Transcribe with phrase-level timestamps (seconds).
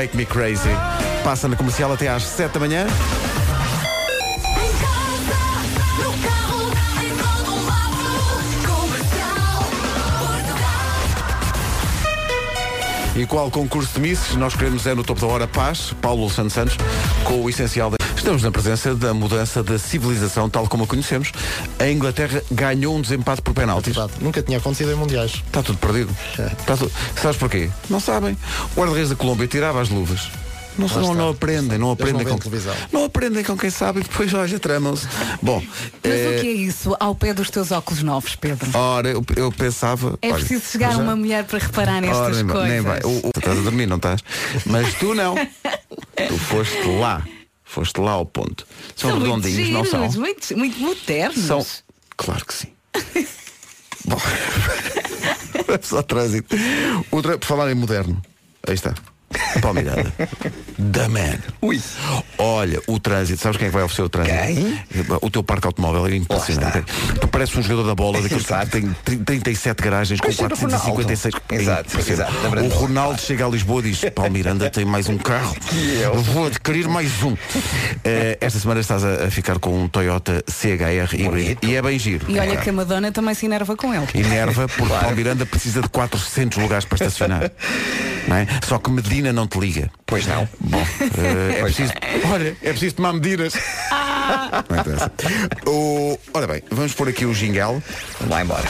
[0.00, 0.70] Make Me Crazy.
[1.22, 2.86] Passa na comercial até às 7 da manhã.
[13.14, 16.54] E qual concurso de Misses nós queremos é no topo da hora Paz, Paulo Santos
[16.54, 16.76] Santos,
[17.22, 18.09] com o essencial da...
[18.20, 21.32] Estamos na presença da mudança da civilização tal como a conhecemos.
[21.78, 23.96] A Inglaterra ganhou um desempate por penaltis.
[23.96, 24.22] Verdade.
[24.22, 25.42] Nunca tinha acontecido em mundiais.
[25.46, 26.14] Está tudo perdido.
[26.38, 26.92] Está tudo...
[27.20, 27.70] Sabes porquê?
[27.88, 28.36] Não sabem.
[28.76, 30.28] O guarda-redes da Colômbia tirava as luvas.
[30.78, 31.14] Não, não, está.
[31.14, 32.74] não aprendem, não aprendem não com televisão.
[32.92, 35.08] Não aprendem com quem sabe e depois olha, tramam-se.
[35.40, 35.62] Bom,
[36.04, 38.68] Mas eh, o que é isso ao pé dos teus óculos novos, Pedro?
[38.74, 40.18] ora, eu, eu pensava.
[40.22, 42.70] É olha, preciso chegar já- uma mulher para reparar nestas Ora, nem vai- coisas.
[42.70, 43.00] nem vai.
[43.02, 44.20] O- o- tu estás a dormir, não estás?
[44.66, 45.34] Mas tu não.
[46.28, 47.22] tu foste lá.
[47.70, 48.66] Foste lá ao ponto.
[48.96, 50.00] São, muito redondinhos, não são?
[50.00, 51.38] giros, Muito, muito modernos.
[51.44, 51.64] São.
[52.16, 52.68] Claro que sim.
[54.06, 54.16] Bom.
[55.68, 56.56] Vamos ao trânsito.
[57.12, 58.20] O trâ- Por falar em moderno.
[58.66, 58.92] Aí está.
[59.60, 60.12] Palmeirada.
[60.92, 61.38] The man.
[61.62, 61.80] Ui.
[62.38, 64.36] Olha, o trânsito, sabes quem é que vai oferecer o trânsito?
[64.36, 64.84] Quem?
[65.22, 66.84] O teu parque automóvel é impressionante.
[67.20, 70.54] Tu parece um jogador da bola daqueles que tem 30 37 garagens com Pois era
[70.54, 71.34] o 456.
[71.34, 71.62] Ronaldo.
[71.62, 72.68] Exato, É exato, da O.
[72.68, 75.54] Ronaldo chega a Lisboa e diz: Paulo Miranda tem mais um carro.
[76.32, 77.36] Vou adquirir mais um.
[78.04, 81.66] Eh, esta semana estás a, a ficar com um Toyota CHR híbrido.
[81.66, 82.26] E é bem giro.
[82.28, 84.06] E olha que a Madonna também se enerva com ele.
[84.14, 87.50] Enerva porque Paulo Miranda precisa de 400 lugares para estacionar.
[88.26, 88.46] Não é?
[88.66, 88.90] Só que
[89.20, 89.90] Medina não te liga.
[90.06, 90.48] Pois não.
[90.60, 90.82] Bom,
[91.18, 91.92] eh, é preciso.
[92.32, 93.54] Olha, é preciso tomar medidas.
[94.68, 95.12] Não interessa.
[95.66, 97.82] O, ora bem, vamos pôr aqui o jingle.
[98.18, 98.64] Vamos lá embora.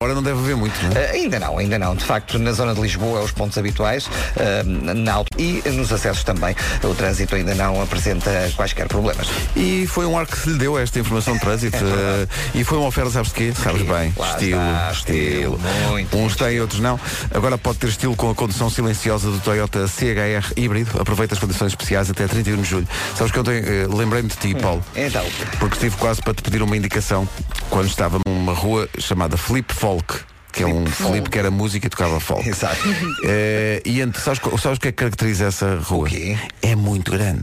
[0.00, 1.06] Agora não deve haver muito, não é?
[1.06, 1.96] Uh, ainda não, ainda não.
[1.96, 6.22] De facto, na zona de Lisboa, os pontos habituais, uh, na auto e nos acessos
[6.22, 9.26] também, o trânsito ainda não apresenta quaisquer problemas.
[9.56, 11.78] E foi um ar que se lhe deu esta informação de trânsito.
[11.82, 13.52] eh, e foi uma oferta, sabes de quê?
[13.54, 14.12] Sabes bem.
[14.16, 15.56] Lá estilo, está, estilo.
[15.56, 16.16] estilo, muito.
[16.16, 17.00] Uns têm, outros não.
[17.34, 21.00] Agora pode ter estilo com a condução silenciosa do Toyota CHR híbrido.
[21.00, 22.88] Aproveita as condições especiais até 31 de julho.
[23.16, 24.84] Sabes que ontem eh, lembrei-me de ti, Paulo.
[24.94, 25.24] Então,
[25.58, 27.28] Porque estive quase para te pedir uma indicação
[27.70, 30.14] quando estava numa rua chamada Flip Folk.
[30.52, 30.86] Que é um.
[30.86, 32.48] Flip que era música e tocava folk.
[32.48, 32.76] Exato.
[33.28, 36.08] Eh, e ent- sabes, co- sabes o que é que caracteriza essa rua?
[36.08, 36.38] quê?
[36.62, 37.42] É muito grande.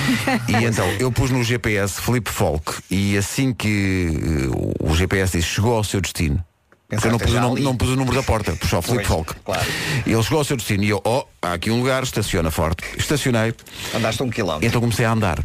[0.48, 4.08] e então eu pus no GPS Flip Folk e assim que
[4.50, 6.42] eh, o GPS disse chegou ao seu destino.
[6.88, 7.64] Porque eu não Pensaste pus, o já nome- ali.
[7.64, 9.34] não pus o número da porta, Flip Pois, Folk.
[9.44, 9.66] claro.
[10.06, 12.84] E ele chegou ao seu destino e eu, oh, há aqui um lugar, estaciona forte.
[12.96, 13.54] Estacionei,
[13.94, 14.66] andaste um quilómetro.
[14.66, 15.38] então comecei a andar.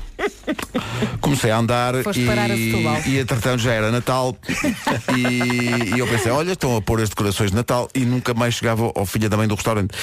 [1.22, 4.36] Comecei a andar Foste e, e entretanto já era Natal
[5.16, 8.56] e, e eu pensei, olha, estão a pôr as decorações de Natal e nunca mais
[8.56, 9.96] chegava ao filho da mãe do restaurante.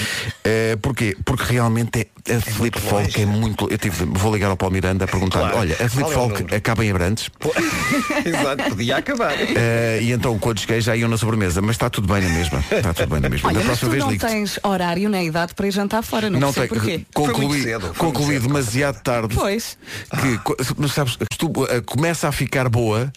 [0.45, 1.17] Eh, porquê?
[1.25, 3.69] Porque realmente é, a Flip Folk é muito.
[3.71, 5.59] Eu tive, vou ligar ao Paulo Miranda a perguntar Claro.
[5.59, 6.57] olha, a Flip Qual é Folk número?
[6.57, 7.31] acaba em Abrantes
[8.25, 9.35] Exato, podia acabar.
[9.39, 12.65] Eh, e então quando cheguei já iam na sobremesa, mas está tudo bem na mesma.
[12.71, 13.49] Está tudo bem na mesma.
[13.49, 16.39] Olha, da próxima vez não ligo tens horário nem idade para ir jantar fora, não,
[16.41, 17.01] não sei tem, porquê.
[17.15, 18.47] Concluí, cedo, foi concluí cedo.
[18.49, 19.35] demasiado tarde.
[19.35, 19.77] Pois.
[20.21, 23.13] que co- mas sabes, tu, uh, começa a ficar boa.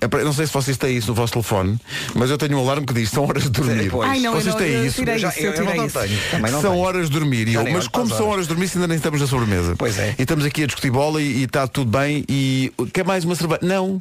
[0.00, 1.78] É Não sei se vocês têm isso no vosso telefone,
[2.14, 3.90] mas eu tenho um alarme que diz são horas de dormir.
[3.90, 4.08] Pois.
[4.10, 4.96] Ai, não, vocês não, têm eu isso?
[4.96, 5.86] tirei Já- isso, eu eu não tenho.
[5.86, 5.98] isso.
[6.40, 6.82] Não são tenho.
[6.84, 7.48] horas de dormir.
[7.52, 8.32] Eu, mas como para as são horas.
[8.34, 9.74] horas de dormir se ainda nem estamos na sobremesa?
[9.76, 10.14] Pois é.
[10.18, 13.34] E estamos aqui a discutir bola e e está tudo bem e quer mais uma
[13.34, 13.60] cerveja?
[13.62, 14.00] Não.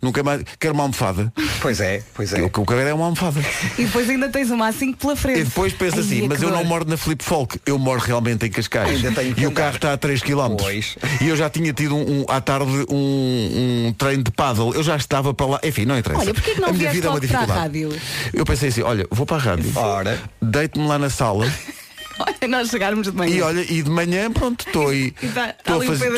[0.00, 0.42] Nunca mais.
[0.60, 1.32] Quero uma almofada.
[1.60, 2.40] Pois é, pois é.
[2.42, 3.40] O que eu quero é uma almofada.
[3.76, 5.40] E depois ainda tens uma assim pela frente.
[5.40, 6.66] E depois pensa assim, é mas eu não dor.
[6.66, 8.90] moro na Flip Folk, eu moro realmente em Cascais.
[8.96, 10.54] Ainda tenho que e o carro está a 3 km.
[10.56, 10.96] Pois.
[11.20, 14.72] E eu já tinha tido um, um- à tarde um, um treino de paddle.
[14.72, 15.60] Eu já estava para lá.
[15.64, 16.20] Enfim, não interessa.
[16.22, 17.60] Olha, porquê que não a minha vida é uma logo para a dificuldade.
[17.60, 18.00] rádio?
[18.32, 19.72] Eu pensei assim, olha, vou para a rádio.
[20.40, 21.52] Deito-me lá na sala
[22.18, 23.34] Olha, nós chegarmos de manhã.
[23.36, 25.14] e olha, e de manhã, pronto, estou aí.
[25.22, 26.12] Estou a o fazer-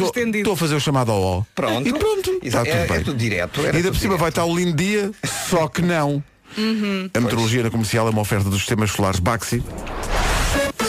[0.52, 1.42] a fazer o chamado ao ó.
[1.54, 1.88] Pronto.
[1.88, 2.30] E pronto.
[2.42, 2.64] Está Exato.
[2.70, 2.96] tudo É- bem.
[2.96, 5.10] é tudo direto, E ainda tudo por cima vai estar um lindo dia,
[5.48, 6.22] só que não.
[6.58, 7.08] Uhum.
[7.14, 9.62] A meteorologia na comercial é uma oferta dos sistemas solares Baxi.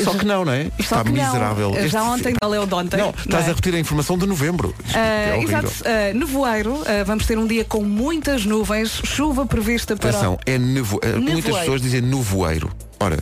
[0.03, 0.63] Só que não, não é?
[0.77, 1.11] Só está não.
[1.11, 1.73] miserável.
[1.75, 2.97] Já Este- ontem, valeu de ontem.
[2.97, 3.45] Não, não estás é?
[3.45, 4.73] a repetir a informação de novembro.
[4.83, 9.95] Isto é exato, Ah, nevoeiro, Ah, vamos ter um dia com muitas nuvens, chuva prevista
[9.95, 10.09] para.
[10.09, 10.99] Atenção, é nevo...
[11.03, 11.59] eh, Muitas Nevoeiro.
[11.59, 12.71] pessoas dizem nevoeiro.
[12.99, 13.19] Ora,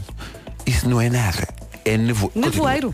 [0.66, 1.46] isso não é nada.
[1.86, 2.32] É nevo...
[2.36, 2.94] Nevoeiro.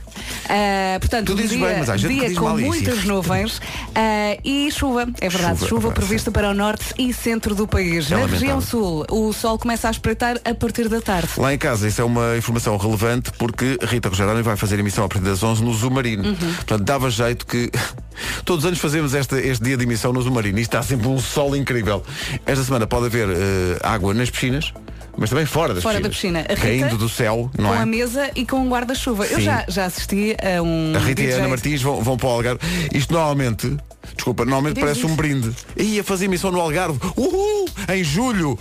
[0.50, 2.68] Ah, portanto, Tu um dizes dia, bem, mas há gente dia diz com mal isso.
[2.68, 3.62] muitas nuvens
[3.96, 7.68] ah, e chuva, é verdade, Chuva, chuva, pá, prevista para o norte e centro do
[7.68, 8.12] país.
[8.12, 11.30] É Na região sul, o sol começa a espreitar a partir da tarde.
[11.38, 15.08] Lá em casa, isso é uma informação relevante porque Rita Rogeroni vai fazer emissão a
[15.08, 16.24] partir das 11 no Zumarino.
[16.24, 16.36] Uhum.
[16.36, 17.72] Portanto, dava jeito que
[18.46, 21.20] todos os anos fazemos este, este dia de emissão no Zumarino e está sempre um
[21.20, 22.04] sol incrível.
[22.46, 24.74] Esta semana pode haver eh, água nas piscinas,
[25.18, 26.42] mas também fora das Fora da piscina.
[26.42, 27.80] A Caindo Rita, do céu, não com é?
[27.80, 29.26] a mesa e com um guarda-chuva.
[29.26, 29.44] Eu Sim.
[29.44, 30.94] já, já assisti a um.
[30.96, 32.60] A Rita e a DJ Ana Martins vão, vão para o Algarve.
[32.94, 33.78] Isto normalmente,
[34.16, 35.08] desculpa, normalmente Diz parece isso.
[35.08, 35.52] um brinde.
[35.78, 37.00] Ia fazer emissão no Algarve.
[37.16, 37.68] Uhul!
[37.90, 38.58] Em julho.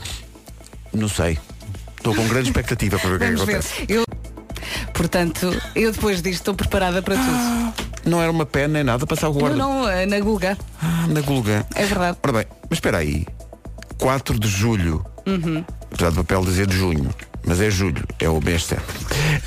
[0.93, 1.39] Não sei.
[1.97, 3.57] Estou com grande expectativa para ver o que é que Vamos ver.
[3.57, 3.85] acontece.
[3.89, 4.05] Eu...
[4.93, 7.75] Portanto, eu depois disto estou preparada para tudo.
[8.05, 9.57] Não era uma pena nem nada passar o Não, guarda.
[9.57, 10.57] não, eh, na Guga.
[10.81, 11.65] Ah, na Gulgã.
[11.75, 12.19] É verdade.
[12.23, 13.27] Ora bem, mas espera aí.
[13.99, 15.05] 4 de julho.
[15.27, 15.65] Uhum.
[15.93, 17.11] Apesar do papel dizer de junho.
[17.47, 18.95] Mas é julho, é o mês certo.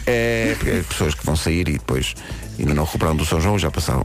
[0.06, 2.14] É, as pessoas que vão sair e depois
[2.60, 4.04] ainda não recuperaram do São João já passaram.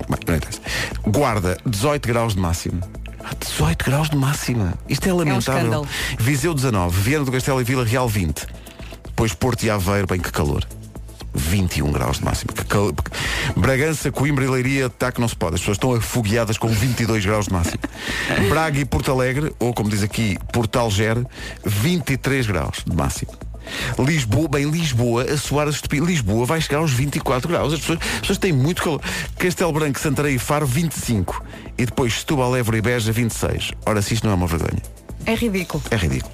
[1.07, 2.81] Guarda, 18 graus de máximo.
[3.25, 4.75] Ah, 18 graus de máxima.
[4.89, 5.59] Isto é lamentável.
[5.61, 5.89] escândalo.
[6.19, 8.47] Viseu 19, Viana do Castelo e Vila Real 20.
[9.05, 10.67] Depois Porto e Aveiro, bem que calor.
[11.35, 12.53] 21 graus de máximo.
[12.53, 12.93] Que cal-
[13.57, 15.55] Bragança, Coimbra e Leiria, está que não se pode.
[15.55, 17.81] As pessoas estão afogueadas com 22 graus de máximo.
[18.49, 21.25] Braga e Porto Alegre, ou como diz aqui, Porto Alger,
[21.65, 23.33] 23 graus de máximo.
[23.99, 26.09] Lisboa, bem, Lisboa, a soar a estupidez.
[26.09, 27.73] Lisboa vai chegar aos 24 graus.
[27.73, 29.01] As pessoas, as pessoas têm muito calor.
[29.39, 31.45] Castelo Branco, Santarém e Faro, 25.
[31.79, 33.73] E depois Setúbal, Évora e Beja, 26.
[33.87, 34.83] Ora, se isto não é uma vergonha.
[35.27, 35.83] É ridículo.
[35.91, 36.33] É ridículo.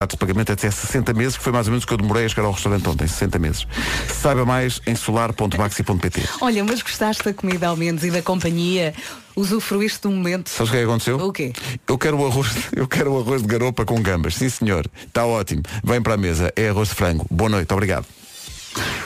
[0.00, 2.24] Ato de pagamento até 60 meses, que foi mais ou menos o que eu demorei
[2.24, 3.66] a chegar ao restaurante ontem, 60 meses.
[4.08, 6.22] Saiba mais em solar.maxi.pt.
[6.40, 8.94] Olha, mas gostaste da comida ao menos e da companhia?
[9.34, 10.50] Usufruíste do momento?
[10.50, 11.16] Sabes o que é que aconteceu?
[11.16, 11.52] O quê?
[11.88, 14.34] Eu quero o arroz, eu quero o arroz de garopa com gambas.
[14.34, 14.86] Sim, senhor.
[15.06, 15.62] Está ótimo.
[15.82, 16.52] Vem para a mesa.
[16.54, 17.26] É arroz de frango.
[17.30, 17.72] Boa noite.
[17.72, 18.06] Obrigado.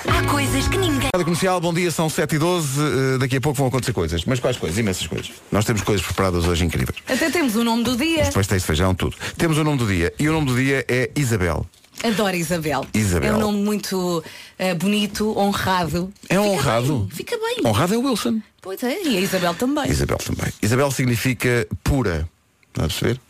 [0.08, 1.08] Há coisas que ninguém.
[1.14, 4.24] Rádio Comercial, bom dia, são 7 e 12 Eh, Daqui a pouco vão acontecer coisas.
[4.24, 4.78] Mas quais coisas?
[4.78, 5.30] Imensas coisas.
[5.50, 6.98] Nós temos coisas preparadas hoje incríveis.
[7.08, 8.30] Até temos o nome do dia.
[8.32, 9.16] Pastéis de feijão, tudo.
[9.36, 10.12] Temos o nome do dia.
[10.18, 11.66] E o nome do dia é Isabel.
[12.04, 12.86] Adoro Isabel.
[12.94, 13.32] Isabel.
[13.32, 14.22] É um nome muito
[14.58, 16.12] eh, bonito, honrado.
[16.28, 16.98] É Fica honrado.
[16.98, 17.56] bem, fica bem.
[17.64, 18.40] Honrado é o Wilson.
[18.60, 19.90] Pois é, e a Isabel também.
[19.90, 20.52] Isabel também.
[20.62, 22.28] Isabel significa pura.
[22.68, 23.20] Está a perceber?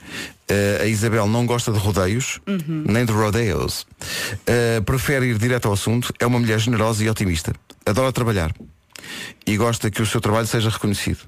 [0.48, 3.86] Eh, a Isabel não gosta de rodeios, nem de rodeos.
[4.46, 6.12] Eh, prefere ir direto ao assunto.
[6.20, 7.52] É uma mulher generosa e otimista.
[7.84, 8.54] Adora trabalhar.
[9.46, 11.20] E gosta que o seu trabalho seja reconhecido.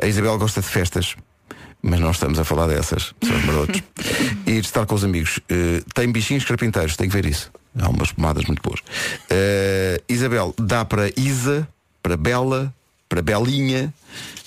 [0.00, 1.16] A Isabel gosta de festas.
[1.82, 3.82] Mas não estamos a falar dessas, são os marotos.
[4.46, 5.38] e de estar com os amigos.
[5.48, 7.52] Eh, tem bichinhos carpinteiros, tem que ver isso.
[7.78, 8.80] Há umas pomadas muito boas.
[10.08, 11.68] Isabel dá para Isa,
[12.02, 12.74] para Bela,
[13.06, 13.92] para Belinha,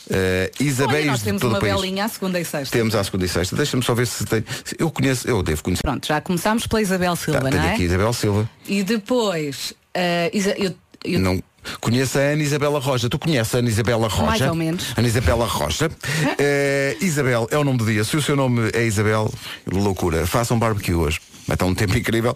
[0.09, 2.77] eh, Olha, Isabéis nós de temos todo uma belinha à segunda e sexta.
[2.77, 3.55] Temos à segunda e sexta.
[3.55, 4.43] Deixa-me só ver se tem.
[4.77, 5.81] Eu conheço, eu devo conhecer.
[5.81, 7.73] Pronto, já começámos pela Isabel Silva, Tá, não é?
[7.73, 8.49] aqui Isabel Silva.
[8.67, 10.73] E depois, eh, Isa- eu,
[11.03, 11.41] eu- Não.
[11.81, 13.09] Conheço a Ana Isabela Roja.
[13.09, 14.25] Tu conheces a Ana Isabela Roja?
[14.25, 14.93] Mais ou menos.
[14.95, 15.91] Ana Isabela Roja.
[16.39, 18.03] Eh, Isabel é o nome do dia.
[18.05, 19.31] Se o seu nome é Isabel,
[19.69, 20.25] loucura.
[20.25, 21.19] Faça um barbecue hoje.
[21.45, 22.35] Vai estar um tempo incrível.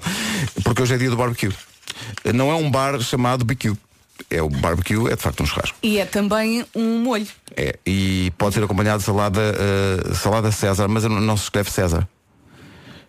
[0.64, 1.52] Porque hoje é dia do barbecue.
[2.34, 3.74] Não é um bar chamado BQ.
[4.30, 5.78] É o barbecue, é de facto um churrasco.
[5.84, 7.28] e é também um molho.
[7.56, 12.08] É, e pode ser acompanhado de salada, eh, salada César, mas não, se escreve César.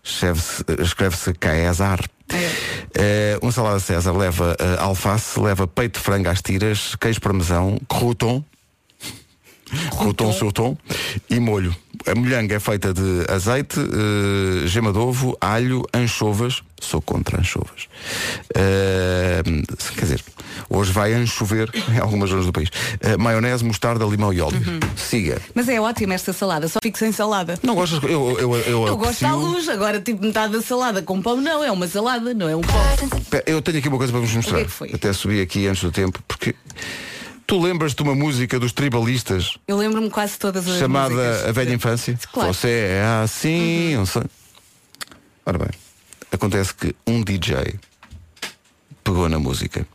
[0.02, 2.00] Escreve-se escreve-se Caesar.
[2.94, 7.78] Eh, uma salada César leva eh, alface, leva peito de frango às tiras, queijo parmesão,
[7.88, 8.44] crouton,
[9.96, 10.76] crouton surton
[11.30, 11.74] e molho.
[12.06, 16.62] A molhanga é feita de azeite, eh, gema de ovo, alho, anchovas.
[16.80, 17.88] Sou contra anchovas.
[18.54, 19.42] Eh,
[19.94, 20.22] quer dizer,
[20.74, 22.68] hoje vai anchover em algumas zonas do país.
[23.00, 24.58] Eh, maionese, mostarda, limão e óleo.
[24.96, 25.40] Siga.
[25.54, 27.58] Mas é ótima esta salada, só fico sem salada.
[27.62, 28.02] Não gostas?
[28.02, 31.62] Eu, eu, eu, Eu gosto aprecio- luz, agora tipo metade da salada com pão não,
[31.64, 32.74] é uma salada, não é um pão.
[33.46, 34.60] Eu tenho aqui uma coisa para vos mostrar.
[34.62, 34.94] O que é que?
[34.96, 36.54] Até subi aqui antes do tempo, porque
[37.46, 41.44] tu lembras de uma música dos tribalistas Eu lembro-me quase todas as chamada músicas.
[41.48, 42.18] A Velha Infância?
[42.32, 42.52] Claro.
[42.52, 43.94] Você é assim.
[43.96, 44.22] não sei.
[45.46, 45.68] Ora bem,
[46.32, 47.74] acontece que um DJ
[49.02, 49.86] pegou na música.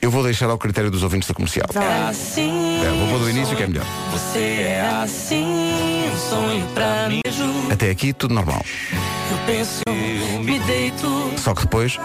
[0.00, 1.66] Eu vou deixar ao critério dos ouvintes da comercial.
[2.08, 3.86] Assim, É, vou pôr do início que é melhor.
[4.12, 5.44] você é assim,
[6.12, 7.20] um sonho pra mim.
[7.24, 8.62] Eu Até aqui tudo normal.
[9.46, 11.32] penso, eu me deito.
[11.38, 11.96] Só que depois.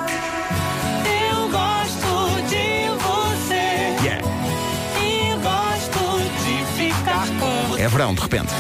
[1.31, 4.15] Eu gosto de você.
[5.01, 7.81] E gosto de ficar com você.
[7.81, 8.53] É verão, de repente.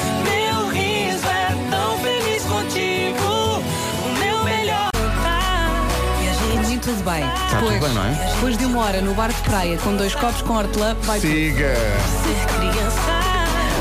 [6.89, 7.23] Tudo bem.
[7.49, 8.33] tudo depois, bem, não é?
[8.33, 11.31] depois de uma hora no bar de praia com dois copos com hortelã, vai tudo.
[11.31, 11.73] Siga!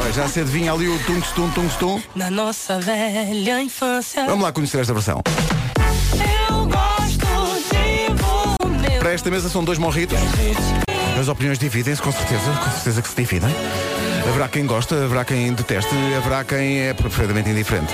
[0.02, 2.02] Olha, já se adivinha ali o tungstum, tungstum.
[2.14, 4.26] Na nossa velha infância.
[4.26, 5.22] Vamos lá conhecer esta versão.
[6.50, 8.98] Eu gosto de você.
[8.98, 10.18] Para esta mesa são dois morritos.
[11.18, 13.50] As opiniões dividem-se, com certeza, com certeza que se dividem.
[14.28, 17.92] Haverá quem gosta, haverá quem deteste, haverá quem é perfeitamente indiferente.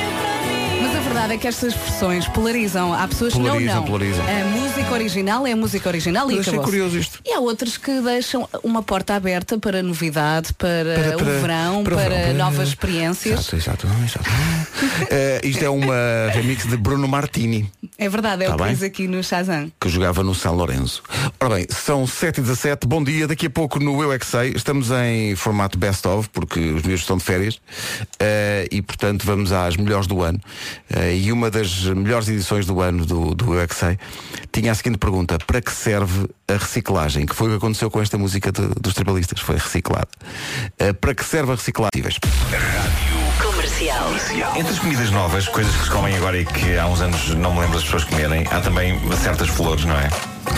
[1.15, 2.93] Verdade é que estas versões polarizam.
[2.93, 3.87] Há pessoas que Polarizam, não, não.
[3.89, 4.25] polarizam.
[4.27, 7.21] A música original é a música original e Mas achei acabou curioso isto.
[7.25, 11.85] E há outras que deixam uma porta aberta para novidade, para, Para- para- o verão,
[11.85, 13.39] para para, o verão, para- novas experiências.
[13.53, 14.25] Exato, exato, exato.
[15.11, 15.95] Eh, isto é uma
[16.33, 18.73] remix de Bruno Martini, É verdade, é Tá o que bem.
[18.75, 19.71] diz aqui no Shazam.
[19.81, 21.03] que jogava no São Lourenço.
[21.41, 23.27] Ora bem, são 7 e 17 bom dia.
[23.27, 26.83] Daqui a pouco no Eu é que Sei, estamos em formato best of, porque os
[26.83, 27.61] meus estão de férias,
[28.19, 30.41] eh, e portanto vamos às melhores do ano.
[30.91, 33.99] Eh, e uma das melhores edições do ano do, do Eu é que Sei
[34.53, 37.27] tinha a seguinte pergunta: para que serve a reciclagem?
[37.27, 40.09] Que foi o que aconteceu com esta música de- dos tribalistas, foi reciclada.
[40.79, 41.91] Eh, para que serve a reciclagem?
[43.43, 44.13] Comercial.
[44.57, 47.53] Entre as comidas novas, coisas que se comem agora e que há uns anos não
[47.55, 50.09] me lembro das pessoas comerem, há também certas flores, não é?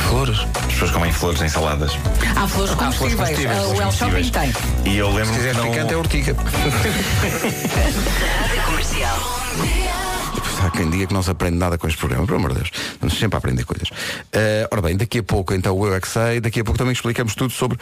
[0.09, 0.39] Flores.
[0.55, 1.93] As pessoas comem flores em saladas.
[2.37, 3.15] Há flores comestíveis.
[3.15, 4.53] comestíveis, Ah, o El flores Shopping tem.
[4.93, 5.71] E eu lembro Se quiser que não...
[5.71, 6.37] picante é urtiga.
[8.41, 9.17] Rádio Comercial.
[10.63, 12.71] Há quem diga que não se aprende nada com este programa, pelo amor de Deus.
[13.01, 13.91] Vamos sempre a aprender coisas.
[14.33, 16.93] Eh, ora bem, daqui a pouco, então, o Eu é sei, daqui a pouco também
[16.93, 17.79] explicamos tudo sobre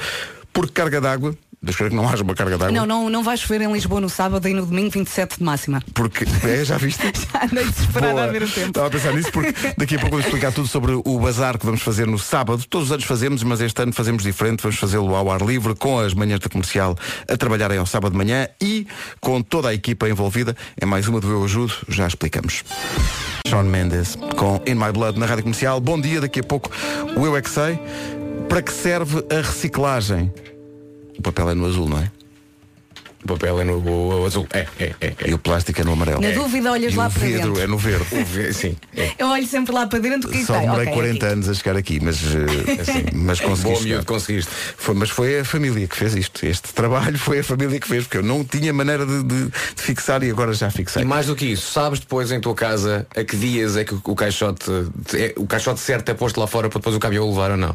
[0.54, 1.36] por carga d'água.
[1.64, 2.72] Deixa eu ver que não haja uma carga d'água.
[2.72, 5.82] Não, não, não vai chover em Lisboa no sábado e no domingo 27 de máxima.
[5.94, 6.26] Porque.
[6.46, 7.02] É, já viste?
[7.42, 8.24] Andei desesperada Boa.
[8.24, 8.68] a ver o tempo.
[8.68, 11.64] Estava a pensar nisso porque daqui a pouco vamos explicar tudo sobre o bazar que
[11.64, 12.62] vamos fazer no sábado.
[12.68, 14.62] Todos os anos fazemos, mas este ano fazemos diferente.
[14.62, 16.96] Vamos fazê-lo ao ar livre, com as manhãs da comercial
[17.26, 18.86] a trabalharem ao sábado de manhã e
[19.18, 20.54] com toda a equipa envolvida.
[20.78, 22.62] É mais uma do Eu Ajudo, já explicamos.
[23.48, 25.80] Sean Mendes com In My Blood na rádio comercial.
[25.80, 26.70] Bom dia, daqui a pouco
[27.16, 27.78] o Eu é que sei.
[28.48, 30.32] Para que serve a reciclagem?
[31.18, 32.10] O papel é no azul, não é?
[33.24, 34.46] O papel é no o azul.
[34.52, 35.06] É, é, é.
[35.06, 35.30] é.
[35.30, 36.20] E o plástico é no amarelo.
[36.20, 37.62] Na dúvida, olhas E lá o para vidro dentro.
[37.62, 38.04] é no verde.
[38.14, 38.76] O ve- Sim.
[38.94, 39.12] É.
[39.18, 41.32] Eu olho sempre lá para dentro que Só demorei Ok, 40 aqui.
[41.32, 43.62] anos a chegar aqui, mas, eh, assim, mas consegui.
[43.64, 43.88] Boa chegar.
[43.94, 44.50] miúdo, conseguiste.
[44.76, 46.44] Foi, mas foi a família que fez isto.
[46.44, 49.52] Este trabalho foi a família que fez, porque eu não tinha maneira de, de- de
[49.82, 51.02] fixar e agora já fixei.
[51.02, 53.94] E mais do que isso, sabes depois em tua casa a que dias é que
[54.04, 54.70] o caixote
[55.14, 57.56] é, o caixote certo é posto lá fora para depois o caminhão o levar ou
[57.56, 57.74] não?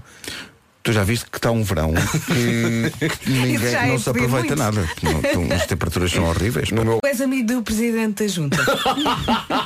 [0.89, 4.55] Tu já viste que está um verão que, que ninguém é não se aproveita muito.
[4.55, 4.89] nada.
[5.03, 6.71] Não, as temperaturas são horríveis.
[6.71, 8.57] No meu Tu és amigo do presidente da junta.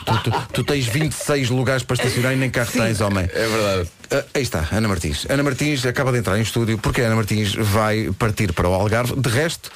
[0.05, 3.23] Tu, tu- tu tens 26 lugares para estacionar e nem carro tens, homem.
[3.33, 3.89] é verdade.
[4.11, 5.25] Ah, aí está, Ana Martins.
[5.29, 8.73] Ana Martins acaba de entrar em estúdio porque a Ana Martins vai partir para o
[8.73, 9.15] Algarve.
[9.15, 9.71] De resto,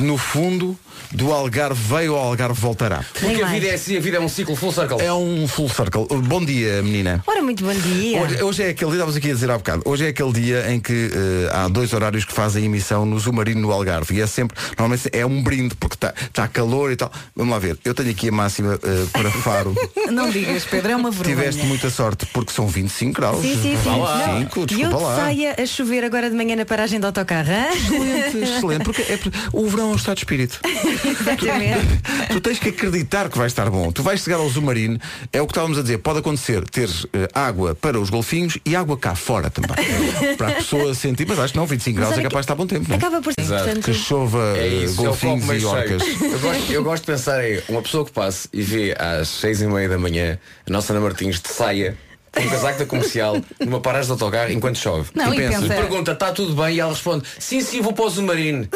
[0.00, 0.76] no fundo,
[1.12, 3.04] do Algarve veio ao Algarve voltará.
[3.18, 5.00] Porque a vida é assim, a vida é um ciclo full circle.
[5.00, 6.06] É um full circle.
[6.24, 7.22] Bom dia, menina.
[7.26, 8.20] Ora, muito bom dia.
[8.20, 10.70] Hoje, hoje é aquele dia, estávamos aqui a dizer há bocado, hoje é aquele dia
[10.70, 14.26] em que eh, há dois horários que fazem emissão no Zumarino no Algarve e é
[14.26, 17.10] sempre, normalmente é um brinde porque está tá calor e tal.
[17.34, 19.74] Vamos lá ver, eu tenho aqui a máxima eh, para Faro.
[20.10, 21.36] Não digas, Pedro, é uma vergonha.
[21.36, 23.40] Tiveste muita sorte porque são 25 graus.
[23.40, 23.88] Sim, sim, sim.
[23.98, 24.26] Lá.
[24.26, 25.16] Não, 25, e eu desculpa de lá.
[25.16, 27.48] saia a chover agora de manhã na paragem do autocarro.
[27.50, 27.68] hã?
[27.74, 29.18] Excelente, excelente, porque é-
[29.52, 30.60] o verão é um estado de espírito.
[31.04, 31.98] Exatamente.
[32.28, 33.90] Tu tens que acreditar que vai estar bom.
[33.90, 34.98] Tu vais chegar ao Zumarino,
[35.32, 38.76] é o que estávamos a dizer, pode acontecer ter eh, água para os golfinhos e
[38.76, 39.76] água cá fora também.
[40.36, 42.54] para a pessoa sentir, mas acho que não, 25 graus olha é capaz de estar
[42.54, 42.86] bom tempo.
[42.88, 42.98] Não é?
[42.98, 43.46] Acaba por ser.
[43.46, 46.02] Portanto, Que chova É eh, isso, é golfinhos e orcas.
[46.20, 49.62] Eu gosto, eu gosto de pensar em uma pessoa que passe e vê às seis
[49.62, 51.96] e meia da manhã a nossa Ana Martins de saia
[52.32, 55.10] com um casaco da comercial numa paragem de autocarro enquanto chove.
[55.14, 55.74] Não, E e pensa, pensa.
[55.74, 56.76] Pergunta, está tudo bem?
[56.76, 58.68] E ela responde, sim, sim, vou para o submarino.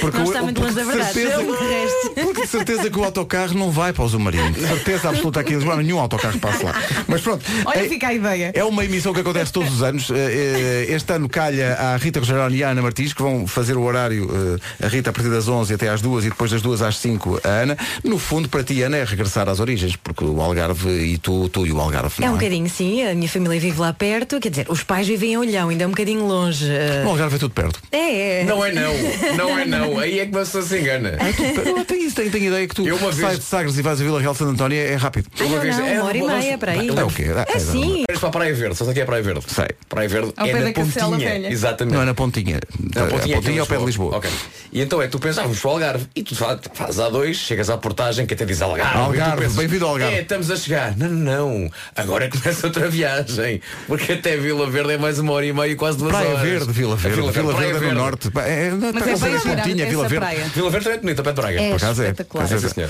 [0.00, 1.12] Porque não está muito longe da de verdade.
[1.12, 2.10] certeza- resto.
[2.14, 4.50] Porque de certeza que o autocarro não vai para o Zumarino.
[4.52, 6.74] De certeza absoluta aqui em Lisboa, nenhum autocarro passa lá.
[7.06, 7.44] Mas pronto.
[7.64, 8.50] Olha, é- fica a ideia.
[8.54, 10.10] É uma emissão que acontece todos os anos.
[10.10, 13.76] Eh, eh, Este ano calha à Rita Rogeroni e à Ana Martins, que vão fazer
[13.76, 16.62] o horário, eh, a Rita a partir das 11 até às 2 e depois das
[16.62, 17.76] 2 às 5 a Ana.
[18.04, 21.66] No fundo, para ti, Ana, é regressar às origens, porque o Algarve e tu, tu
[21.66, 22.24] e o Algarve.
[22.24, 23.04] É um bocadinho, sim.
[23.04, 24.38] A minha família vive lá perto.
[24.40, 26.66] Quer dizer, os pais vivem em Olhão, ainda é um bocadinho longe.
[27.04, 27.80] O Algarve é tudo perto.
[27.92, 28.44] É, é.
[28.44, 28.94] Não é não,
[29.36, 29.98] não é não.
[29.98, 31.16] Aí é que você se engana.
[31.64, 34.00] Eu tenho, tenho, tenho ideia que tu Eu uma vez- sai de Sagres e vais
[34.00, 35.28] a Vila Real de Santo António é, é rápido.
[35.38, 36.88] Ah, não, vez- não, é, uma hora e meia para aí.
[36.88, 37.24] É o quê?
[37.48, 38.04] É sim.
[38.08, 39.44] Vamos para a Praia Verde, sabes o que é a Praia Verde?
[39.48, 39.66] Sei.
[39.88, 41.28] Praia Verde Ao é pé na da pontinha.
[41.28, 41.52] Velha.
[41.52, 41.94] Exatamente.
[41.94, 42.60] Não é na pontinha.
[42.94, 44.16] Na a pontinha, aqui em ao pé de Lisboa.
[44.16, 44.30] Ok.
[44.72, 46.06] E então é, tu pensas, ah, vamos para o Algarve.
[46.14, 48.98] E tu fa- fazes a dois, chegas à portagem que até diz Algarve.
[48.98, 50.14] Algarve, tu pensas, bem-vindo ao Algarve.
[50.16, 50.96] É, estamos a chegar.
[50.96, 51.70] Não, não, não.
[51.94, 53.60] Agora começa outra viagem.
[53.86, 56.42] Porque até Vila Verde é mais uma hora e meia, quase duas Praia horas.
[56.42, 57.16] Verde, Vila Verde.
[57.20, 58.30] Vila Verde, Praia é no Verde.
[58.56, 60.16] É, Mas está é bem essa gira pontinha, essa Vila Verde.
[60.16, 60.44] praia.
[60.54, 61.60] Vila Verde é bonita, pé de Braga.
[61.60, 62.06] É Por acaso é.
[62.06, 62.48] espetacular.
[62.48, 62.88] Por acaso é.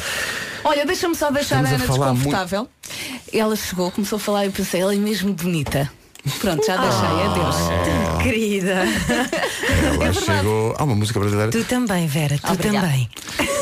[0.64, 2.68] Olha, deixa-me só deixar Estamos a a Ana falar desconfortável.
[3.32, 5.90] Ela chegou, começou a falar e eu pensei, ela é mesmo bonita.
[6.40, 8.22] Pronto, já deixei, adeus.
[8.22, 8.84] Querida.
[10.02, 10.74] Ela chegou.
[10.78, 11.50] Há uma música brasileira.
[11.52, 12.86] Tu também, Vera, tu Obrigada.
[12.86, 13.08] também.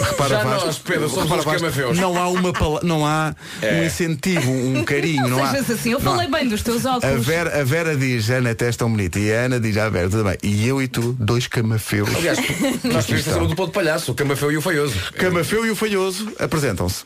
[0.06, 1.98] Repara, Já Vasco, nós, Pedro, somos repara, Vasco, camafeus.
[1.98, 5.50] Não há uma pala- não há um incentivo, um carinho, não Não há.
[5.50, 6.16] sejas assim, eu não há.
[6.16, 7.24] falei bem dos teus A óculos.
[7.26, 9.18] Vera, a Vera diz, Ana até és tão bonita.
[9.18, 10.36] E a Ana diz à Vera, tudo bem.
[10.42, 12.08] E eu e tu, dois camafeus.
[12.14, 12.38] Aliás,
[12.84, 14.94] nós devíamos fazer o do ponto de palhaço, o camafeu e o feioso.
[15.18, 17.04] Camafeu e o falhoso apresentam-se.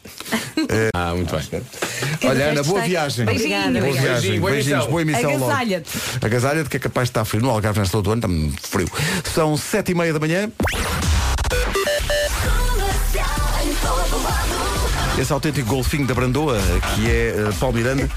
[0.94, 1.62] Ah, muito bem.
[2.24, 3.28] Olha, Ana, boa viagem.
[3.28, 4.10] Obrigada, Boa viagem.
[4.12, 4.90] Beijinho, boa Beijinhos, emissão.
[4.90, 5.47] boa emissão logo.
[5.48, 5.98] Agasalha-te.
[6.24, 8.28] Agasalha-te que é capaz de estar frio no Algarve nesta altura está
[8.68, 8.88] frio.
[9.34, 10.50] São sete e meia da manhã.
[15.18, 16.58] Esse autêntico golfinho da Brandoa,
[16.94, 18.08] que é eh, Paulo Miranda.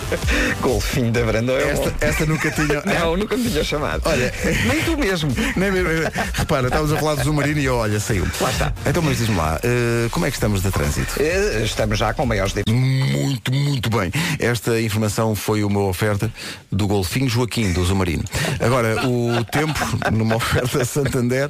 [0.60, 1.58] Golfinho da Brandoa.
[1.60, 2.82] é Esta, esta nunca tinha.
[3.00, 4.02] Não, nunca me tinha chamado.
[4.04, 4.32] Olha,
[4.66, 5.30] nem tu mesmo.
[5.56, 5.88] Nem mesmo.
[6.34, 8.26] Repara, estávamos a falar do submarino e olha, saiu.
[8.40, 8.72] Lá está.
[8.86, 11.14] Então, mas diz-me lá, eh, como é que estamos de trânsito?
[11.20, 12.62] Eh, Estamos já com maiores de...
[12.68, 14.10] Muito, muito bem.
[14.38, 16.30] Esta informação foi uma oferta
[16.70, 18.24] do Golfinho Joaquim, do Zumarino.
[18.58, 19.78] Agora, o tempo,
[20.12, 21.48] numa oferta Santander.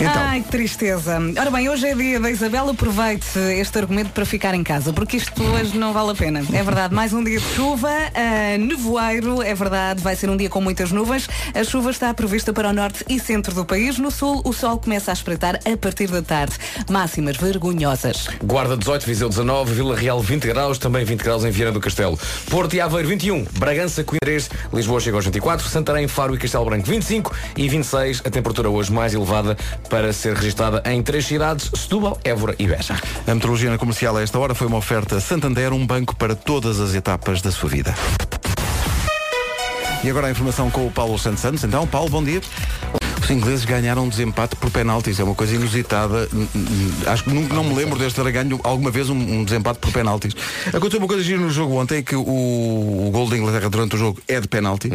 [0.00, 1.18] Então, Ai, que tristeza.
[1.36, 5.16] Ora bem, hoje é dia da Isabel, aproveite este argumento para ficar em casa, porque
[5.16, 6.38] isto hoje não vale a pena.
[6.52, 10.48] É verdade, mais um dia de chuva, ah, nevoeiro, é verdade, vai ser um dia
[10.48, 11.28] com muitas nuvens.
[11.52, 13.98] A chuva está prevista para o norte e centro do país.
[13.98, 16.56] No sul, o sol começa a espreitar a partir da tarde.
[16.88, 18.28] Máximas vergonhosas.
[18.44, 22.16] Guarda 18, Viseu 19, Vila Real 20 graus, também 20 graus em Viana do Castelo.
[22.48, 26.64] Porto e Aveiro 21, Bragança, Coimbra 3, Lisboa chega aos 24, Santarém, Faro e Castelo
[26.66, 29.56] Branco 25 e 26, a temperatura hoje mais elevada
[29.88, 32.94] para ser registada em três cidades, Setúbal, Évora e Beja.
[33.26, 36.78] a meteorologia na comercial a esta hora foi uma oferta Santander, um banco para todas
[36.80, 37.94] as etapas da sua vida.
[40.04, 41.64] E agora a informação com o Paulo Santos Santos.
[41.64, 42.40] Então, Paulo, bom dia.
[43.22, 45.18] Os ingleses ganharam um desempate por penaltis.
[45.20, 46.28] É uma coisa inusitada.
[47.06, 49.92] Acho que nunca não me lembro deste ter ganho alguma vez um, um desempate por
[49.92, 50.34] penaltis.
[50.68, 53.98] Aconteceu uma coisa gira no jogo ontem que o, o gol da Inglaterra durante o
[53.98, 54.90] jogo é de penalti.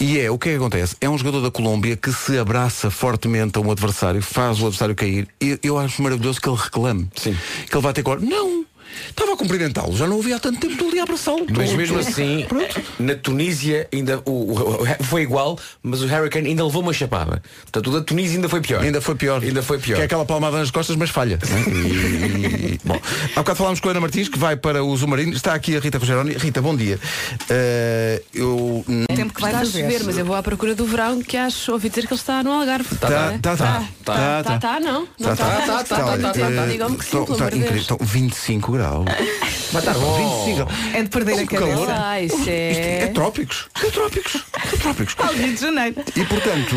[0.00, 0.96] E é, o que é que acontece?
[1.00, 4.94] É um jogador da Colômbia que se abraça fortemente a um adversário, faz o adversário
[4.94, 5.28] cair.
[5.40, 7.08] E eu acho maravilhoso que ele reclame.
[7.16, 7.36] Sim.
[7.68, 8.16] Que ele vai ter que.
[8.16, 8.61] Não!
[9.08, 11.46] Estava a cumprimentá-lo, já não havia há tanto tempo, estou ali a abraçá-lo.
[11.56, 12.46] Mas mesmo assim,
[12.98, 17.42] na Tunísia ainda o, o- o- foi igual, mas o Hurricane ainda levou uma chapada.
[17.62, 18.82] Portanto, o da Tunísia ainda foi pior.
[18.82, 19.42] Ainda foi pior.
[19.42, 19.96] Ainda foi pior.
[19.96, 21.38] Que é aquela palmada nas costas, mas falha.
[21.42, 21.64] né?
[21.72, 23.00] E- e- bom,
[23.34, 25.32] há bocado falámos com a Ana Martins, que vai para o Zumarino.
[25.32, 26.32] Está aqui a Rita Rogeroni.
[26.34, 26.98] Rita, bom dia.
[27.48, 28.84] Eh, eu.
[28.86, 29.82] O tempo que vai Está a fazer.
[29.82, 32.42] chover, mas eu vou à procura do verão que acho, ouvi dizer que ele está
[32.42, 32.94] no Algarve.
[32.96, 33.84] Tá, tá, tá, tá.
[34.04, 35.06] Tá, tá, tá, não.
[35.18, 35.84] Não Tá, tá, está.
[35.96, 36.66] tá, tá, tá.
[36.66, 37.70] Digam-me que sim, Então, pelo tá amor de.
[37.72, 37.84] Deus.
[37.84, 39.04] Então, 25 graus.
[39.72, 40.44] Mas está bom.
[40.44, 40.72] 25 graus.
[40.94, 41.86] É de perder a Que calor.
[41.86, 42.04] cabeça.
[42.04, 43.06] Ah, isso Isto é é...
[43.08, 43.66] trópicos.
[43.82, 44.44] É trópicos.
[44.72, 45.14] É trópicos.
[45.18, 45.96] Ao Rio de Janeiro.
[46.16, 46.76] E portanto,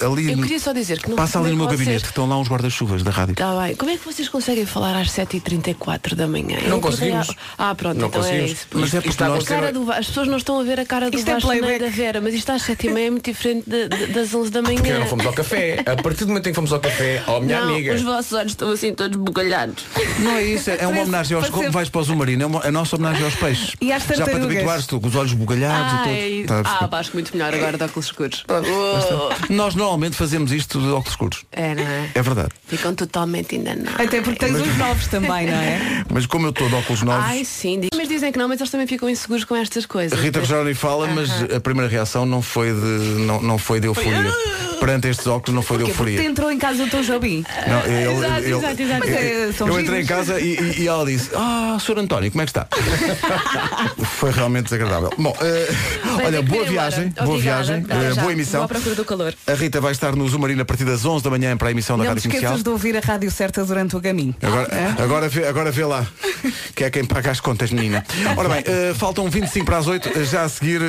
[0.00, 0.30] eh, ali.
[0.32, 2.08] Eu queria só dizer que não Passa ali no meu é que gabinete, vocês- que
[2.08, 3.34] estão lá uns guarda-chuvas da rádio.
[3.34, 3.74] Tá bem.
[3.76, 6.58] Como é que vocês conseguem falar às 7h34 da manhã?
[6.64, 7.30] Não Eu conseguimos.
[7.58, 8.50] à- Ah, pronto, Não então é conseguimos.
[8.52, 8.66] isso.
[8.74, 11.10] Mas é porque nós- A cara do As pessoas não estão a ver a cara
[11.10, 11.84] do Isto é Vasco nem playback.
[11.90, 14.76] da Vera, mas isto às 7h30 é muito diferente de- de- das 11 da manhã.
[14.76, 15.82] Porque não fomos ao café.
[15.86, 17.94] A partir do momento em que fomos ao café, ó minha não, amiga.
[17.94, 19.84] os vossos olhos estão assim todos bugalhados.
[20.20, 21.48] Não é isso, é uma Parece- homenagem aos.
[21.50, 23.74] Como vais para o Zumarino, é uma, a nossa homenagem aos peixes.
[23.80, 26.02] E às Já para te habituares tu, com os olhos bugalhados e Ah,
[26.46, 26.58] tudo.
[26.58, 26.62] é.
[26.62, 28.44] Tá ah, Vasco, muito melhor agora de óculos escuros.
[28.72, 31.44] Oh, Nós normalmente fazemos isto de óculos escuros.
[31.52, 32.10] é, não é?
[32.14, 32.48] É verdade.
[32.66, 34.00] Ficam totalmente enganados.
[34.00, 36.04] Até porque tens os novos também, não é?
[36.10, 37.80] Mas como eu estou de óculos novos, Ai, sim.
[37.80, 40.18] diz- Mas dizem que não, mas eles também ficam inseguros com estas coisas.
[40.18, 42.80] Rita Rogeroni fala, mas a primeira reação não foi de,
[43.26, 44.32] não, não foi de euforia.
[44.80, 46.20] Perante estes óculos não foi de Porque euforia.
[46.20, 47.44] te entrou em casa o teu Jobi.
[47.68, 49.06] Não, ele- Exato, ele- exato, exato.
[49.06, 51.98] Mas é, eu entrei em casa e, e- e ela disse, ah, Sr.
[51.98, 52.66] António, como é que está?
[54.18, 55.10] Foi realmente desagradável.
[55.18, 55.68] Bom, eh,
[56.16, 56.70] Bem, olha, boa ir embora.
[56.70, 57.62] viagem, boa Obrigada.
[57.64, 58.20] viagem, eh, já.
[58.20, 58.66] boa emissão.
[58.68, 59.34] Procura do calor.
[59.46, 61.96] A Rita vai estar no Zumarino a partir das 11 da manhã para a emissão
[61.96, 62.52] da Não te Rádio Comercial.
[62.52, 64.34] esqueças de ouvir a rádio certa durante o caminho.
[64.42, 64.68] Agora,
[65.02, 66.06] agora, vê, agora vê lá,
[66.74, 68.04] que é quem paga as contas, menina.
[68.36, 70.86] Ora bem, eh, faltam 25 para as 8, eh, já a seguir, eh,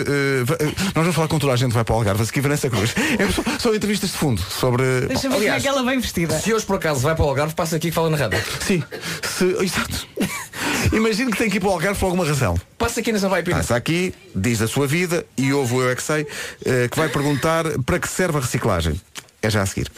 [0.59, 2.69] eh, nós vamos falar com toda a gente vai para o Algarve, a seguir Vanessa
[2.69, 2.93] Cruz.
[3.19, 4.83] É só, só entrevistas de fundo sobre.
[5.07, 6.39] Deixa-me ver como é Aliás, que ela vem vestida.
[6.39, 8.39] Se hoje por acaso vai para o Algarve, passa aqui que fala na rádio.
[8.61, 8.83] Sim,
[9.21, 10.02] se, exato.
[10.91, 12.55] Imagino que tem que ir para o Algarve por alguma razão.
[12.77, 13.43] Passa aqui nessa vai.
[13.43, 16.27] Passa aqui, diz a sua vida e ouve o Eu é que sei,
[16.65, 18.99] eh, que vai perguntar para que serve a reciclagem.
[19.41, 19.91] É já a seguir.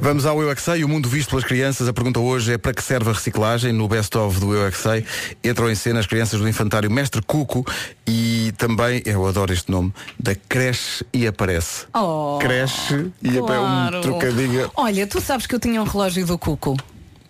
[0.00, 1.88] Vamos ao Eu é sei, o mundo visto pelas crianças.
[1.88, 3.72] A pergunta hoje é para que serve a reciclagem?
[3.72, 5.04] No best-of do Eu é sei,
[5.44, 7.66] entram em cena as crianças do infantário Mestre Cuco
[8.06, 11.86] e também, eu adoro este nome, da Creche e Aparece.
[11.94, 13.44] Oh, Creche e Aparece.
[13.46, 13.98] claro.
[13.98, 14.72] Um trocadilho.
[14.74, 16.76] Olha, tu sabes que eu tinha um relógio do Cuco.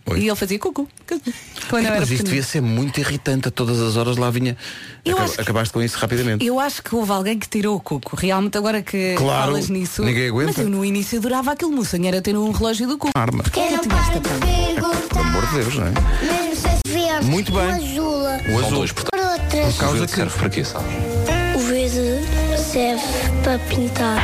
[0.07, 0.21] Oi.
[0.21, 0.89] E ele fazia cuco,
[1.69, 4.57] Quando era Mas isto devia ser muito irritante a todas as horas lá vinha.
[5.05, 6.45] Eu Acab- que- Acabaste com isso rapidamente.
[6.45, 8.17] Eu acho que houve alguém que tirou o cuco.
[8.17, 10.03] Realmente agora que Claro, falas nisso.
[10.03, 10.53] ninguém aguenta.
[10.57, 11.95] Mas eu no início adorava aquele moço.
[12.05, 13.13] Era ter um relógio do cuco.
[13.17, 13.43] Arma.
[13.45, 14.41] Porquê que eu tinha esta prova?
[15.09, 15.91] Pelo amor de Deus, não é?
[15.91, 17.67] Mesmo se verde, Muito bem.
[17.67, 18.89] o azul, O azul.
[18.95, 19.75] por outras.
[19.75, 20.89] Por causa que serve para quê, sabes?
[21.55, 23.03] O verde serve
[23.45, 24.19] para pintar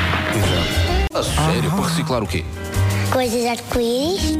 [1.14, 2.44] A sério, para reciclar o quê?
[3.12, 4.36] coisas arco-íris.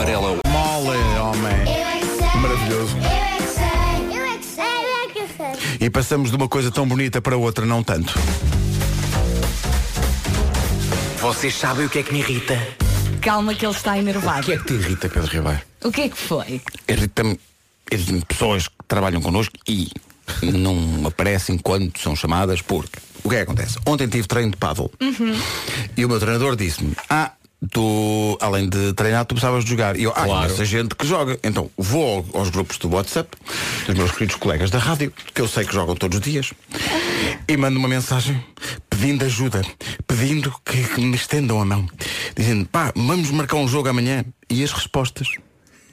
[0.00, 0.48] O amarelo o...
[0.48, 1.52] mole, homem.
[1.66, 2.36] Eu é.
[2.38, 2.96] Maravilhoso.
[2.96, 4.18] Eu é que sei.
[4.18, 4.64] Eu é que sei.
[4.64, 5.86] Eu é que sei.
[5.86, 8.14] E passamos de uma coisa tão bonita para outra, não tanto.
[11.20, 12.56] Vocês sabem o que é que me irrita?
[13.20, 14.46] Calma que ele está O enervado.
[14.46, 15.60] que é que te irrita, Pedro Ribeiro?
[15.84, 16.62] O que é que foi?
[16.88, 17.38] Irrita-me
[17.92, 19.90] irrita pessoas que trabalham connosco e
[20.42, 23.78] não aparecem quando são chamadas porque o que é que acontece?
[23.86, 24.90] Ontem tive treino de paddle
[25.94, 27.32] e o meu treinador disse-me, ah,
[27.70, 29.96] tu, além de treinar, tu precisavas de jogar.
[29.98, 30.52] E eu, ah, Claro.
[30.52, 31.38] essa gente que joga.
[31.42, 33.28] Então vou ao- aos grupos do WhatsApp
[33.86, 36.52] dos meus queridos colegas da rádio, que eu sei que jogam todos os dias,
[37.48, 38.42] e mando uma mensagem
[38.88, 39.62] pedindo ajuda,
[40.06, 41.86] pedindo que, que me estendam a mão,
[42.36, 44.24] dizendo, pá, vamos marcar um jogo amanhã.
[44.48, 45.28] E as respostas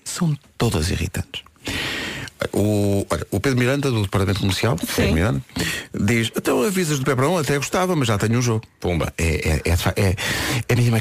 [0.04, 1.42] são todas irritantes.
[2.54, 5.42] O, olha, o Pedro Miranda, do Departamento Comercial, Pedro Miranda,
[5.94, 8.64] diz, então avisas do pé para um, até gostava, mas já tenho um jogo.
[8.80, 9.12] Pumba.
[9.18, 10.16] É, é, é, é,
[10.70, 11.00] é a mesma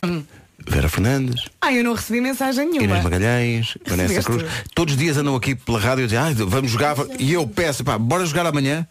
[0.68, 3.02] Vera Fernandes, Ah, eu não recebi mensagem Inês nenhuma.
[3.02, 4.22] Magalhães, Vanessa?
[4.22, 7.46] Cruz, todos os dias andam aqui pela rádio e dizem, ah, vamos jogar, e eu
[7.46, 8.86] peço, pá, bora jogar amanhã.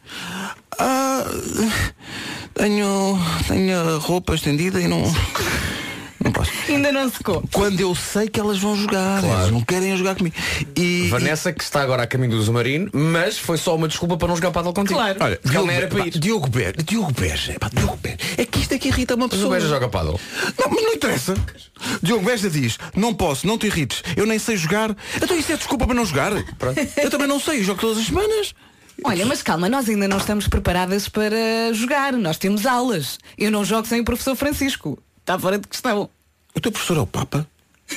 [0.80, 1.26] Ah,
[2.54, 5.04] tenho, tenho a roupa estendida e não.
[6.26, 6.52] Não posso.
[6.68, 7.44] Ainda não secou.
[7.52, 10.36] Quando eu sei que elas vão jogar, elas não querem jogar comigo.
[10.76, 14.28] E, Vanessa que está agora a caminho do Zumarino, mas foi só uma desculpa para
[14.28, 14.96] não jogar paddle contigo.
[14.96, 15.18] Claro.
[15.22, 16.20] Olha, Diogo, não era para pá, ir.
[16.20, 18.18] Diogo Beja, Diogo Beja, pá, Diogo Beja.
[18.38, 19.56] É que isto é que irrita uma pessoa.
[19.56, 20.20] Beja joga paddle.
[20.60, 21.36] Não, mas não interessa.
[22.02, 24.96] Diogo Beja diz, não posso, não te irrites, eu nem sei jogar.
[25.22, 26.32] Então isso é desculpa para não jogar.
[26.98, 28.56] Eu também não sei, eu jogo todas as semanas.
[29.04, 32.14] Olha, mas calma, nós ainda não estamos preparadas para jogar.
[32.14, 33.20] Nós temos aulas.
[33.38, 34.98] Eu não jogo sem o professor Francisco.
[35.20, 36.10] Está fora de questão.
[36.56, 37.48] O teu professor é o Papa?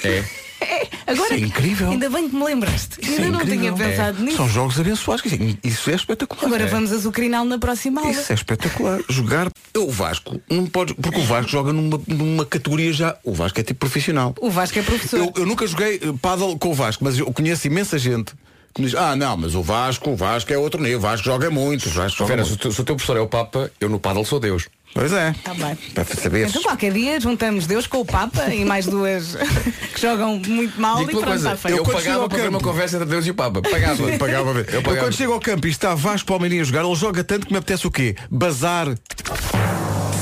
[0.05, 0.25] É.
[1.07, 1.91] Agora, Isso é incrível.
[1.91, 2.99] ainda bem que me lembraste.
[3.01, 3.75] Isso ainda é não incrível.
[3.75, 4.37] tinha pensado nisso.
[4.37, 5.25] São jogos abençoados.
[5.65, 6.45] Isso é espetacular.
[6.45, 6.67] Agora É.
[6.67, 8.13] vamos azucriná-lo na próxima aula.
[8.13, 9.01] Isso é espetacular.
[9.09, 9.49] Jogar.
[9.77, 10.93] O Vasco, não pode.
[10.95, 13.17] Porque o Vasco joga numa, numa categoria já.
[13.25, 14.35] O Vasco é tipo profissional.
[14.41, 15.19] O Vasco é professor.
[15.19, 18.35] Eu, eu nunca joguei eh, paddle com o Vasco, mas eu conheço imensa gente
[18.75, 21.25] que me diz, ah não, mas o Vasco, o Vasco é outro nível, o Vasco
[21.25, 22.63] joga muito, o Vasco joga Vera, se o, muito.
[22.63, 24.69] teu, se o teu professor é o Papa, eu no paddle sou Deus.
[24.95, 25.35] Pois é.
[25.45, 25.77] Tá bem.
[25.95, 26.49] Para saber.
[26.49, 29.37] Então qualquer dia juntamos Deus com o Papa e mais duas
[29.95, 31.77] que jogam muito mal e uma pronto, coisa, está feito.
[31.79, 33.61] eu pagava para ver uma campo- conversa entre Deus e o Papa.
[33.61, 34.19] Pagava.
[34.19, 34.51] Pagava.
[34.51, 35.07] Eu Eu pagava.
[35.07, 37.59] quando chego ao campo e está Vasco Palmeirinho a jogar, ele joga tanto que me
[37.59, 38.17] apetece o quê?
[38.31, 38.87] Bazar.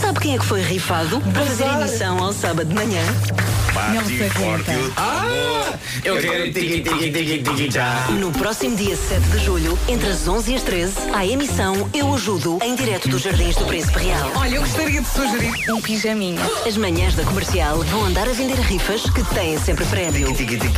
[0.01, 3.03] Sabe quem é que foi rifado para fazer emissão ao sábado de manhã?
[3.95, 4.73] Não se aguenta.
[6.05, 8.07] Eu quero já.
[8.11, 12.15] No próximo dia 7 de julho, entre as 11 e as 13, há emissão Eu
[12.15, 14.33] Ajudo, em direto dos Jardins do Príncipe Real.
[14.37, 16.41] Olha, eu gostaria de sugerir um pijaminha.
[16.67, 20.35] As manhãs da comercial vão andar a vender rifas que têm sempre prémio.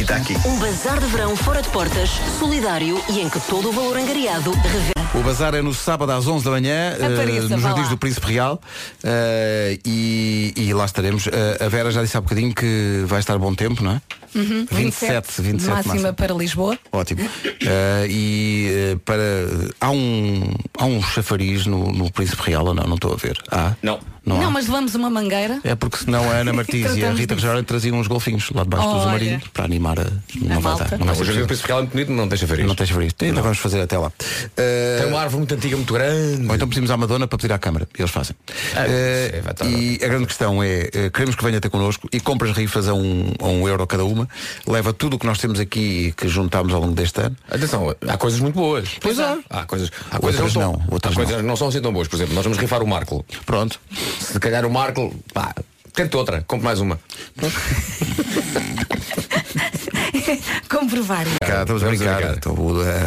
[0.07, 0.37] Taki.
[0.47, 4.51] Um bazar de verão fora de portas, solidário e em que todo o valor angariado
[4.51, 4.99] revela.
[5.15, 7.91] O bazar é no sábado às 11 da manhã, eh, Apareça, nos Jardins lá.
[7.91, 8.61] do Príncipe Real.
[9.03, 11.27] eh, e, e lá estaremos.
[11.27, 14.03] Eh, a Vera já disse há bocadinho que vai estar bom tempo, não é?
[14.35, 15.74] 27, 27 Uhum.
[15.74, 16.12] máxima máxima.
[16.12, 16.79] para Lisboa.
[16.92, 17.20] Ótimo.
[17.44, 19.22] Eh, e eh, para.
[19.81, 22.85] Há um, há um chafariz no, no Príncipe Real ou não?
[22.87, 23.38] Não estou a ver.
[23.51, 23.74] Há?
[23.83, 23.98] Não.
[24.29, 25.61] Não, Não, mas levamos uma mangueira.
[25.64, 27.35] É porque senão a Ana Martins e a Rita.
[27.35, 29.03] Restaurante traziam uns golfinhos lá debaixo do Olha.
[29.03, 30.05] Zumarino para animar a.
[30.41, 30.99] Não vai dar.
[30.99, 31.43] Não vai O ser Jardim possível.
[31.43, 32.77] do Príncipe Real é muito bonito, não deixa ver Não isto.
[32.77, 33.12] tens chafariz.
[33.21, 34.12] Então vamos fazer até lá.
[34.57, 36.47] Eh, Tem uma árvore muito antiga, muito grande.
[36.49, 37.88] Ou então pedimos à Madonna para pedir à Câmara.
[37.99, 38.35] E eles fazem.
[38.75, 42.09] Ah, Eh, é, estar e a grande questão é, eh, queremos que venha ter connosco
[42.12, 44.29] e compras rifas a um, a um euro cada uma.
[44.67, 47.37] Leva tudo o que nós temos aqui e que juntámos ao longo deste ano.
[47.51, 48.88] Atenção, há coisas muito boas.
[49.01, 49.38] Pois há.
[49.49, 51.41] Há coisas, há coisas Outras que não, não, são, outras há coisas não.
[51.43, 52.09] que não são assim tão boas.
[52.09, 53.25] Por exemplo, nós vamos rifar o Marco.
[53.47, 53.81] Pronto.
[54.21, 55.55] Se calhar o Marco, pá,
[55.95, 56.99] tente outra, compre mais uma.
[60.69, 61.25] Comprovar.
[61.41, 62.37] Cá, estamos a brincar.
[62.37, 62.55] Então,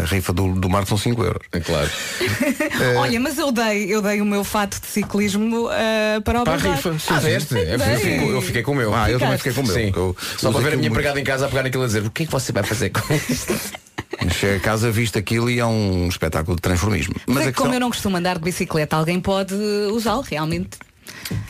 [0.02, 1.42] a rifa do, do Marco são 5 euros.
[1.52, 1.90] É claro.
[2.98, 6.54] Olha, mas eu dei, eu dei o meu fato de ciclismo ah, para o Para
[6.54, 6.96] a rifa.
[7.10, 7.28] Ah, sim.
[7.28, 7.56] deste?
[7.56, 8.94] Eu, fiquei, eu fiquei com o meu.
[8.94, 9.74] Ah, eu também fiquei com o meu.
[9.74, 9.92] Sim.
[9.96, 10.92] Eu Só para ver a aquilo minha muito.
[10.92, 12.90] empregada em casa a pegar naquilo a dizer o que é que você vai fazer
[12.90, 13.54] com isto?
[14.32, 17.16] Chega a casa, viste aquilo e é um espetáculo de transformismo.
[17.26, 19.54] Mas Mas é que como questão- eu não costumo andar de bicicleta, alguém pode
[19.92, 20.78] usá-lo realmente.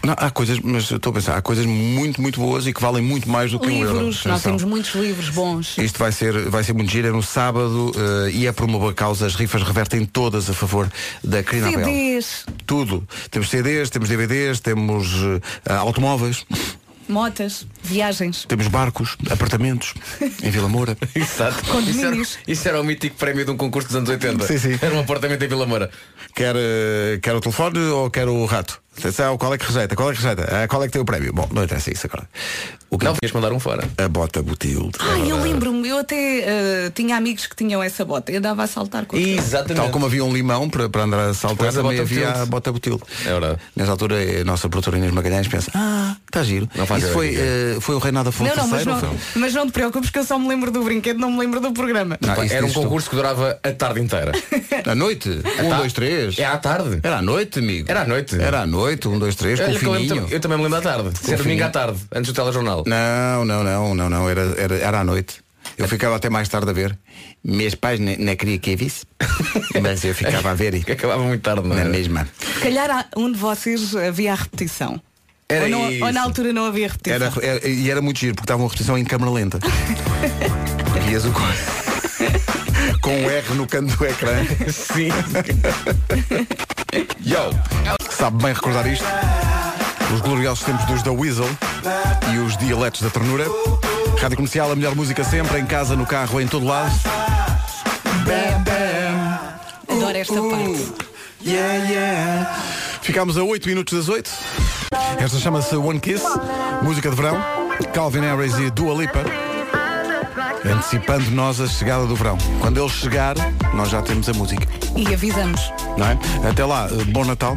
[0.04, 3.04] Não, há coisas, mas estou a pensar, há coisas muito, muito boas e que valem
[3.04, 3.98] muito mais do que um euro.
[4.00, 5.78] Livros, nós temos muitos livros bons.
[5.78, 8.80] Isto vai ser, vai ser muito giro, é no sábado eh, e é por uma
[8.80, 9.26] boa causa.
[9.26, 10.92] As rifas revertem todas a favor
[11.24, 11.86] da Querida Abel.
[11.86, 13.08] CDs, Tudo.
[13.30, 15.08] Temos CDs, temos DVDs, temos
[15.66, 16.46] eh, automóveis,
[17.08, 18.46] motas, viagens.
[18.48, 19.94] temos barcos, apartamentos
[20.42, 20.98] em Vila Moura.
[21.14, 21.62] Exato.
[21.88, 22.16] Isso era,
[22.48, 24.48] isso era o mítico prémio de um concurso dos anos 80.
[24.48, 24.80] Sim, sim.
[24.82, 25.90] Era um apartamento em Vila Moura.
[26.34, 28.82] Quer, eh, quer o telefone ou quer o rato?
[28.98, 29.96] Atenção, qual é que rejeita?
[29.96, 30.44] Qual é que rejeita?
[30.64, 31.32] Ah, qual é que tem o prémio?
[31.34, 32.28] Bom, não interessa isso agora.
[32.90, 33.88] O que Não, tinhas mandar um fora.
[33.98, 34.92] A bota Butilde.
[35.00, 36.44] Ai, eu lembro-me, eu até
[36.88, 38.34] ah, tinha amigos que tinham essa bota.
[38.34, 39.40] Eu andava a saltar com aquilo.
[39.40, 39.78] Exatamente.
[39.82, 42.42] Tal como havia um limão para, para andar a saltar, a também havia Butilde.
[42.42, 43.04] a bota Butilde.
[43.26, 43.58] É verdade.
[43.78, 46.68] Nessa altura a nossa produtora Inês Magalhães pensa, ah, está giro.
[46.76, 49.68] Não faz Isso foi, eh, foi o Reinado Afonso Não, não, mas não, mas não
[49.68, 52.18] te preocupes que eu só me lembro do brinquedo, não me lembro do programa.
[52.20, 52.82] Não, Era um dizes tu.
[52.82, 54.34] concurso que durava a tarde inteira.
[54.86, 55.30] À noite?
[55.30, 56.38] Um, dois, três.
[56.40, 57.00] É à tarde.
[57.04, 57.90] Era à noite, amigo.
[57.90, 58.36] Era à noite.
[58.36, 60.28] Era à noite, um, dois, três, com Olha que eu, fininho.
[60.30, 61.12] eu também me lembro à tarde.
[61.18, 62.84] Ser domingo à tarde, antes do telejornal.
[62.88, 64.30] Não, não, não, não, não.
[64.30, 65.42] Era, era, era à noite.
[65.78, 66.98] Eu ficava até mais tarde a ver.
[67.44, 69.06] Meus pais ne- não queria que eu visse.
[69.82, 71.90] Mas eu ficava a ver e acabava muito tarde, não na era?
[71.90, 72.28] mesma.
[72.56, 75.00] Se calhar há- um de vocês havia a repetição.
[75.48, 76.04] Era ou, não- isso.
[76.06, 77.16] ou na altura não havia repetição.
[77.28, 79.60] Era, era- e era muito giro, porque estava uma repetição em câmara lenta.
[81.08, 81.42] Vias o co-
[83.12, 84.46] com um R no canto do ecrã.
[84.72, 85.10] Sim.
[87.26, 87.52] Yo.
[88.10, 89.06] Sabe bem recordar isto?
[90.14, 91.50] Os gloriosos tempos dos da Weasel
[92.34, 93.46] e os dialetos da ternura.
[94.20, 96.92] Rádio Comercial, a melhor música sempre, em casa, no carro, em todo lado.
[98.26, 99.98] Bam, bam.
[99.98, 100.94] Adoro esta Uh, parte.
[101.44, 102.60] Yeah, yeah.
[103.02, 104.30] Ficámos a 8 minutos das 8.
[105.20, 106.24] Esta chama-se One Kiss,
[106.84, 107.38] música de verão.
[107.94, 109.51] Calvin Harris e Dua Lipa.
[110.66, 112.38] Antecipando nós a chegada do verão.
[112.60, 113.36] Quando ele chegar,
[113.74, 114.68] nós já temos a música.
[114.96, 115.60] E avisamos.
[115.98, 116.18] Não é?
[116.50, 117.56] Até lá, eh, bom Natal.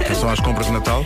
[0.00, 1.04] Atenção às compras de Natal.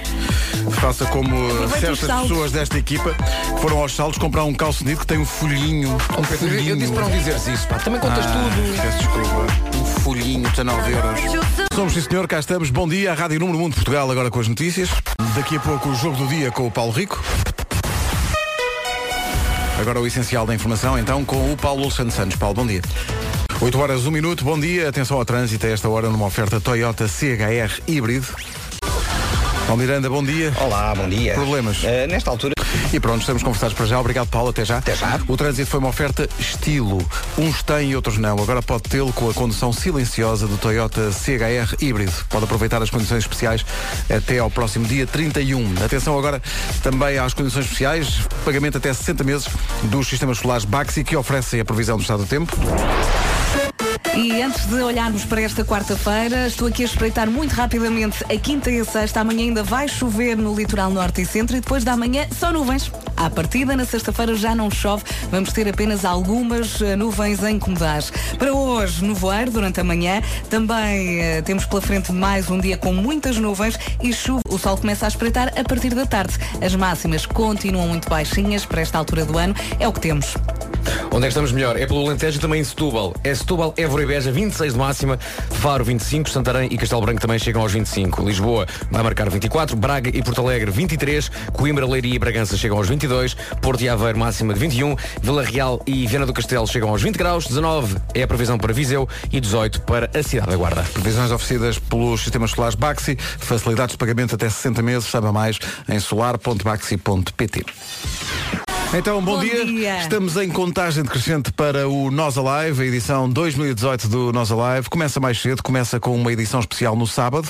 [0.80, 1.34] Faça como
[1.64, 5.24] eh, certas pessoas desta equipa que foram aos saldos comprar um calçonido que tem um
[5.24, 5.96] folhinho.
[6.18, 7.76] Oh, Pedro, eu- eu disse para não dizeres isso, pá.
[7.78, 8.82] Também contas Ah, tudo.
[8.82, 9.76] Peço desculpa.
[9.78, 11.20] Um folhinho, 19 euros.
[11.74, 12.70] Somos sim senhor, cá estamos.
[12.70, 14.90] Bom dia, a Rádio Número 1 de Portugal, agora com as notícias.
[15.34, 17.20] Daqui a pouco o jogo do dia com o Paulo Rico.
[19.82, 22.36] Agora o essencial da informação, então, com o Paulo Santos Santos.
[22.36, 22.80] Paulo, bom dia.
[23.60, 24.88] 8 horas, 1 minuto, bom dia.
[24.88, 28.28] Atenção ao trânsito a esta hora numa oferta Toyota CHR híbrido.
[29.66, 30.52] Paulo Miranda, bom dia.
[30.60, 31.34] Olá, bom dia.
[31.34, 31.82] Problemas?
[31.82, 32.54] Eh, nesta altura.
[32.92, 33.98] E pronto, estamos conversados para já.
[33.98, 34.50] Obrigado, Paulo.
[34.50, 34.78] Até já.
[34.78, 35.18] Até já.
[35.26, 36.98] O trânsito foi uma oferta estilo.
[37.38, 38.38] Uns têm e outros não.
[38.38, 42.12] Agora pode tê-lo com a condução silenciosa do Toyota CHR híbrido.
[42.28, 43.64] Pode aproveitar as condições especiais
[44.14, 45.82] até ao próximo dia 31.
[45.82, 46.42] Atenção agora
[46.82, 48.20] também às condições especiais.
[48.44, 49.48] Pagamento até 60 meses
[49.84, 52.54] dos sistemas solares Baxi que oferecem a previsão do estado do tempo.
[54.14, 58.70] E antes de olharmos para esta quarta-feira, estou aqui a espreitar muito rapidamente a quinta
[58.70, 59.20] e a sexta.
[59.20, 62.92] Amanhã ainda vai chover no litoral norte e centro e depois da manhã só nuvens.
[63.16, 68.02] À partida, na sexta-feira já não chove, vamos ter apenas algumas eh, nuvens a incomodar.
[68.38, 70.20] Para hoje, nevoeiro durante a manhã,
[70.50, 74.42] também eh, temos pela frente mais um dia com muitas nuvens e chuva.
[74.48, 76.34] O sol começa a espreitar a partir da tarde.
[76.60, 80.34] As máximas continuam muito baixinhas para esta altura do ano, é o que temos.
[81.10, 81.76] Onde é que estamos melhor?
[81.76, 83.14] É pelo Alentejo e também em Setúbal.
[83.22, 85.18] É Setúbal, Évora e Beja, 26 de máxima.
[85.50, 86.30] Faro, 25.
[86.30, 88.24] Santarém e Castelo Branco também chegam aos 25.
[88.24, 89.76] Lisboa vai marcar 24.
[89.76, 91.30] Braga e Porto Alegre, 23.
[91.52, 93.34] Coimbra, Leiria e Bragança chegam aos 22.
[93.60, 94.96] Porto e Aveiro, máxima de 21.
[95.20, 97.46] Vila Real e Viana do Castelo chegam aos 20 graus.
[97.46, 100.82] 19 é a previsão para Viseu e 18 para a Cidade da Guarda.
[100.94, 106.00] Previsões oferecidas pelos sistemas solares Baxi, facilidades de pagamento até 60 meses, saiba mais em
[106.00, 107.66] solar.baxi.pt.
[108.94, 109.64] Então, bom, Bom dia.
[109.64, 110.00] dia.
[110.00, 114.90] Estamos em contagem decrescente para o Nós Alive, a edição 2018 do Nós Alive.
[114.90, 117.48] Começa mais cedo, começa com uma edição especial no sábado.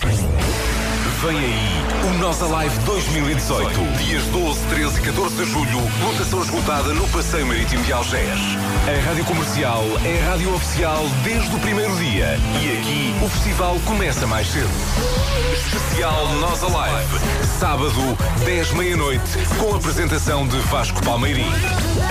[1.23, 3.69] Vem aí o Nós Alive 2018.
[3.97, 5.79] Dias 12, 13 e 14 de julho.
[6.03, 8.41] Lotação esgotada no Passeio Marítimo de Algés.
[8.89, 12.37] A Rádio Comercial é a rádio oficial desde o primeiro dia.
[12.61, 14.69] E aqui o festival começa mais cedo.
[15.53, 17.21] Especial Nós Alive.
[17.61, 21.47] Sábado, 10 meia-noite, com a apresentação de Vasco Palmeirim.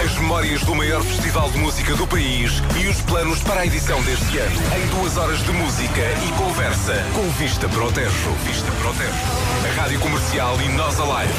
[0.01, 4.01] As memórias do maior festival de música do país e os planos para a edição
[4.03, 4.55] deste ano.
[4.81, 8.31] Em duas horas de música e conversa com vista para o Tejo.
[8.45, 9.00] Vista para o Tejo.
[9.07, 11.33] A Rádio Comercial e Nós Alive.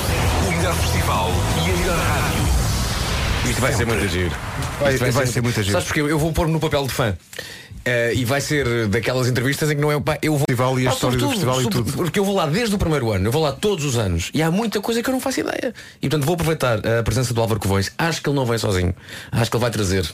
[0.49, 1.31] O melhor festival
[1.65, 2.43] e a melhor rádio.
[3.51, 4.31] Isto vai ser muito giro.
[4.81, 5.73] Vai- Isto vai ser muito giro.
[5.73, 7.17] Sabes porque eu vou pôr-me no papel de fã.
[7.85, 10.45] Eh, e vai ser daquelas entrevistas em que não é o pá, eu vou.
[10.49, 11.93] Festival e a Ah, história do festival e tudo.
[11.93, 14.41] Porque eu vou lá desde o primeiro ano, eu vou lá todos os anos e
[14.43, 15.75] há muita coisa que eu não faço ideia.
[16.01, 17.91] E portanto vou aproveitar a presença do Álvaro Covões.
[17.99, 18.95] Acho que ele não vem sozinho.
[19.33, 20.05] Acho que ele vai trazer.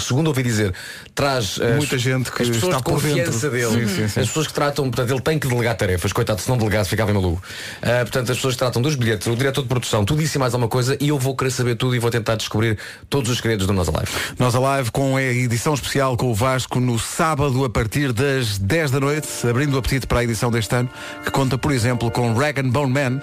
[0.00, 0.74] Segundo ouvi dizer,
[1.14, 3.50] traz eh, Muita as- gente que as pessoas está de confiança dentro.
[3.50, 3.86] dele.
[3.88, 4.20] Sim, sim, sim.
[4.20, 6.12] As pessoas que tratam, portanto, ele tem que delegar tarefas.
[6.12, 7.42] Coitado, se não delegasse ficava maluco.
[7.82, 10.40] Ah, portanto, as pessoas que tratam dos bilhetes, o diretor de produção, tudo isso e
[10.40, 13.36] mais alguma coisa, e eu vou querer saber tudo e vou tentar descobrir todos os
[13.36, 14.10] segredos do nosso live.
[14.38, 18.90] Nós Alive com a edição especial com o Vasco no sábado a partir das 10
[18.90, 20.88] da noite, abrindo o apetite para a edição deste ano,
[21.24, 23.20] que conta, por exemplo, com Rag and Bone Man.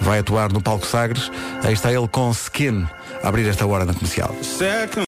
[0.00, 1.30] Vai atuar no Palco Sagres.
[1.62, 2.86] Aí está ele com Skin,
[3.22, 4.34] a abrir esta hora na comercial.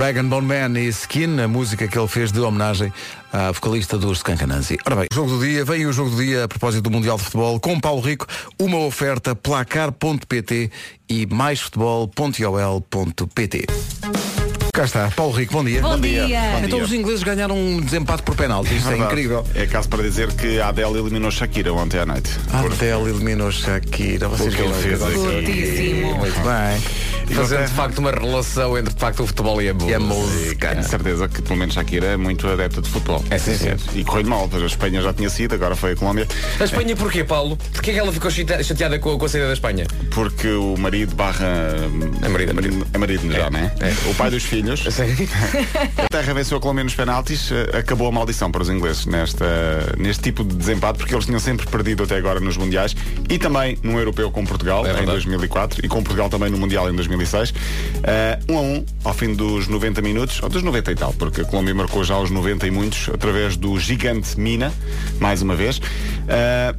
[0.02, 2.92] Rag and Bone Man e Skin, a música que ele fez de homenagem
[3.33, 4.76] à vocalista dos Skankanansi.
[4.85, 7.22] Ora bem, jogo do dia, vem o jogo do dia a propósito do Mundial de
[7.24, 8.26] Futebol com Paulo Rico,
[8.59, 10.70] uma oferta placar.pt
[11.09, 13.66] e maisfutebol.ol.pt.
[14.75, 15.83] Cá está, Paulo Rico, bom dia.
[15.83, 16.25] Bom Bom dia.
[16.27, 16.41] dia.
[16.53, 16.85] Bom Então dia.
[16.85, 19.13] os ingleses ganharam um desempate por penalti, isto é, Verdade.
[19.13, 19.47] incrível.
[19.55, 22.31] É caso para dizer que a Adele eliminou Shakira ontem à noite.
[22.51, 25.15] A Adele eliminou Shakira, vocês que ele viram fez aqui.
[25.15, 26.15] Fortíssimo.
[26.17, 27.12] Muito bem.
[27.35, 30.68] Fazendo de facto uma relação entre de facto o futebol e a música.
[30.71, 33.25] Tenho certeza que pelo menos Shakira é muito adepta de futebol.
[33.31, 33.71] É sim, sim.
[33.95, 36.27] E correu mal, pois a Espanha já tinha sido, agora foi a Colômbia.
[36.61, 37.57] A Espanha porquê, Paulo?
[37.73, 39.87] Porquê é que ela ficou chate- chateada com, com a saída da Espanha?
[40.11, 41.47] Porque o marido barra.
[42.23, 42.87] É marido, é marido.
[42.92, 43.73] É marido já, não é?
[44.11, 44.85] O pai dos filhos.
[45.99, 49.45] A Terra venceu a Colômbia nos penaltis, eh, acabou a maldição para os ingleses nesta,
[49.99, 52.95] neste tipo de desempate, porque eles tinham sempre perdido até agora nos Mundiais
[53.29, 56.95] e também num europeu com Portugal em 2004 e com Portugal também no Mundial em
[57.23, 57.55] 2006.
[58.03, 61.43] Eh, um a um, ao fim dos 90 minutos, ou dos 90 e tal, porque
[61.43, 64.73] a Colômbia marcou já os 90 e muitos, através do gigante Mina,
[65.21, 65.81] mais uma vez.
[66.29, 66.75] Eh,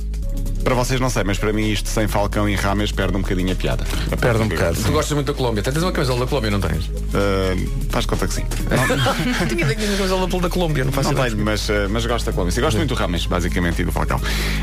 [0.63, 3.51] para vocês não sei, mas para mim isto sem Falcão e Rames perde um bocadinho
[3.51, 3.83] a piada.
[4.19, 4.77] Perde um bocado.
[4.81, 5.61] Tu gostas muito da Colômbia.
[5.61, 6.85] Tens uma camisola da Colômbia, não tens?
[6.85, 8.45] Uh, faz conta que sim.
[9.49, 12.31] Tinha daqui uma camisola da Colômbia, não faço Não tenho, mas, uh, mas gosto da
[12.31, 12.51] Colômbia.
[12.51, 14.19] Sim, Gosto muito do Rames, basicamente, e do Falcão.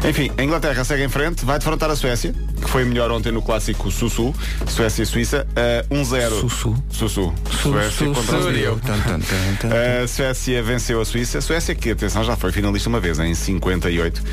[0.08, 3.42] Enfim, a Inglaterra segue em frente, vai defrontar a Suécia, que foi melhor ontem no
[3.42, 4.34] clássico Sussu,
[4.66, 5.46] Suécia e Suíça,
[5.90, 6.40] uh, 1-0.
[6.40, 6.82] Sussu.
[6.90, 7.34] Sussu.
[7.62, 10.08] Suécia contra a Suíça.
[10.08, 11.38] Suécia venceu a Suíça.
[11.38, 14.18] A Suécia, que atenção, já foi finalista uma vez, em 58.
[14.18, 14.24] Uh,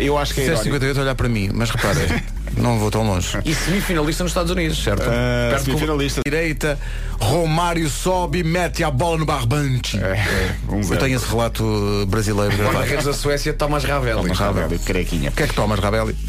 [0.00, 0.74] eu acho que é Se é irónico.
[0.74, 2.00] 58 olhar para mim, mas repara,
[2.56, 3.38] não vou tão longe.
[3.44, 5.02] E semifinalista nos Estados Unidos, certo?
[5.02, 6.20] Uh, Perto do- semifinalista.
[6.26, 6.78] Direita,
[7.20, 9.98] Romário sobe e mete a bola no barbante.
[10.68, 12.56] um Eu tenho esse relato brasileiro.
[12.56, 14.22] Guarda-redes da Suécia, Thomas Ravelli.
[14.22, 15.30] Thomas Ravelli, carequinha.
[15.30, 16.14] O que é que tomas, Rabelli?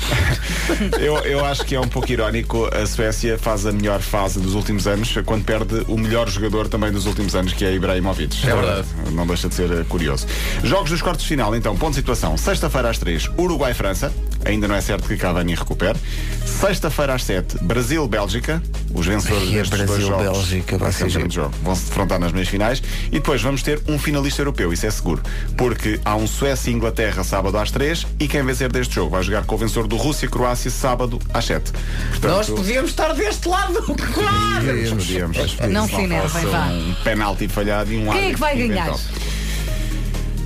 [0.99, 2.69] Eu, eu acho que é um pouco irónico.
[2.73, 6.91] A Suécia faz a melhor fase dos últimos anos quando perde o melhor jogador também
[6.91, 8.47] dos últimos anos, que é Ibrahimovic.
[8.47, 8.87] É verdade.
[9.11, 10.25] Não deixa de ser eh, curioso.
[10.63, 12.37] Jogos dos quartos de final, então, ponto de situação.
[12.37, 14.11] Sexta-feira às três, Uruguai-França.
[14.45, 15.97] Ainda não é certo que Cavani recupere.
[16.45, 18.61] Sexta-feira às sete, Brasil-Bélgica.
[18.93, 21.53] Os vencedores Ai, é destes dois jogos Brasil-Bélgica, vai ser um grande jogo.
[21.61, 22.81] Vão se defrontar nas meias finais.
[23.07, 25.21] E depois vamos ter um finalista europeu, isso é seguro.
[25.57, 29.23] Porque há um Suécia e Inglaterra sábado às três e quem vencer deste jogo vai
[29.23, 31.71] jogar com o vencedor do Rússia-Croácia sábado às sete.
[32.11, 33.81] Portanto, Nós podíamos estar deste lado,
[34.13, 34.65] claro!
[34.65, 35.57] Podíamos, podíamos.
[35.69, 36.65] Não se enervem, vá.
[36.67, 38.95] Um penalti falhado e um Quem é que vai ganhar?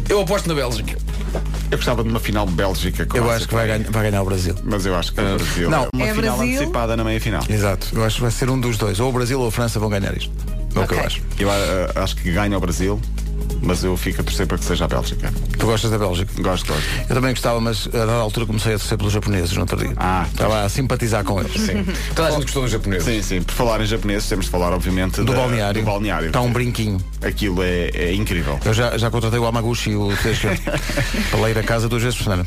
[0.10, 0.98] Eu aposto na Bélgica.
[1.72, 4.56] Eu gostava de uma final Bélgica Eu acho que vai ganhar, vai ganhar o Brasil.
[4.64, 5.70] Mas eu acho que é o Brasil.
[5.70, 5.88] Não.
[5.94, 6.56] uma É final Brasil?
[6.56, 7.44] antecipada na meia final.
[7.48, 7.88] Exato.
[7.94, 9.00] Eu acho que vai ser um dos dois.
[9.00, 10.32] Ou o Brasil ou a França vão ganhar isto.
[10.76, 11.22] É o que eu acho.
[11.40, 13.00] Eu ah, acho que ganha o Brasil,
[13.62, 15.32] mas eu fico a torcer para que seja a Bélgica.
[15.58, 16.32] Tu gostas da Bélgica?
[16.42, 16.84] Gosto, gosto.
[17.10, 19.94] Eu também gostava, mas a dada altura comecei a torcer pelos japoneses no outro dia.
[19.98, 21.52] Ah, Estava a simpatizar com eles.
[21.54, 21.86] Sim.
[22.16, 23.06] Toda a gente gostou dos japoneses.
[23.06, 23.42] Sim, sim.
[23.42, 25.82] Por falar em japonês, temos de falar, obviamente, Do da- balneário.
[25.82, 26.28] Do balneário.
[26.28, 27.00] Está um brinquinho.
[27.22, 28.58] Aquilo é, é incrível.
[28.64, 30.58] Eu já, já contratei o Amaguchi e o Teixeira
[31.32, 32.46] para ir a casa duas vezes por semana.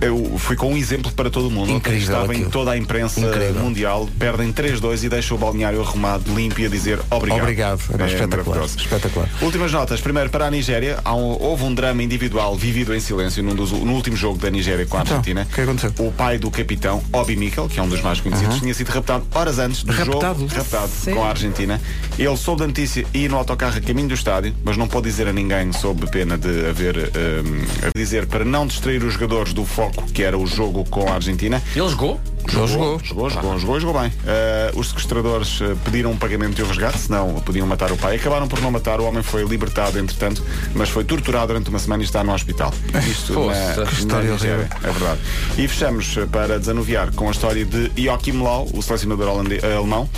[0.00, 1.70] Eu fui com um exemplo para todo o mundo.
[1.72, 2.50] Incrível Estava em aquilo.
[2.50, 3.54] toda a imprensa Incrível.
[3.62, 7.40] mundial, perdem 3-2 e deixam o balneário arrumado, limpo e a dizer obrigado.
[7.42, 7.80] Obrigado.
[7.92, 8.68] Era É espetacular.
[8.98, 9.28] Espetacular.
[9.42, 10.00] Últimas notas.
[10.00, 13.70] Primeiro, para a Nigéria, há um- houve um drama individual vivido em silêncio num dos-
[13.72, 15.46] no último jogo da Nigéria com a Então, Argentina.
[15.50, 15.92] o que aconteceu?
[15.98, 19.24] O pai do capitão, Obi Mikel, que é um dos mais conhecidos, tinha sido raptado
[19.34, 20.40] horas antes do Raptado?
[20.40, 20.54] jogo.
[20.54, 21.18] Raptado Sério?
[21.20, 21.80] com a Argentina.
[22.18, 25.28] Ele soube da notícia e no autocarro a caminho do estádio, mas não pode dizer
[25.28, 29.64] a ninguém sob pena de haver hum, a dizer para não distrair os jogadores do
[29.64, 31.62] foco que era o jogo com a Argentina.
[31.74, 32.20] Ele jogou?
[32.50, 33.00] Jogou, jogou.
[33.00, 34.12] Jogou, jogou, jogou, jogou bem.
[34.26, 38.16] Eh, os sequestradores eh, pediram um pagamento e o resgate, senão podiam matar o pai.
[38.16, 40.42] Acabaram por não matar, o homem foi libertado, entretanto,
[40.74, 42.72] mas foi torturado durante uma semana e está no hospital.
[43.08, 44.66] Isto Poça, na, que história horrível.
[44.82, 45.20] É verdade.
[45.56, 50.08] E fechamos eh, para desanuviar com a história de Joachim Löw, o selecionador alemão.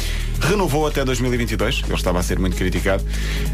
[0.40, 3.04] Renovou até 2022, ele estava a ser muito criticado,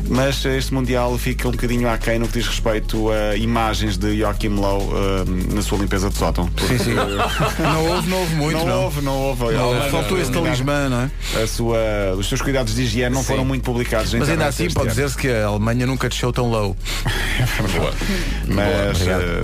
[0.08, 4.50] mas este Mundial fica um bocadinho aquém no que diz respeito a imagens de Joachim
[4.50, 6.48] Löw eh, na sua limpeza de sótão.
[6.68, 6.94] Sim, sim.
[7.60, 8.84] Não houve, não houve muito, não, não.
[8.84, 9.44] houve, não houve.
[9.52, 9.68] Não.
[9.70, 11.42] Holanda Faltou esse talismã, não é?
[11.42, 11.78] A sua,
[12.16, 14.12] os seus cuidados de higiene não foram muito publicados.
[14.14, 16.76] Mas ainda assim pode dizer-se que a Alemanha nunca desceu tão low.
[17.62, 17.92] Mas Boa,
[18.68, 19.42] eh,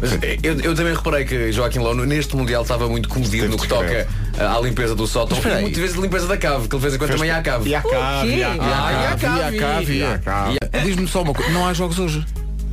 [0.00, 3.66] Mas eu, eu também reparei que Joaquim Lono neste Mundial estava muito comedido no que
[3.66, 4.06] toca
[4.38, 5.38] à limpeza do sótão.
[5.38, 7.70] E muitas vezes limpeza da cave, que ele fez enquanto também há a cave.
[7.70, 9.96] E a cave, e a Ah, cave.
[9.96, 10.58] e a cave.
[10.84, 12.24] Diz-me só uma coisa, não há jogos hoje.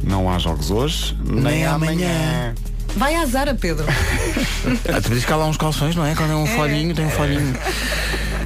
[0.04, 2.08] Não há jogos hoje, nem, Nem amanhã.
[2.10, 2.56] amanhã.
[2.96, 3.86] Vai à Zara, Pedro.
[3.88, 6.14] Ah, tu dizes que há lá uns calções, não é?
[6.16, 7.54] Quando é um folhinho, tem um folhinho.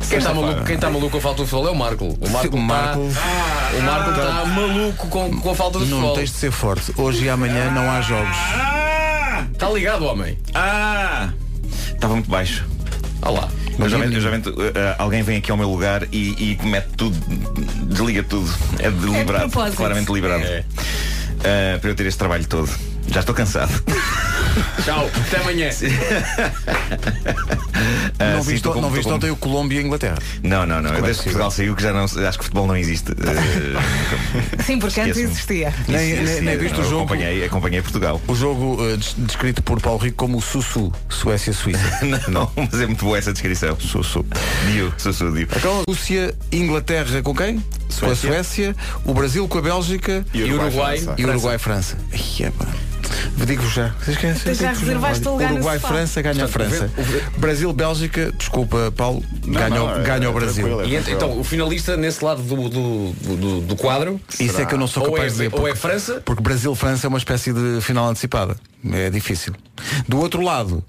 [0.09, 2.05] Quem está maluco, quem está maluco com a falta do futebol é o Marco.
[2.05, 5.97] O Marco O está Marco- o Marco está maluco com, com a falta do Não
[5.97, 6.15] futebol.
[6.15, 6.93] tens de ser forte.
[6.97, 8.37] Hoje e amanhã não há jogos.
[9.53, 10.37] Está ligado, homem.
[10.55, 11.29] Ah!
[11.93, 12.65] Estava muito baixo.
[13.23, 13.49] Olha lá.
[13.77, 14.55] Eu já, eu já vento, uh,
[14.97, 17.15] alguém vem aqui ao meu lugar e, e mete tudo,
[17.87, 18.51] desliga tudo.
[18.79, 19.77] É deliberado, propósito.
[19.77, 20.43] claramente deliberado.
[20.43, 20.63] É.
[21.75, 22.69] Uh, para eu ter este trabalho todo.
[23.07, 23.71] Já estou cansado.
[24.83, 25.69] Tchau, até amanhã.
[28.19, 30.17] Ah, não viste, não viste ontem o Colômbia e a Inglaterra.
[30.41, 30.95] Não, não, não.
[30.95, 31.23] É Desde que?
[31.25, 32.05] Portugal saiu que já não.
[32.05, 33.11] Acho que futebol não existe.
[33.11, 35.71] Eh, Sim, porque antes existia.
[35.87, 37.03] Nem, nem, nem viste o jogo.
[37.03, 38.19] Acompanhei, acompanhei Portugal.
[38.27, 41.99] O jogo des- descrito por Paulo Rico como o Sussu, Suécia-Suíça.
[42.03, 43.77] não, não, mas é muito boa essa descrição.
[43.79, 44.25] Sussu.
[44.71, 45.47] Dio, Sussu, Dio.
[45.55, 47.63] Então, Rússia, Inglaterra com quem?
[47.99, 48.75] Com a Suécia,
[49.05, 51.15] o Brasil com a Bélgica E Uruguai, França.
[51.17, 51.97] e Uruguai, França.
[52.13, 52.65] Ai, é, pá.
[53.45, 53.93] Digo-vos já.
[54.03, 55.79] Vocês já reservaste Olha, lugar Uruguai.
[55.79, 56.91] França, ganha a França.
[57.35, 60.85] o Brasil, Bélgica, desculpa, Paulo, ganha, não, o- é- ganha o é Brasil.
[60.85, 64.19] E então, o finalista nesse lado do, do, do, do quadro.
[64.39, 65.45] Isso é que eu não sou Ou capaz é- de dizer.
[65.45, 66.21] ou porque- é França?
[66.25, 68.57] Porque Brasil-França é uma espécie de final antecipada.
[68.91, 69.53] É difícil.
[70.07, 70.83] Do outro lado,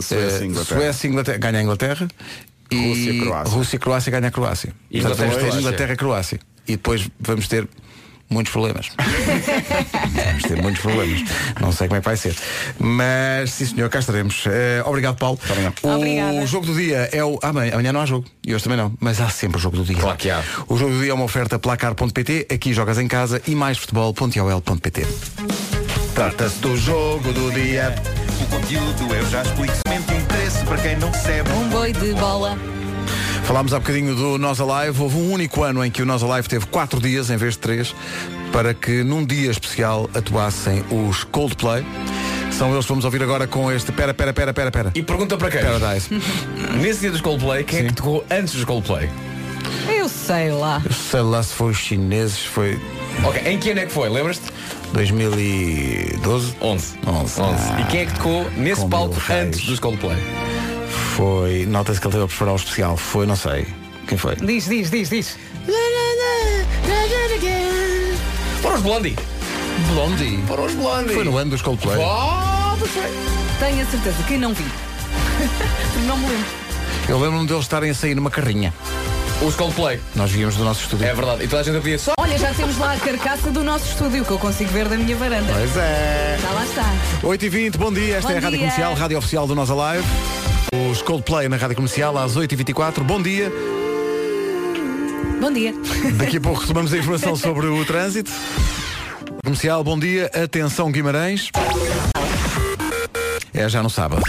[0.00, 0.80] Suécia eh, e Inglaterra.
[0.80, 2.08] Suécia e Inglaterra ganha a Inglaterra.
[2.76, 3.54] Rússia e Croácia.
[3.54, 4.72] Rússia Croácia ganha a Croácia.
[4.90, 5.60] E Portanto, Inglaterra vamos e ter Croácia.
[5.60, 6.40] Inglaterra e Croácia.
[6.68, 7.68] E depois vamos ter
[8.30, 8.90] muitos problemas.
[10.26, 11.24] vamos ter muitos problemas.
[11.60, 12.34] Não sei como é que vai ser.
[12.78, 14.44] Mas sim senhor, cá estaremos.
[14.46, 15.38] Eh, obrigado, Paulo.
[15.82, 16.46] O Obrigada.
[16.46, 17.38] jogo do dia é o.
[17.42, 18.26] Amanhã, amanhã não há jogo.
[18.46, 18.94] E hoje também não.
[19.00, 19.96] Mas há sempre o jogo do dia.
[19.96, 20.42] Claro que há.
[20.68, 25.06] O jogo do dia é uma oferta placar.pt, aqui jogas em casa e mais futebol.ol.pt.
[26.14, 27.94] Trata-se do jogo do dia.
[28.40, 29.74] O conteúdo eu já explico.
[29.86, 30.12] Semente
[30.70, 31.50] para quem não percebe.
[31.50, 32.56] Um boi de bola.
[33.42, 35.02] Falámos há bocadinho do Nós Alive.
[35.02, 37.58] Houve um único ano em que o Nós Alive teve quatro dias em vez de
[37.58, 37.92] três
[38.52, 41.84] para que num dia especial atuassem os Coldplay.
[42.52, 44.92] São eles que vamos ouvir agora com este Pera, pera, pera, pera, pera.
[44.94, 45.60] E pergunta para quem?
[45.60, 46.08] Paradise.
[46.80, 49.10] Nesse dia dos Coldplay, quem é que tocou antes dos Coldplay?
[49.88, 50.80] Eu sei lá.
[51.10, 52.78] Sei lá se foi os chineses, foi
[53.24, 54.08] Ok, em que ano é que foi?
[54.08, 54.44] Lembras-te?
[54.92, 56.54] 2012.
[56.60, 56.94] 11.
[57.06, 57.40] 11.
[57.40, 57.42] 11.
[57.42, 60.16] Ah, E quem é que tocou nesse palco antes dos Coldplay?
[61.16, 61.66] Foi.
[61.66, 62.96] Nota-se que ele teve a preparar o especial.
[62.96, 63.66] Foi, não sei.
[64.06, 64.36] Quem foi?
[64.36, 65.36] Diz, diz, diz, diz.
[68.60, 69.16] Foram os Blondie.
[69.92, 70.42] Blondie.
[70.46, 71.14] Foram os Blondie.
[71.14, 71.98] Foi no ano dos Coldplay.
[71.98, 73.10] Oh, foi.
[73.58, 74.64] Tenho a certeza que não vi.
[76.06, 76.46] não me lembro.
[77.08, 78.72] Eu lembro-me deles estarem a sair numa carrinha.
[79.42, 79.98] Os Coldplay.
[80.14, 81.06] Nós víamos do nosso estúdio.
[81.06, 81.44] É verdade.
[81.44, 82.12] E toda a gente pedia só.
[82.18, 85.16] Olha, já temos lá a carcaça do nosso estúdio que eu consigo ver da minha
[85.16, 85.50] varanda.
[85.52, 86.38] Pois é.
[86.40, 86.92] Já lá está.
[87.22, 88.16] 8h20, bom dia.
[88.16, 88.68] Esta Bom é a Rádio dia.
[88.68, 90.04] Comercial, Rádio Oficial do Nós Alive.
[90.90, 93.02] Os Coldplay na Rádio Comercial às 8h24.
[93.02, 93.52] Bom dia.
[95.40, 95.74] Bom dia.
[96.16, 98.30] Daqui a pouco retomamos a informação sobre o trânsito.
[99.44, 100.30] Comercial, bom dia.
[100.34, 101.50] Atenção Guimarães.
[103.52, 104.22] É já no sábado.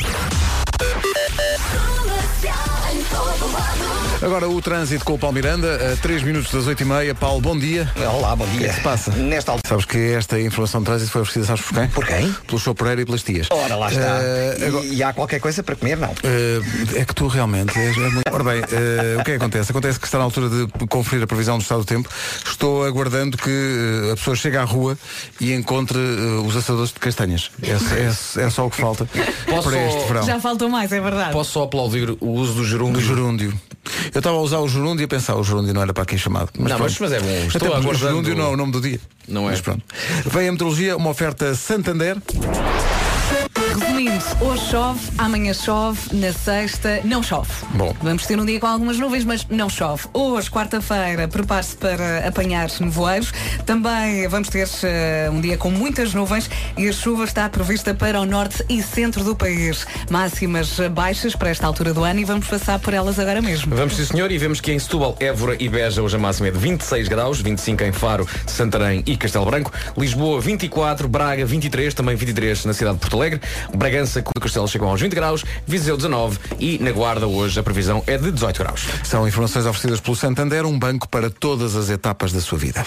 [4.22, 7.16] Agora o trânsito com o Paulo Miranda, a 3 minutos das 8h30.
[7.16, 7.92] Paulo, bom dia.
[7.98, 8.70] Olá, bom O que é dia.
[8.70, 9.12] que se passa?
[9.14, 9.68] Nesta altura.
[9.68, 11.88] Sabes que esta informação de trânsito foi oferecida, sabes por quem?
[11.88, 12.32] Por quem?
[12.46, 12.76] Pelo Sr.
[12.76, 13.48] Pereira e pelas tias.
[13.50, 14.20] Ora, lá está.
[14.60, 16.10] E- agora- e, há qualquer coisa para comer, não.
[16.24, 17.96] Eh, é que tu realmente és.
[18.32, 19.72] Ora bem, eh, o que é que acontece?
[19.72, 22.08] Acontece que está na altura de conferir a previsão do estado do tempo.
[22.46, 25.00] Estou aguardando que a pessoa chegue à rua
[25.40, 27.50] e encontre os assadores de castanhas.
[27.64, 29.08] É, é- é só o que falta
[29.48, 30.24] Posso para este verão.
[30.24, 31.32] Já faltou mais, é verdade.
[31.34, 33.02] Posso só aplaudir o uso do gerúndio?
[33.02, 33.60] Do gerúndio.
[34.14, 36.18] Eu estava a usar o gerúndio e a pensar, o gerúndio não era para aqui
[36.18, 36.50] chamado.
[36.58, 36.82] Não, pronto.
[36.84, 37.28] mas- mas é bom.
[37.28, 39.00] Até Estou o aguardando- gerúndio não é o nome do dia.
[39.28, 39.52] Não é.
[39.52, 39.84] Mas pronto.
[40.26, 42.18] Vem a meteorologia, uma oferta Santander.
[43.74, 47.50] Resumindo, hoje chove, amanhã chove, na sexta não chove.
[47.74, 47.96] Bom.
[48.02, 50.08] Vamos ter um dia com algumas nuvens, mas não chove.
[50.14, 53.32] Hoje, quarta-feira, prepare-se para apanhar nevoeiros.
[53.66, 58.20] Também vamos ter eh, um dia com muitas nuvens e a chuva está prevista para
[58.20, 59.88] o norte e centro do país.
[60.10, 63.74] Máximas baixas para esta altura do ano e vamos passar por elas agora mesmo.
[63.74, 66.52] Vamos sim senhor e vemos que em Setúbal, Évora e Beja hoje a máxima é
[66.52, 72.18] de 26 graus, 25 em Faro, Santarém e Castelo Branco, Lisboa 24, Braga 23, também
[72.18, 73.40] 23 na cidade de Porto Alegre,
[73.76, 77.64] Bragança com o Castelo chegam aos 20 graus, Viseu 19 e na Guarda hoje a
[77.64, 78.88] previsão é de 18 graus.
[79.04, 82.84] São informações oferecidas pelo Santander, um banco para todas as etapas da sua vida.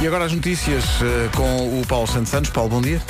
[0.00, 2.50] E agora as notícias eh, com o Paulo Santos Santos.
[2.50, 3.02] Paulo, bom dia.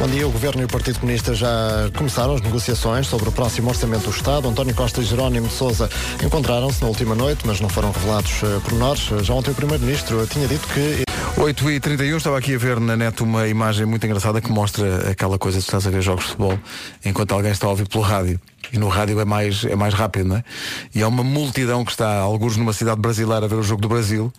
[0.00, 3.68] Bom dia, o Governo e o Partido Comunista já começaram as negociações sobre o próximo
[3.68, 4.48] Orçamento do Estado.
[4.48, 5.88] António Costa e Jerónimo de Sousa
[6.22, 9.02] encontraram-se na última noite, mas não foram revelados uh, pormenores.
[9.22, 11.04] Já ontem o Primeiro-Ministro tinha dito que
[11.36, 15.10] 8 e 31 estava aqui a ver na net uma imagem muito engraçada que mostra
[15.10, 16.58] aquela coisa de estás a ver jogos de futebol
[17.04, 18.40] enquanto alguém está a ouvir pelo rádio.
[18.72, 20.44] E no rádio é mais, é mais rápido, não é?
[20.94, 23.88] E há uma multidão que está, alguns numa cidade brasileira, a ver o jogo do
[23.88, 24.32] Brasil,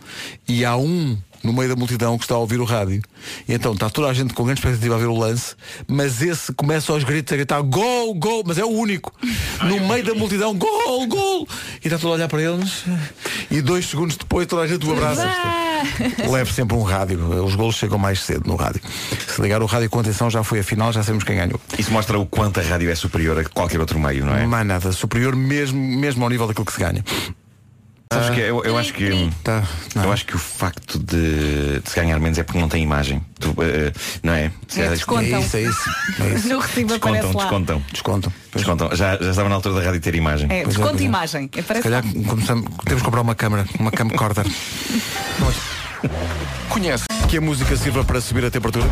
[0.48, 3.02] e há um no meio da multidão que está a ouvir o rádio.
[3.48, 5.56] E então está toda a gente com grande expectativa a ver o lance,
[5.88, 9.14] mas esse começa aos gritos a gritar gol, gol, mas é o único.
[9.64, 11.48] No meio da multidão, gol, gol!
[11.84, 12.84] E está todo a olhar para eles.
[13.50, 15.30] E dois segundos depois toda a gente o abraça.
[16.30, 17.20] Leve sempre um rádio.
[17.44, 18.82] Os golos chegam mais cedo no rádio.
[19.28, 21.60] Se ligar o rádio com atenção, já foi a final, já sabemos quem ganhou.
[21.78, 24.46] Isso mostra o quanto a rádio é superior a qualquer outro meio, não é?
[24.46, 24.92] Mais nada.
[24.92, 27.04] Superior mesmo, mesmo ao nível daquilo que se ganha.
[28.14, 29.64] Sabes que eu, eu acho que Tá,
[29.96, 33.22] eu acho que o facto de, de se ganhar menos é porque não tem imagem.
[33.40, 33.92] Tu, eh,
[34.24, 34.52] não é?
[34.68, 35.38] Se É, calhar- descontam.
[35.38, 35.90] É isso, é isso.
[36.22, 36.48] É isso.
[36.48, 37.44] No recibo Descontam, aparece lá.
[37.44, 37.84] descontam.
[37.92, 38.34] Descontam.
[38.54, 38.96] Descontam.
[38.96, 40.46] Já, já estava na altura da rádio ter imagem.
[40.50, 41.06] É, Pois é, desconto pois é.
[41.06, 41.50] imagem.
[41.54, 42.12] Se Aparece calhar lá.
[42.30, 44.46] começamos, temos que comprar uma câmara, uma camcorder.
[46.70, 48.86] Conhece que a música sirva para subir a temperatura?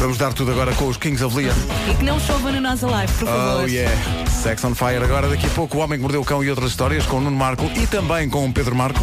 [0.00, 1.52] Vamos dar tudo agora com os Kings of Leon.
[1.90, 3.64] E que não chova no nosso live, por favor.
[3.64, 3.92] Oh yeah.
[4.30, 6.70] Sex on Fire agora, daqui a pouco o Homem que Mordeu o Cão e outras
[6.70, 9.00] histórias com o Nuno Marco e também com o Pedro Marco.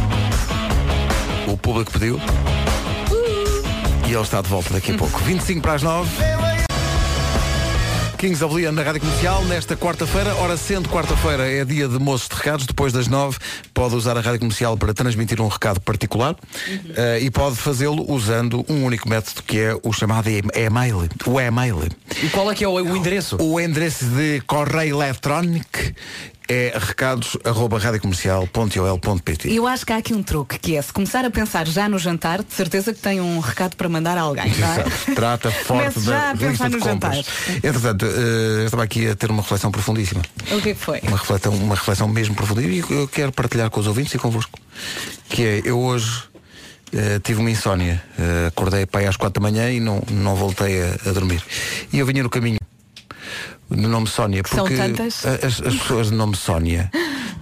[1.48, 2.20] O público pediu.
[4.08, 5.20] E ele está de volta daqui a pouco.
[5.20, 6.45] 25 para as 9.
[8.26, 12.28] Kings of Leon na Rádio Comercial nesta quarta-feira, hora sendo quarta-feira é dia de moços
[12.28, 13.38] de recados, depois das nove
[13.72, 16.36] pode usar a Rádio Comercial para transmitir um recado particular
[16.98, 21.84] eh, e pode fazê-lo usando um único método que é o chamado e-mail, o e-mail.
[22.24, 23.38] E qual é que é o, o endereço?
[23.40, 25.78] O endereço de correio eletrónico
[26.48, 31.68] é recados.radiocomercial.ol.pt Eu acho que há aqui um truque, que é se começar a pensar
[31.68, 34.48] já no jantar, de certeza que tem um recado para mandar a alguém, é?
[34.48, 35.16] Exato.
[35.16, 37.16] Trata forte da lista de no compras.
[37.18, 37.26] jantar.
[37.64, 40.22] Entretanto, eh, eu estava aqui a ter uma reflexão profundíssima.
[40.52, 41.00] O que é que foi?
[41.04, 44.60] Uma reflexão, uma reflexão mesmo profundíssima e eu quero partilhar com os ouvintes e convosco.
[45.30, 46.24] Que é, eu hoje
[46.94, 48.04] eh, tive uma insónia.
[48.18, 51.42] Eh, acordei para aí às quatro da manhã e não, não voltei a, a dormir.
[51.92, 52.58] E eu vinha no caminho
[53.70, 54.74] do nome Sónia, porque
[55.46, 56.92] as, as pessoas de nome Sónia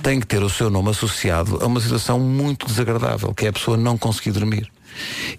[0.02, 3.54] têm que ter o seu nome associado a uma situação muito desagradável, que é a
[3.54, 4.72] pessoa não conseguir dormir.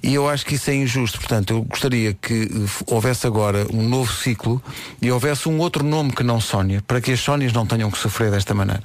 [0.03, 1.18] E eu acho que isso é injusto.
[1.18, 2.49] Portanto, eu gostaria que
[2.87, 4.62] houvesse agora um novo ciclo
[5.01, 7.99] e houvesse um outro nome que não Sónia, para que as Sónias não tenham que
[7.99, 8.82] sofrer desta maneira.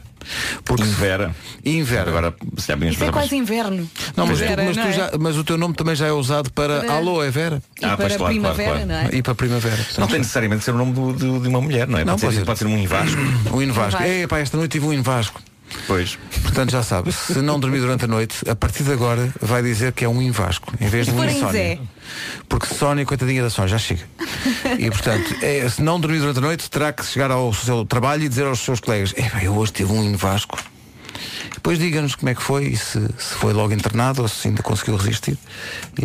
[0.66, 1.36] Porque Invera.
[1.66, 2.10] Invera.
[2.10, 3.90] Agora, se já Isso é quase inverno.
[4.16, 4.94] Não, mas, tu- Vera, mas tu não é?
[4.94, 7.62] já- mas o teu nome também já é usado para, Para- Alô, é Vera.
[7.82, 9.04] E Ah, pois, para claro, primavera, claro, claro.
[9.04, 9.18] não é?
[9.18, 9.86] E para primavera.
[9.98, 12.06] Não tem necessariamente de ser o nome do- do- de uma mulher, não é?
[12.06, 12.46] Não, pode, pode ser, ser.
[12.46, 13.18] pode ser um invasco.
[13.20, 13.62] Um invasco.
[13.64, 14.04] Invasco.
[14.04, 15.42] É, pá, esta noite tive um invasco.
[15.88, 16.18] Pois.
[16.42, 19.92] Portanto, já sabe, se não dormir durante a noite, a partir de agora vai dizer
[19.94, 21.80] que é um invasco, em vez E de um insónia.
[22.48, 24.04] Porque Sónia, coitadinha da Sónia, já chega.
[24.78, 28.24] E portanto, é, se não dormir durante a noite, terá que chegar ao seu trabalho
[28.24, 30.58] e dizer aos seus colegas, é, eu hoje tive um invasco.
[31.54, 34.64] Depois diga-nos como é que foi e se, se foi logo internado ou se ainda
[34.64, 35.38] conseguiu resistir.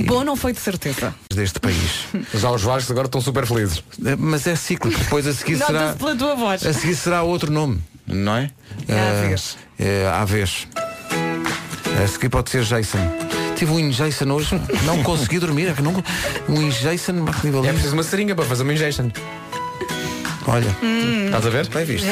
[0.05, 1.15] Bom não foi de certeza.
[1.33, 2.07] Deste país.
[2.35, 3.83] Já os Vascos agora estão super felizes.
[4.19, 5.93] Mas é cíclico, depois a seguir será.
[5.93, 6.67] Pela tua voz.
[6.67, 8.51] A seguir será outro nome, não é?
[8.89, 9.57] É à vez.
[9.79, 10.67] É à vez.
[12.03, 12.99] A seguir pode ser Jason.
[13.57, 15.95] Tive um injection hoje, não consegui dormir, é que não,
[16.49, 19.11] um injection nível É preciso uma seringa para fazer uma injection.
[20.47, 20.77] Olha,
[21.27, 21.69] Estás a ver?
[21.69, 22.07] bem visto.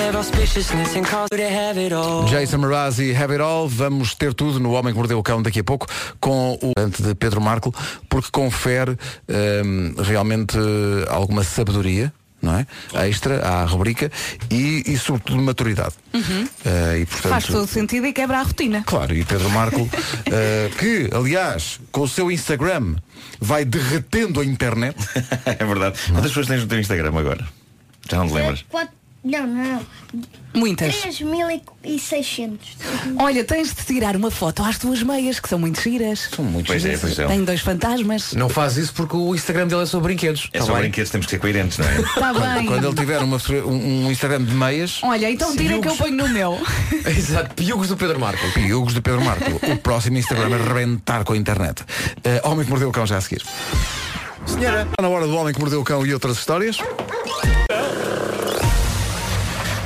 [2.27, 5.43] Jason Mraz e Have It All, vamos ter tudo no Homem que Mordeu o Cão
[5.43, 5.87] daqui a pouco
[6.19, 7.75] com o ante de Pedro Marco,
[8.09, 8.97] porque confere
[9.65, 12.13] hum, realmente eh, alguma sabedoria.
[12.43, 12.67] Não é?
[13.09, 14.11] Extra à rubrica
[14.51, 15.95] e, e sobretudo maturidade.
[16.13, 18.83] Eh, e, portanto, Faz todo sentido e quebra a rotina.
[18.85, 19.89] Claro, e Pedro Marco,
[20.27, 22.97] eh, que, aliás, com o seu Instagram
[23.41, 24.97] vai derretendo a internet.
[25.47, 25.99] é verdade.
[26.09, 27.47] Quantas pessoas tens no teu Instagram agora?
[28.11, 28.65] Já não te lembras?
[28.69, 29.81] Quatro- Não, não.
[30.55, 30.97] Muitas.
[30.97, 32.59] 3.600.
[33.19, 36.29] Olha, tens de tirar uma foto às tuas meias, que são muito giras.
[36.35, 37.27] São muito Pois é, pois é.
[37.27, 38.33] Tem dois fantasmas.
[38.33, 40.51] Não faz isso porque o Instagram dele é sobre brinquedos.
[40.53, 40.83] É Tá só bem?
[40.83, 42.01] brinquedos, temos que ser coerentes, não é?
[42.03, 42.67] Está bem.
[42.67, 46.17] Quando ele tiver uma, um, um Instagram de meias, Olha, então tira que eu ponho
[46.17, 46.61] no meu.
[47.07, 48.45] Exato, piugos do Pedro Marco.
[48.53, 49.45] piugos de Pedro Marco.
[49.73, 51.85] O próximo Instagram é rebentar com a internet.
[52.25, 53.43] Eh, Homem que Mordeu o Cão já a seguir.
[54.47, 56.77] Senhora, está na hora do Homem que Mordeu o Cão e outras histórias.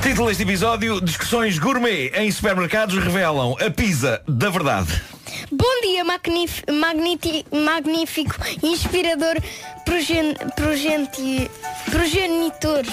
[0.06, 5.02] Título deste episódio: Discussões gourmet em supermercados revelam a pizza da verdade.
[5.50, 6.04] Bom dia,
[7.60, 9.34] magnífico, inspirador,
[9.84, 11.50] progen progenti
[11.96, 12.84] progenitor.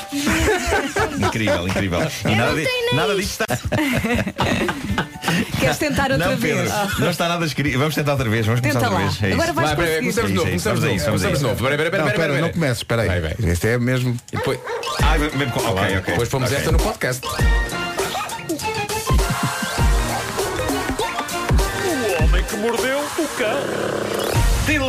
[1.20, 1.99] Incrível, incrível.
[2.30, 3.58] E nada, tenho nada disto está.
[5.60, 6.72] Queres tentar outra Não, vez?
[6.72, 7.78] Pedro, não está nada escrito.
[7.80, 8.45] Vamos tentar outra vez.
[8.45, 9.12] Vamos começar Tenta outra lá.
[9.12, 9.24] vez.
[9.24, 9.54] É Agora isso.
[9.56, 10.22] vais Vai, peraí, conseguir.
[10.22, 11.43] começamos de novo, É isso, começamos de novo, isso, vamos a começamos de isso.
[11.47, 11.64] novo.
[11.64, 12.41] Peraí, peraí, Não, peraí, pera, peraí.
[12.41, 13.08] não comeces, espera aí.
[13.08, 13.36] Vai, vai.
[13.51, 14.18] Este é mesmo.
[14.32, 14.60] E depois,
[15.01, 16.01] Ah, mesmo com- ok, ok.
[16.06, 16.58] depois pomos Ok.
[16.60, 17.22] esta no podcast.
[22.32, 24.03] Título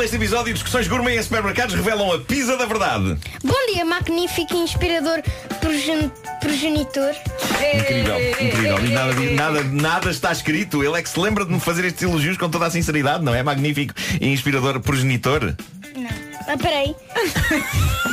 [0.05, 3.17] deste episódio: Discussões gourmet em supermercados revelam a pizza da verdade.
[3.43, 5.23] Bom dia, magnífico, inspirador,
[5.61, 7.15] progen progenitor.
[7.75, 8.79] Incrível, incrível.
[8.85, 10.85] E nada, nada, nada está escrito.
[10.85, 13.35] Ele é que se lembra de me fazer estes elogios com toda a sinceridade, não
[13.35, 13.43] é?
[13.43, 15.55] Magnífico e inspirador progenitor.
[15.97, 16.11] Não.
[16.47, 16.95] Ah, peraí.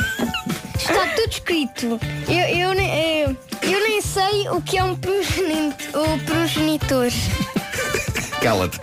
[0.74, 2.00] Está tudo escrito.
[2.26, 7.08] Eu, eu, nem- eu, eu nem sei o que é um progeni- o progenitor.
[8.42, 8.80] Cala-te.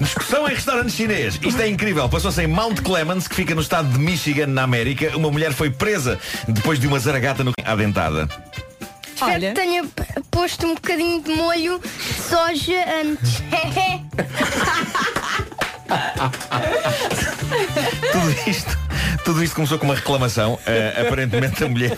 [0.00, 1.38] Discussão em restaurante chinês.
[1.42, 2.08] Isto é incrível.
[2.08, 5.14] Passou-se em Mount Clemens, que fica no estado de Michigan, na América.
[5.16, 8.26] Uma mulher foi presa depois de uma zaragata no à dentada.
[9.14, 9.52] Espero Olha.
[9.52, 9.84] que tenha
[10.30, 13.42] posto um bocadinho de molho de soja antes.
[18.12, 18.78] Tudo isto,
[19.24, 20.58] tudo isto começou com uma reclamação.
[20.66, 21.92] Eh, aparentemente a mulher,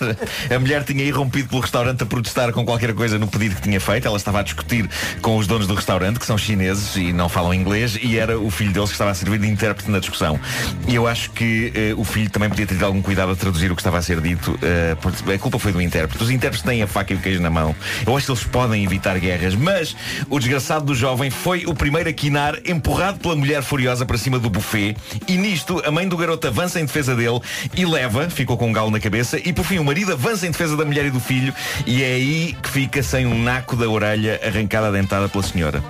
[0.55, 3.81] a mulher tinha irrompido pelo restaurante a protestar com qualquer coisa no pedido que tinha
[3.81, 4.07] feito.
[4.07, 4.89] Ela estava a discutir
[5.21, 8.51] com os donos do restaurante, que são chineses e não falam inglês, e era o
[8.51, 10.39] filho deles que estava a servir de intérprete na discussão.
[10.87, 13.71] E eu acho que eh, o filho também podia ter tido algum cuidado a traduzir
[13.71, 14.59] o que estava a ser dito.
[15.01, 16.23] porque a culpa foi do intérprete.
[16.23, 17.75] Os intérpretes têm a faca e o queijo na mão.
[18.07, 19.97] Eu acho que eles podem evitar guerras, mas
[20.29, 24.39] o desgraçado do jovem foi o primeiro a quinar, empurrado pela mulher furiosa para cima
[24.39, 24.97] do buffet,
[25.27, 27.41] e nisto a mãe do garoto avança em defesa dele
[27.77, 30.51] e leva, ficou com um galo na cabeça, e por fim o marido avança em
[30.51, 31.55] defesa da mulher e do filho,
[31.87, 35.83] e é aí que fica sem um naco da orelha arrancada dentada pela senhora.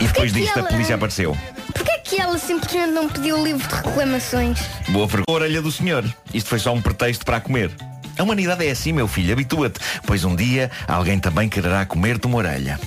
[0.00, 1.36] E depois que disto a ela- polícia apareceu.
[1.72, 4.60] Porquê que ela simplesmente não pediu o livro de reclamações?
[4.88, 5.30] Boa pergunta.
[5.30, 6.04] A orelha do senhor.
[6.32, 7.70] Isto foi só um pretexto para a comer.
[8.16, 12.36] A humanidade é assim, meu filho, habitua-te, pois um dia alguém também quererá comer-te uma
[12.38, 12.78] orelha.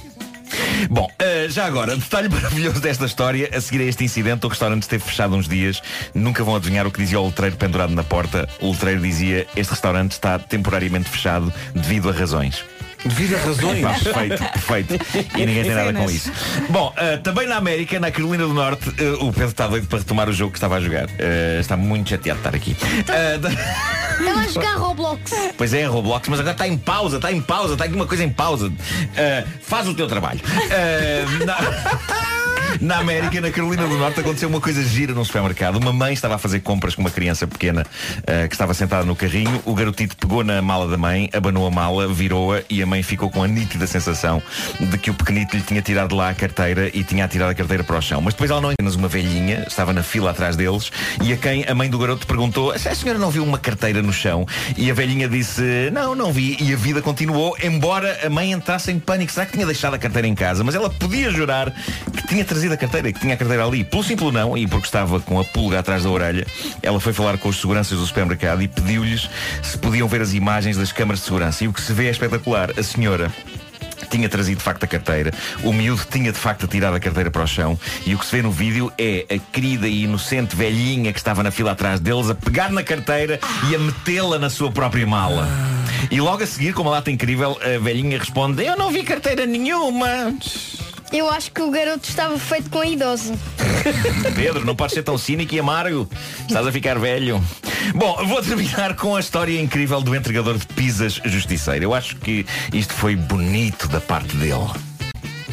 [0.89, 3.49] Bom, eh, já agora, detalhe maravilhoso desta história.
[3.53, 5.81] A seguir a este incidente, o restaurante esteve fechado uns dias.
[6.13, 8.47] Nunca vão adivinhar o que dizia o letreiro pendurado na porta.
[8.61, 12.63] O letreiro dizia: Este restaurante está temporariamente fechado devido a razões.
[13.05, 14.03] Devido a razões.
[14.03, 14.93] Perfeito, perfeito.
[15.37, 16.31] E ninguém tem nada com isso.
[16.69, 19.99] Bom, eh, também na América, na Carolina do Norte, eh, o Pedro está doido para
[19.99, 21.07] retomar o jogo que estava a jogar.
[21.17, 22.75] Eh, está muito chateado de estar aqui.
[24.17, 25.31] Estava a jogar Roblox.
[25.57, 28.23] Pois é, Roblox, mas agora está em pausa, está em pausa, está aqui uma coisa
[28.23, 28.67] em pausa.
[28.67, 30.39] Uh, faz o teu trabalho.
[30.39, 31.57] Uh, na...
[32.81, 35.77] na América, na Carolina do Norte, aconteceu uma coisa gira num supermercado.
[35.77, 39.15] Uma mãe estava a fazer compras com uma criança pequena uh, que estava sentada no
[39.15, 39.61] carrinho.
[39.65, 43.29] O garotito pegou na mala da mãe, abanou a mala, virou-a e a mãe ficou
[43.29, 44.41] com a nítida sensação
[44.79, 47.83] de que o pequenito lhe tinha tirado lá a carteira e tinha atirado a carteira
[47.83, 48.21] para o chão.
[48.21, 50.91] Mas depois ela não apenas uma velhinha, estava na fila atrás deles
[51.23, 54.13] e a quem a mãe do garoto perguntou a senhora não viu uma carteira no
[54.13, 54.45] chão
[54.77, 58.91] e a velhinha disse não, não vi e a vida continuou embora a mãe entrasse
[58.91, 59.31] em pânico.
[59.31, 60.63] Será que tinha deixado a carteira em casa?
[60.63, 61.73] Mas ela podia jurar
[62.15, 63.83] que tinha trazido a carteira, que tinha a carteira ali.
[63.83, 66.45] Pelo simples não, e porque estava com a pulga atrás da orelha,
[66.81, 69.29] ela foi falar com os seguranças do supermercado e pediu-lhes
[69.63, 71.63] se podiam ver as imagens das câmaras de segurança.
[71.63, 72.71] E o que se vê é espetacular.
[72.77, 73.31] A senhora
[74.09, 75.33] tinha trazido de facto a carteira.
[75.63, 77.77] O miúdo tinha de facto tirado a carteira para o chão.
[78.05, 81.43] E o que se vê no vídeo é a querida e inocente velhinha que estava
[81.43, 83.39] na fila atrás deles a pegar na carteira
[83.69, 85.47] e a metê-la na sua própria mala.
[86.09, 89.45] E logo a seguir, com uma lata incrível, a velhinha responde: Eu não vi carteira
[89.45, 90.33] nenhuma.
[91.11, 93.33] Eu acho que o garoto estava feito com a idosa.
[94.35, 96.09] Pedro, não podes ser tão cínico e amargo.
[96.47, 97.41] Estás a ficar velho.
[97.95, 101.85] Bom, vou terminar com a história incrível do entregador de pizzas justiceiro.
[101.85, 104.86] Eu acho que isto foi bonito da parte dele.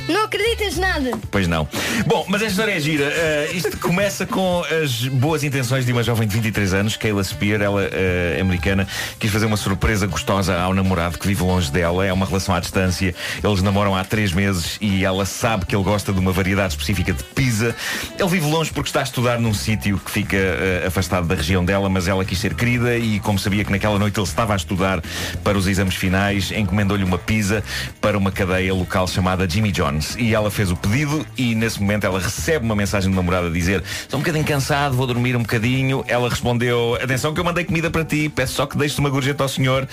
[0.08, 1.12] Não acreditas nada.
[1.30, 1.66] Pois não.
[2.06, 3.06] Bom, mas esta história é gira.
[3.06, 7.62] Uh, isto começa com as boas intenções de uma jovem de 23 anos, Kayla Spear,
[7.62, 8.86] ela uh, americana,
[9.18, 12.04] quis fazer uma surpresa gostosa ao namorado que vive longe dela.
[12.04, 13.14] É uma relação à distância.
[13.42, 17.12] Eles namoram há três meses e ela sabe que ele gosta de uma variedade específica
[17.12, 17.74] de pizza.
[18.18, 21.64] Ele vive longe porque está a estudar num sítio que fica uh, afastado da região
[21.64, 24.56] dela, mas ela quis ser querida e como sabia que naquela noite ele estava a
[24.56, 25.02] estudar
[25.42, 27.64] para os exames finais, encomendou-lhe uma pizza
[28.02, 29.72] para uma cadeia local chamada Jimmy
[30.18, 33.50] E ela fez o pedido e nesse momento ela recebe uma mensagem do namorado a
[33.50, 36.04] dizer Estou um bocadinho cansado, vou dormir um bocadinho.
[36.08, 39.42] Ela respondeu, atenção que eu mandei comida para ti, peço só que deixes uma gorjeta
[39.42, 39.88] ao senhor.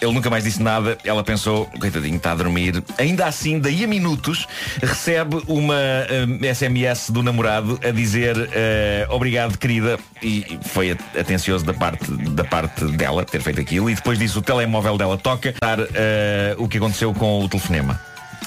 [0.00, 0.98] Ele nunca mais disse nada.
[1.04, 2.82] Ela pensou, coitadinho, está a dormir.
[2.98, 4.46] Ainda assim, daí a minutos,
[4.82, 9.98] recebe uma eh, SMS do namorado a dizer eh, obrigado, querida.
[10.22, 13.90] E foi at- atencioso da parte, da parte dela ter feito aquilo.
[13.90, 15.54] E depois disso o telemóvel dela toca
[15.94, 18.00] eh, o que aconteceu com o telefonema.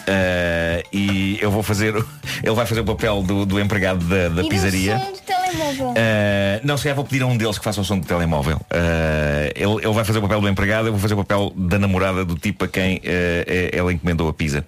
[0.07, 1.93] Uh, e eu vou fazer.
[2.43, 4.95] Ele vai fazer o papel do, do empregado da, da e pizzaria.
[4.95, 5.89] do som do telemóvel.
[5.89, 5.95] Uh,
[6.63, 8.57] não sei, vou pedir a um deles que faça o som do telemóvel.
[8.71, 11.77] Uh, ele, ele vai fazer o papel do empregado, eu vou fazer o papel da
[11.79, 13.01] namorada do tipo a quem uh,
[13.71, 14.65] ela encomendou a pizza.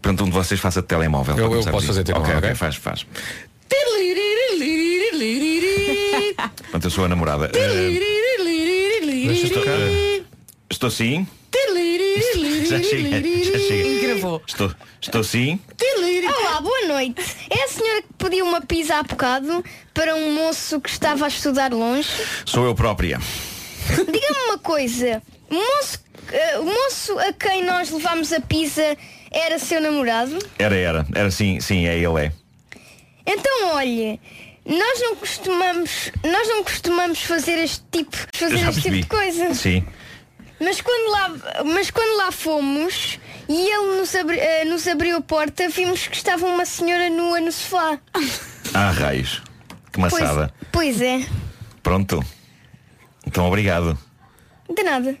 [0.00, 1.36] Portanto, um de vocês faça de telemóvel.
[1.38, 1.86] Eu- eu posso isto.
[1.86, 2.54] fazer Ok, telemóvel, ok, ok?
[2.58, 3.06] faz, faz.
[6.62, 7.50] Portanto, eu sou a namorada.
[7.54, 10.24] Uh, estou, uh,
[10.70, 11.26] estou sim.
[12.16, 14.06] Já chega, já chega.
[14.06, 14.42] Gravou.
[14.46, 15.58] Estou, estou sim.
[16.40, 17.22] Olá, boa noite.
[17.50, 21.28] É a senhora que pediu uma pizza há bocado para um moço que estava a
[21.28, 22.08] estudar longe?
[22.44, 23.18] Sou eu própria.
[23.88, 25.22] Diga-me uma coisa.
[25.50, 26.00] O moço,
[26.30, 28.96] eh, o moço a quem nós levámos a pizza
[29.30, 30.38] era seu namorado?
[30.58, 31.06] Era, era.
[31.14, 32.32] Era sim, sim, é ele é.
[33.26, 34.20] Então, olhe,
[34.66, 39.00] nós não costumamos, nós não costumamos fazer este tipo, fazer Já este tipo percebi.
[39.02, 39.54] de coisa.
[39.54, 39.84] Sim.
[40.62, 45.20] Mas quando lá, mas quando lá fomos e ele nos, abri- eh, nos abriu a
[45.20, 47.98] porta, vimos que estava uma senhora nua no sofá.
[48.74, 49.42] Ah, raios.
[49.92, 50.54] Que Pois, maçada.
[50.70, 51.20] pois é,
[51.82, 52.24] Pronto.
[53.26, 53.98] Então obrigado.
[54.74, 55.18] de nada.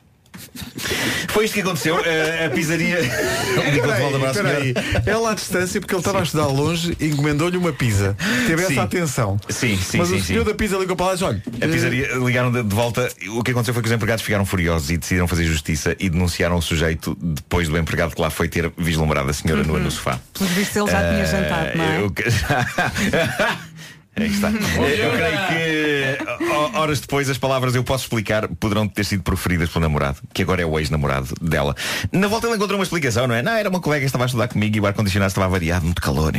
[1.28, 1.96] Foi isto que aconteceu.
[1.96, 2.98] A, a pizzaria.
[3.72, 5.02] Ligou de volta para a Espera aí, senhora.
[5.06, 8.16] Ela à distância, porque ele estava a estudar longe, encomendou-lhe uma pizza.
[8.46, 8.72] Teve Sim.
[8.72, 9.40] essa atenção.
[9.48, 10.50] Sim, sim, Mas sim, o senhor sim.
[10.50, 11.42] da pizza ligou para lá e disse, olha.
[11.62, 13.08] A pizzaria ligaram de, de volta.
[13.30, 16.56] O que aconteceu foi que os empregados ficaram furiosos e decidiram fazer justiça e denunciaram
[16.56, 20.18] o sujeito depois do empregado que lá foi ter vislumbrado a senhora nua no sofá.
[20.34, 22.00] Pelos vistos ele já tinha Eh, jantado, não é?
[22.00, 22.12] eu
[24.14, 24.48] Aí está.
[24.52, 29.70] Eu creio que ho- horas depois as palavras eu posso explicar poderão ter sido proferidas
[29.70, 31.74] pelo namorado, que agora é o ex-namorado dela.
[32.12, 33.40] Na volta ele encontrou uma explicação, não é?
[33.42, 36.02] Não, era uma colega que estava a estudar comigo e o ar-condicionado estava variado, muito
[36.02, 36.32] calor.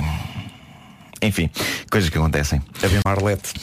[1.21, 1.49] Enfim,
[1.89, 2.61] coisas que acontecem.
[2.83, 3.53] Havia uma Arlete.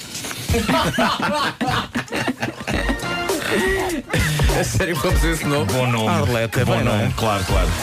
[4.59, 5.73] É sério, vamos esse nome?
[5.73, 6.09] Bom nome.
[6.09, 6.99] Arlete é Bom bem, não é?
[7.03, 7.69] nome, claro, claro.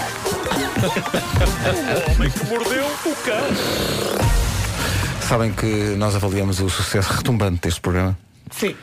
[2.08, 4.47] O homem que mordeu o cão.
[5.28, 8.18] Sabem que nós avaliamos o sucesso retumbante deste programa?
[8.50, 8.74] Sim.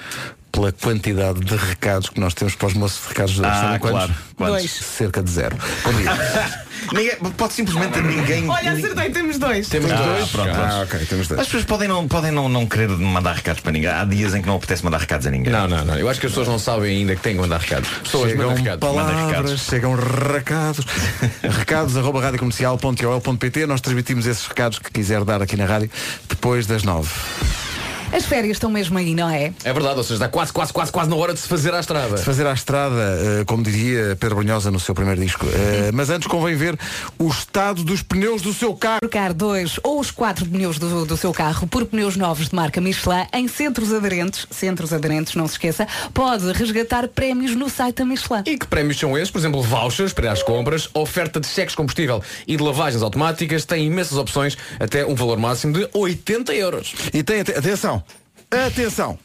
[0.55, 3.51] Pela quantidade de recados que nós temos para os moços de recados de hoje.
[3.51, 4.15] Ah, claro.
[4.37, 4.55] Quantos?
[4.63, 4.71] Dois.
[4.71, 5.57] Cerca de zero.
[6.93, 8.49] Ninguém, pode simplesmente ninguém.
[8.49, 9.69] Olha, acertei, temos dois.
[9.69, 10.29] Temos Ah, dois.
[10.29, 11.41] pronto, ah, ok, temos dois.
[11.41, 13.89] As pessoas podem não, podem não, não querer mandar recados para ninguém.
[13.89, 15.51] Há dias em que não apetece mandar recados a ninguém.
[15.51, 15.97] Não, não, não.
[15.99, 17.89] Eu acho que as pessoas não sabem ainda que têm que mandar recados.
[18.03, 18.81] Pessoas Chegam mandam recados.
[18.89, 19.61] Palavras, recados.
[19.63, 20.87] chegam recados.
[21.59, 25.91] recados arroba radiocomercial.ol.pt Nós transmitimos esses recados que quiser dar aqui na rádio
[26.29, 27.09] depois das nove.
[28.15, 29.53] As férias estão mesmo aí, não é?
[29.65, 31.81] É verdade, ou seja, está quase, quase, quase, quase na hora de se fazer à
[31.81, 32.17] estrada.
[32.17, 35.45] Fazer à estrada, eh, como diria Pedro Brunhosa no seu primeiro disco.
[35.47, 36.79] Eh, mas antes convém ver
[37.19, 39.01] o estado dos pneus do seu carro.
[39.01, 42.81] Trocar dois ou os quatro pneus do, do seu carro por pneus novos de marca
[42.81, 48.05] Michelin em centros aderentes, centros aderentes, não se esqueça, pode resgatar prémios no site da
[48.05, 48.45] Michelin.
[48.47, 49.33] E que prémios são esses?
[49.33, 53.65] Por exemplo, vouchers para as compras, oferta de cheques de combustível e de lavagens automáticas,
[53.65, 56.95] tem imensas opções, até um valor máximo de 80 euros.
[57.13, 58.04] E tem até, atenção,
[58.63, 59.19] atenção,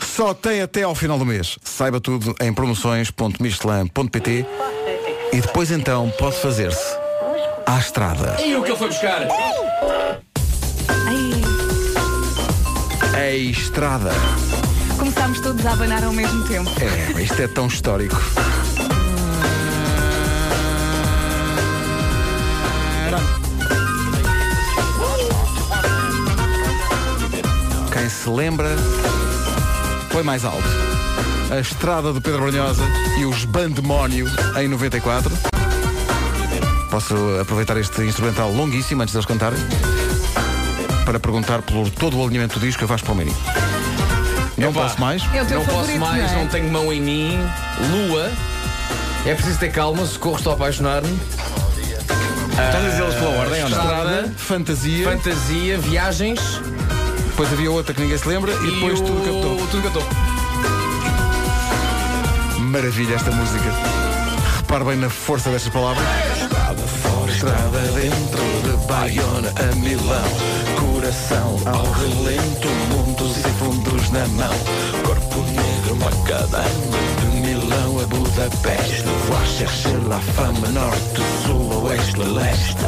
[0.00, 1.58] só tem até ao final do mês.
[1.62, 4.46] Saiba tudo em promoções.michelin.pt
[5.32, 6.96] e depois então pode fazer-se
[7.66, 8.36] à estrada.
[8.40, 9.26] E o que ele foi buscar?
[13.14, 14.10] A estrada.
[14.98, 16.70] Começámos todos a abanar ao mesmo tempo.
[16.80, 18.16] É, isto é tão histórico.
[28.26, 28.74] Se lembra,
[30.10, 30.66] põe mais alto.
[31.48, 32.82] A estrada do Pedro Brunhosa
[33.16, 34.26] e os Bandemónio
[34.60, 35.32] em 94.
[36.90, 39.60] Posso aproveitar este instrumental longuíssimo antes deles cantarem
[41.04, 43.36] para perguntar por todo o alinhamento do disco a Vasco Palmeirinho.
[44.58, 45.22] Não Epá, posso mais?
[45.32, 46.42] É não posso mais, não é?
[46.42, 47.38] não tenho mão em mim.
[47.92, 48.28] Lua.
[49.24, 51.16] É preciso ter calma, socorro, estou a apaixonar-me.
[52.58, 53.68] A dizê-los pela ordem não?
[53.68, 55.10] Estrada, Fantasia.
[55.10, 56.40] fantasia, viagens
[57.36, 59.04] Depois havia outra que ninguém se lembra e, depois o...
[59.04, 59.66] tudo captou.
[59.66, 60.02] Tudo captou.
[62.60, 63.70] Maravilha esta música.
[64.56, 66.02] Repare bem na força destas palavras.
[66.40, 70.24] Estrada fora, estrada dentro de Baiona a Milão.
[70.80, 74.54] Coração ao relento, mundos e fundos na mão.
[75.04, 76.66] Corpo negro, macadama
[77.20, 79.04] de Milão a Budapeste.
[79.26, 82.86] Voar, chercher la fama, norte, sul, oeste, leste.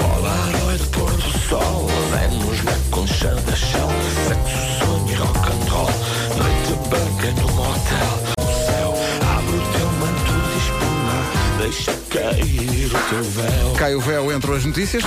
[0.00, 3.88] Polaroid, pôr do sol, Vênus na concha da chão.
[4.26, 5.90] Sexo, sonho, e rock and roll.
[6.36, 8.10] Noite branca no motel.
[8.40, 8.90] O céu
[9.36, 11.16] abre o teu manto de espuma.
[11.58, 13.72] Deixa cair o teu véu.
[13.76, 15.04] Cai o véu entre as notícias.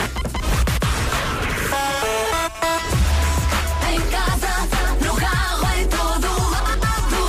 [3.91, 4.53] Em casa,
[5.05, 7.19] no carro, em todo lado.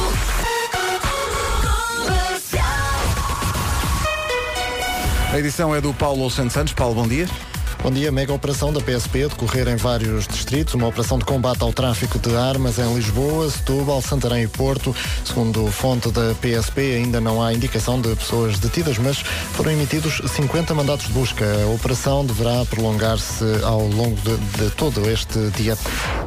[2.07, 2.63] Comercial.
[5.33, 6.73] A edição é do Paulo Santos Santos.
[6.73, 7.27] Paulo, bom dia.
[7.83, 11.63] Bom dia, mega operação da PSP a decorrer em vários distritos, uma operação de combate
[11.63, 14.95] ao tráfico de armas em Lisboa, Setúbal, Santarém e Porto.
[15.25, 20.73] Segundo fonte da PSP, ainda não há indicação de pessoas detidas, mas foram emitidos 50
[20.75, 21.45] mandatos de busca.
[21.45, 25.77] A operação deverá prolongar-se ao longo de, de todo este dia.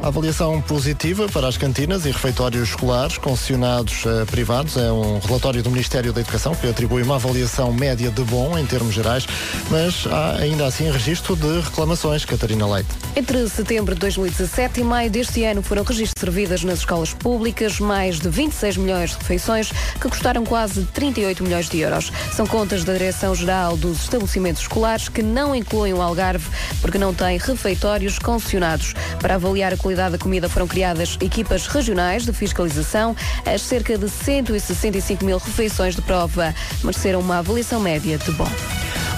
[0.02, 5.62] A avaliação positiva para as cantinas e refeitórios escolares concessionados eh, privados é um relatório
[5.62, 9.26] do Ministério da Educação que atribui uma avaliação média de bom em termos gerais,
[9.70, 12.24] mas há ainda assim registro de reclamações.
[12.24, 12.88] Catarina Leite.
[13.14, 15.84] Entre setembro de 2017 e maio deste ano foram
[16.18, 21.68] servidas nas escolas públicas mais de 26 milhões de refeições que custaram quase 38 milhões
[21.68, 22.12] de euros.
[22.32, 26.48] São contas da Direção-Geral dos Estabelecimentos Escolares que não incluem o Algarve
[26.80, 28.94] porque não têm refeitórios concessionados.
[29.20, 33.16] Para avaliar a qualidade da comida foram criadas equipas regionais de fiscalização.
[33.44, 38.50] As cerca de 165 mil refeições de prova mereceram uma avaliação média de bom.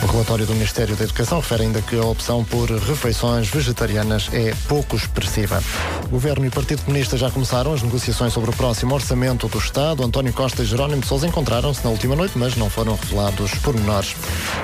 [0.01, 4.55] O relatório do Ministério da Educação refere ainda que a opção por refeições vegetarianas é
[4.69, 5.61] pouco expressiva.
[6.09, 10.05] Governo e Partido Comunista já começaram as negociações sobre o próximo orçamento do Estado.
[10.05, 14.15] António Costa e Jerónimo de Sousa encontraram-se na última noite, mas não foram revelados pormenores.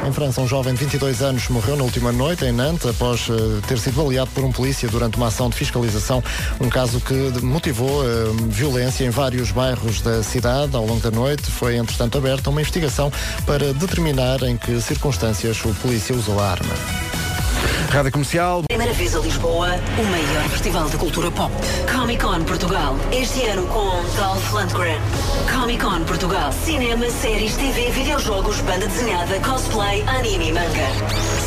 [0.07, 3.61] Em França, um jovem de 22 anos morreu na última noite em Nantes após eh,
[3.67, 6.23] ter sido baleado por um polícia durante uma ação de fiscalização.
[6.61, 8.09] Um caso que motivou eh,
[8.49, 10.77] violência em vários bairros da cidade.
[10.77, 13.13] Ao longo da noite foi, entretanto, aberta uma investigação
[13.45, 15.24] para determinar em que circunstâncias
[15.71, 16.75] o polícia usou a arma.
[17.95, 18.65] Rádio Comercial.
[18.67, 19.69] Primeira vez a Lisboa,
[19.99, 21.53] o maior festival de cultura pop.
[21.95, 22.97] Comic Con Portugal.
[23.13, 24.99] Este ano com Dolph Lundgren.
[25.53, 26.53] Comic Con Portugal.
[26.65, 30.89] Cinema, séries, TV, videojogos, banda desenhada, cosplay, anime e manga.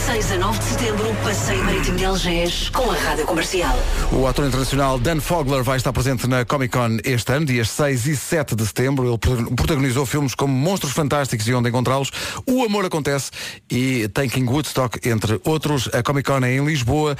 [0.05, 3.77] 6 a 9 de setembro, Passeio Marítimo de Algés, com a Rádio Comercial.
[4.13, 8.05] O ator internacional Dan Fogler vai estar presente na Comic Con este ano, dias 6
[8.07, 9.05] e 7 de setembro.
[9.05, 12.09] Ele pro- protagonizou filmes como Monstros Fantásticos e Onde Encontrá-los,
[12.45, 13.31] O Amor Acontece
[13.69, 15.89] e Taking Woodstock, entre outros.
[15.93, 17.15] A Comic Con é em Lisboa.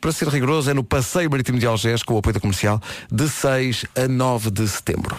[0.00, 2.80] Para ser rigoroso, é no Passeio Marítimo de Algés, com o apoio da comercial,
[3.10, 5.16] de 6 a 9 de setembro.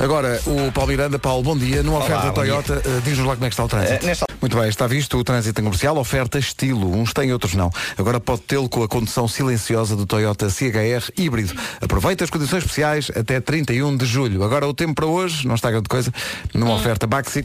[0.00, 1.82] Agora, o Paulo Miranda, Paulo, bom dia.
[1.82, 4.04] Numa Olá, oferta Toyota, eh, diz-nos lá como é que está o trânsito.
[4.04, 6.94] Eh, nesta- Muito bem, está visto o trânsito comercial, oferta estilo.
[6.94, 7.70] Uns têm, outros não.
[7.98, 11.52] Agora pode tê-lo com a condução silenciosa do Toyota CHR híbrido.
[11.80, 14.44] Aproveita as condições especiais até 31 de julho.
[14.44, 16.12] Agora o tempo para hoje, não está grande coisa,
[16.54, 17.44] numa oferta Baxi.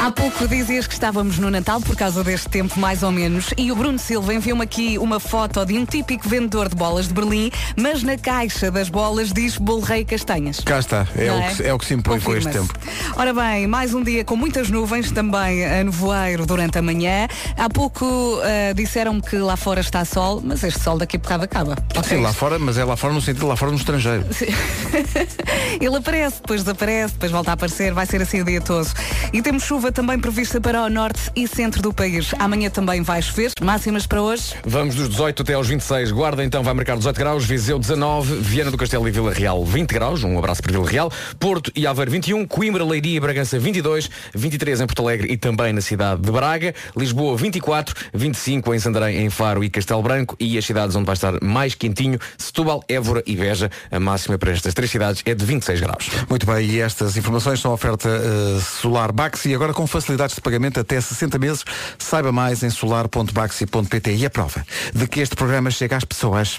[0.00, 3.72] Há pouco dizias que estávamos no Natal por causa deste tempo, mais ou menos, e
[3.72, 7.50] o Bruno Silva enviou-me aqui uma foto de um típico vendedor de bolas de Berlim,
[7.76, 10.60] mas na caixa das bolas diz bolo rei castanhas.
[10.60, 11.54] Cá está, é, Não o, é?
[11.54, 12.74] que, é o que se impõe com este tempo.
[13.16, 17.26] Ora bem, mais um dia com muitas nuvens, também a nevoeiro durante a manhã.
[17.56, 21.44] Há pouco ah, disseram-me que lá fora está sol, mas este sol daqui a bocado
[21.44, 21.76] acaba.
[22.06, 24.24] Sim, lá fora, mas é lá fora no sentido lá fora no estrangeiro.
[25.80, 28.88] Ele aparece, depois desaparece, depois volta a aparecer, vai ser assim o dia todo.
[29.32, 32.34] E temos chuva também prevista para o norte e centro do país.
[32.38, 33.50] Amanhã também vai chover.
[33.62, 34.52] Máximas para hoje.
[34.62, 36.10] Vamos dos 18 até aos 26.
[36.10, 39.90] Guarda então vai marcar 18 graus, Viseu 19, Viana do Castelo e Vila Real 20
[39.90, 40.22] graus.
[40.22, 41.10] Um abraço para Vila Real.
[41.40, 45.72] Porto e Aveiro 21, Coimbra, Leiria e Bragança 22, 23 em Porto Alegre e também
[45.72, 50.58] na cidade de Braga, Lisboa 24, 25 em Santarém, em Faro e Castelo Branco e
[50.58, 53.70] as cidades onde vai estar mais quentinho, Setúbal, Évora e Beja.
[53.90, 56.10] A máxima para estas três cidades é de 26 graus.
[56.28, 59.10] Muito bem, e estas informações são oferta eh, Solar
[59.44, 61.64] Baxi e agora com facilidades de pagamento até 60 meses.
[61.98, 64.64] Saiba mais em solar.baxi.pt e a prova
[64.94, 66.58] de que este programa chega às pessoas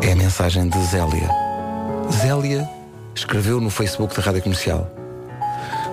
[0.00, 1.28] é a mensagem de Zélia.
[2.10, 2.68] Zélia
[3.14, 4.90] escreveu no Facebook da Rádio Comercial.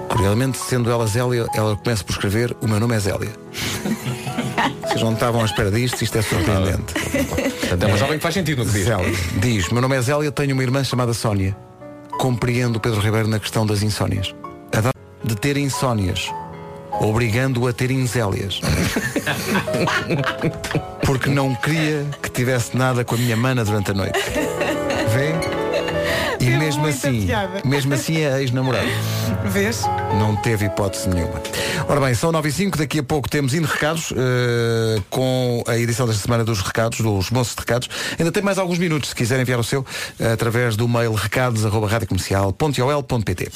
[0.09, 3.31] Curiosamente, sendo ela Zélia, ela começa por escrever O meu nome é Zélia.
[4.87, 6.93] Vocês não estavam à espera disto, isto é surpreendente.
[7.59, 8.85] Portanto, é uma jovem que faz sentido no que diz.
[8.85, 9.15] Zélia.
[9.39, 11.55] Diz, meu nome é Zélia, tenho uma irmã chamada Sónia.
[12.19, 14.35] Compreendo o Pedro Ribeiro na questão das insónias.
[15.23, 16.29] De ter insónias.
[16.99, 18.59] Obrigando-o a ter inzélias.
[21.05, 24.19] Porque não queria que tivesse nada com a minha mana durante a noite.
[26.39, 27.61] E mesmo assim, piada.
[27.65, 28.87] mesmo assim é ex-namorado.
[29.45, 29.83] Vês?
[30.17, 31.41] Não teve hipótese nenhuma.
[31.87, 35.77] Ora bem, são 9 e 5, daqui a pouco temos indo recados eh, com a
[35.77, 37.89] edição desta semana dos recados, dos moços de recados.
[38.17, 39.85] Ainda tem mais alguns minutos, se quiser enviar o seu,
[40.33, 43.51] através do mail recados.radiocomercial.ol.pt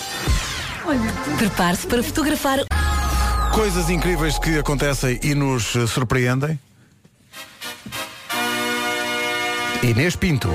[1.38, 2.59] prepare-se para fotografar.
[3.53, 6.59] Coisas incríveis que acontecem e nos surpreendem.
[9.81, 10.49] Inês Pinto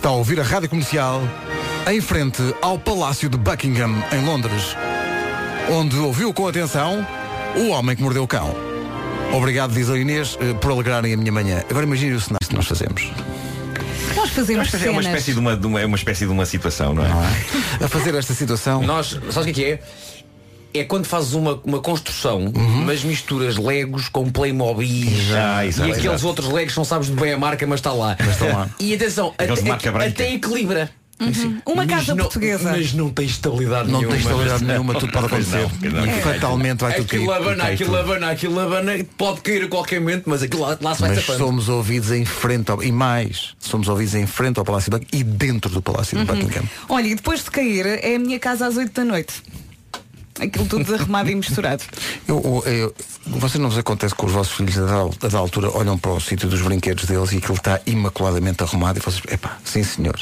[0.00, 1.20] está a ouvir a Rádio Comercial
[1.86, 4.74] em frente ao Palácio de Buckingham, em Londres,
[5.70, 7.06] onde ouviu com atenção
[7.54, 8.54] o homem que mordeu o cão.
[9.30, 11.62] Obrigado, diz a Inês, eh, por alegrarem a minha manhã.
[11.68, 13.10] Agora imagine o cenário que nós fazemos.
[14.16, 16.46] Nós fazemos Mas é uma espécie de uma, de uma- é uma espécie de uma
[16.46, 17.10] situação, não é?
[17.84, 18.82] A fazer esta situação.
[18.82, 19.82] Nós, sabes o que é que
[20.74, 20.84] é?
[20.84, 22.52] Quando fazes uma, uma construção,
[22.84, 26.26] mas misturas Legos com Playmobil Ah, exato, e aqueles exato.
[26.26, 28.16] outros Legos não sabes de bem a marca, mas está lá.
[28.30, 28.68] estão lá.
[28.78, 30.90] E atenção, até, até equilibra.
[31.20, 31.60] Uhum.
[31.66, 32.70] Uma Mas casa não- portuguesa.
[32.72, 34.16] Mas não tem estabilidade Não nenhuma.
[34.16, 35.68] tem estabilidade nenhuma, tudo pode não, acontecer.
[35.92, 36.06] não.
[36.06, 37.36] E fatalmente vai tudo Aquilo cair.
[37.36, 40.94] abana, cai aquilo abana, aquilo abana, pode cair a qualquer momento, mas aquilo lá, lá
[40.94, 41.38] se vai Mas tapando.
[41.44, 45.20] somos ouvidos em frente ao, e mais, somos ouvidos em frente ao Palácio de Buckingham
[45.20, 46.24] e dentro do Palácio Uhum.
[46.24, 46.64] de Buckingham.
[46.88, 49.42] Olha, e depois de cair, é a minha casa às 8 da noite.
[50.40, 51.82] Aquilo tudo desarrumado e misturado.
[52.28, 52.94] Eu, eu, eu,
[53.26, 56.12] vocês não vos acontece que os vossos filhos a dada, a dada altura olham para
[56.12, 60.18] o sítio dos brinquedos deles e aquilo está imaculadamente arrumado e vocês, epá, sim senhor.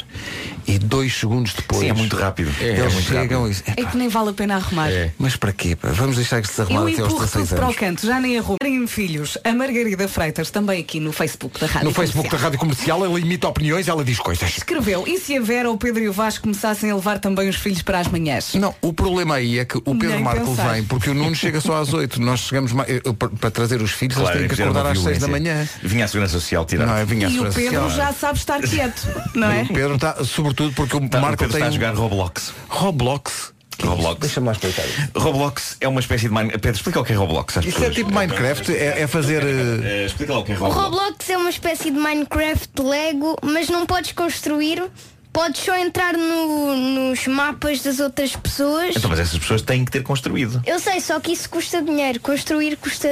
[0.67, 1.81] E dois segundos depois.
[1.81, 2.51] Sim, é muito rápido.
[2.59, 3.45] É, Eles é muito chegam rápido.
[3.45, 4.89] e dizem, É que nem vale a pena arrumar.
[5.19, 5.77] mas para quê?
[5.81, 7.79] Vamos deixar que se desarrumar Eu até aos empurro 16 tudo para o anos.
[7.79, 8.57] canto, já nem arrumo.
[8.63, 12.41] Marem Filhos, a Margarida Freitas, também aqui no Facebook da Rádio No Facebook da Comercial.
[12.51, 14.57] Rádio Comercial ela imita opiniões ela diz coisas.
[14.57, 17.55] Escreveu, e se a Vera, o Pedro e o Vasco começassem a levar também os
[17.55, 18.53] filhos para as manhãs?
[18.55, 20.71] Não, o problema aí é que o Pedro Pedro em Marco pensar.
[20.73, 22.21] vem, porque o Nuno chega só às 8.
[22.21, 24.99] Nós chegamos mais, eu, para, para trazer os filhos, Claro, eles têm que acordar às
[24.99, 25.67] 6 da manhã.
[25.81, 26.85] Vinha a Segurança Social tirar.
[26.85, 28.07] Não, é vinha a E o Segurança Pedro Social.
[28.07, 29.61] já sabe estar quieto, não é?
[29.63, 32.53] O Pedro está, sobretudo porque o Tá, o Marco Pedro tem está a jogar Roblox.
[32.67, 33.53] Roblox.
[33.81, 34.19] Roblox.
[34.19, 34.83] Deixa-me lá explicar.
[35.15, 36.49] Roblox é uma espécie de Mine...
[36.51, 37.55] Pedro, explica o que é Roblox.
[37.55, 37.95] Isso é pessoas.
[37.95, 39.41] tipo Minecraft, é, é fazer.
[39.41, 40.83] Eh, explica lá o que é O Roblox.
[40.83, 44.83] Roblox é uma espécie de Minecraft Lego, mas não podes construir.
[45.31, 48.95] Podes só entrar no- nos mapas das outras pessoas.
[48.95, 50.61] Então, mas essas pessoas têm que ter construído.
[50.65, 52.19] Eu sei, só que isso custa dinheiro.
[52.19, 53.07] Construir custa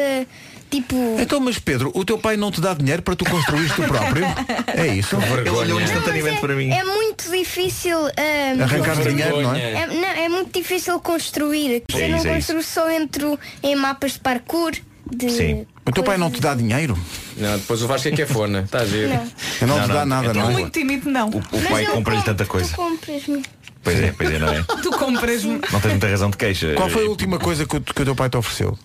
[0.69, 0.95] tipo.
[1.19, 4.25] Então, mas Pedro, o teu pai não te dá dinheiro para tu construir tu próprio?
[4.75, 5.15] É isso?
[5.39, 6.69] Ele olhou instantaneamente para mim.
[6.71, 9.09] É muito difícil ah, Arrancar construir.
[9.15, 9.71] dinheiro, não é?
[9.73, 11.83] É, não, é muito difícil construir.
[11.89, 14.73] Se É eu não isso, é construo, só entro em mapas de parkour.
[15.11, 16.97] De O teu pai não te dá dinheiro?
[17.37, 18.61] Não, depois o Vasco é que é fona.
[18.61, 19.09] Está a ver?
[19.09, 19.67] Não.
[19.67, 20.53] Não, te dá nada, Ele não é é?
[20.53, 21.29] muito tímido, não.
[21.29, 22.69] O pai eu compra-lhe tanta coisa.
[22.69, 23.43] Tu compras-me.
[23.83, 24.63] Pois é, pois é, não é?
[24.83, 25.61] Tu compras-me.
[25.71, 26.73] Não tens muita razão de queixa.
[26.75, 28.77] Qual foi a última coisa que o, que o teu pai te ofereceu?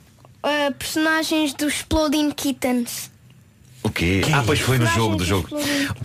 [0.42, 3.11] Ah, personagens do Exploding Kittens.
[3.82, 4.22] O quê?
[4.32, 5.48] Ah, pois foi no jogo do jogo.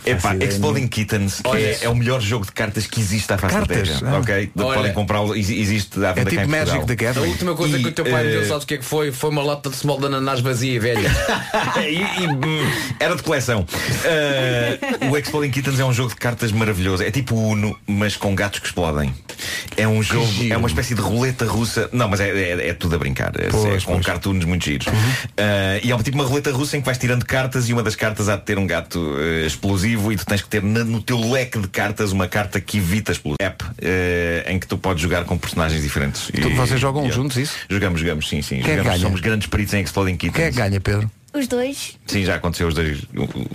[0.06, 3.88] Epá, Exploding Kittens é, é o melhor jogo de cartas que existe à face Cartas?
[3.90, 4.12] da Terra.
[4.16, 4.20] Ah.
[4.20, 4.52] Ok?
[4.58, 4.74] Olha.
[4.78, 6.88] Podem comprá-lo, ex- existe à É venda cá tipo em Magic Portugal.
[6.88, 7.30] the A Gathering.
[7.32, 8.86] última coisa E, que o teu pai me eh, deu, sabes o que é que
[8.86, 9.12] foi?
[9.12, 11.10] Foi uma lata de small de ananás vazia e velha.
[11.88, 13.62] e, e, hum, era de coleção.
[13.62, 17.04] Uh, o Exploding Kittens é um jogo de cartas maravilhoso.
[17.04, 19.14] É tipo Uno, mas com gatos que explodem.
[19.76, 21.90] É um jogo, é uma espécie de roleta russa.
[21.92, 23.32] Não, mas é, é- é tudo a brincar.
[23.40, 24.06] É, Pois, é com pois.
[24.06, 24.88] cartoons muito giros.
[24.88, 24.92] Uh,
[25.84, 27.96] e é um tipo uma roleta russa em que vais tirando cartas e uma das
[27.96, 31.02] cartas há de ter um gato uh, explosivo e tu tens que ter na- no
[31.02, 33.38] teu leque de cartas uma carta que evita explosão.
[33.42, 36.30] App uh, em que tu podes jogar com personagens diferentes.
[36.34, 37.56] E- vocês jogam e- juntos isso?
[37.70, 38.56] Jogamos, jogamos, sim, sim.
[38.62, 39.00] Quem é jogamos, ganha?
[39.00, 40.36] somos grandes peritos em Exploding Kittens.
[40.36, 41.10] Quem é que ganha, Pedro?
[41.34, 41.98] Os dois.
[42.08, 43.00] Sim, já aconteceu os dois,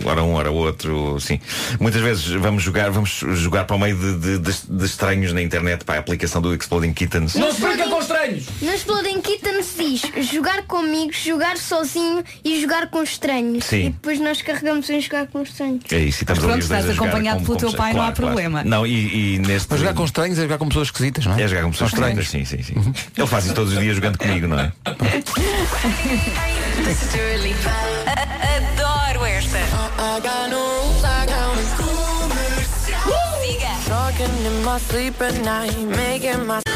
[0.05, 1.39] hora um, hora outro, sim.
[1.79, 5.83] Muitas vezes vamos jogar, vamos jogar para o meio de, de- de- estranhos na internet
[5.83, 7.35] para a aplicação do Exploding Kittens.
[7.35, 8.45] Não se brinca com estranhos!
[8.61, 10.01] No Exploding Kittens diz
[10.31, 13.65] jogar com amigos, jogar sozinho e jogar com estranhos.
[13.65, 13.87] Sim.
[13.87, 15.81] E depois nós carregamos em jogar com estranhos.
[15.91, 18.03] É isso, e estamos Mas pronto, ali os dois estás acompanhado pelo teu pai, não
[18.03, 18.63] há problema.
[18.63, 19.67] Não, e, e neste.
[19.69, 21.41] Mas jogar com estranhos é jogar com pessoas esquisitas, não é?
[21.41, 22.23] É jogar com pessoas estranhas.
[22.25, 22.93] estranhas, sim, sim, sim.
[23.17, 24.71] Ele faz isso todos os dias jogando comigo, não é?
[27.65, 29.59] Adoro esta.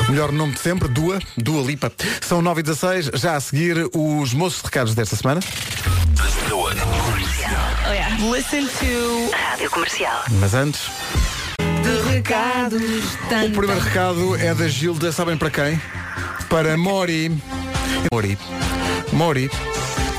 [0.09, 1.91] Melhor nome de sempre, Dua, Dua Lipa.
[2.21, 5.39] São 9 e 16 já a seguir os moços de recados desta semana.
[8.19, 10.23] Listen to Rádio Comercial.
[10.39, 10.81] Mas antes,
[11.83, 12.81] De recados.
[12.81, 15.81] o primeiro recado é da Gilda, sabem para quem?
[16.49, 17.31] Para Mori.
[18.11, 18.37] Mori.
[19.13, 19.49] Mori.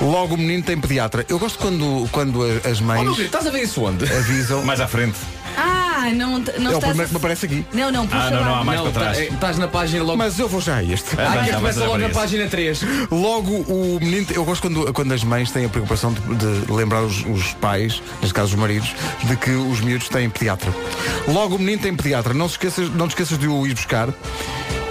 [0.01, 1.25] Logo o menino tem pediatra.
[1.29, 4.05] Eu gosto quando, quando as Oh, mães meu querido, estás a ver isso onde?
[4.05, 4.63] avisam.
[4.63, 5.17] Mais à frente.
[5.57, 7.67] Ah, não, não é o estás primeiro que me aparece aqui.
[7.73, 8.47] Não, não, puxa Ah, não, lá.
[8.47, 9.19] não, há mais Não, para tá- trás.
[9.19, 10.17] é, estás na página logo.
[10.17, 11.09] Mas eu vou já a este.
[11.19, 12.15] Ah, não, começa mas logo na aparece.
[12.15, 12.81] página 3.
[13.11, 16.21] Logo o menino, eu gosto quando, quando as mães têm a preocupação de,
[16.67, 18.95] de lembrar os, os pais, neste caso os maridos,
[19.25, 20.73] de que os miúdos têm pediatra.
[21.27, 24.09] Logo o menino tem pediatra, não, se esqueças, não te esqueças de o ir buscar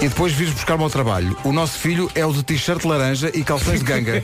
[0.02, 1.36] e depois vires buscar-me ao trabalho.
[1.44, 4.24] O nosso filho é o de t-shirt laranja e calções de ganga.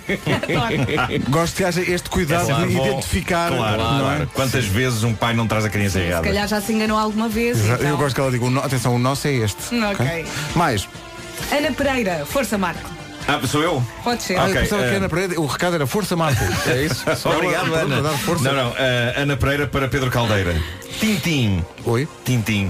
[1.29, 2.85] gosto que haja este cuidado Claro, de bom.
[2.85, 3.51] identificar.
[3.51, 3.99] Claro, não é?
[4.15, 4.29] claro.
[4.33, 6.23] Quantas vezes um pai não traz a criança Se errada?
[6.27, 7.57] calhar já se enganou alguma vez.
[7.65, 7.87] Então.
[7.87, 9.75] Eu gosto que ela diga, "O no- atenção, o nosso é este.
[9.75, 10.25] Ok.
[10.55, 10.87] Mais.
[11.51, 12.89] Ana Pereira, força Marco.
[13.27, 13.81] Ah, sou eu?
[14.03, 14.37] Pode ser.
[14.37, 16.43] Ah, eh, Ana Pereira, o recado era força, Marco.
[16.67, 17.03] É isso?
[17.29, 17.95] Obrigado, Ana.
[17.95, 18.43] para dar força.
[18.51, 18.73] Não, não.
[18.77, 20.55] ah, Ana Pereira para Pedro Caldeira.
[20.99, 21.63] Tintim.
[21.85, 22.07] Oi?
[22.25, 22.69] Tintim.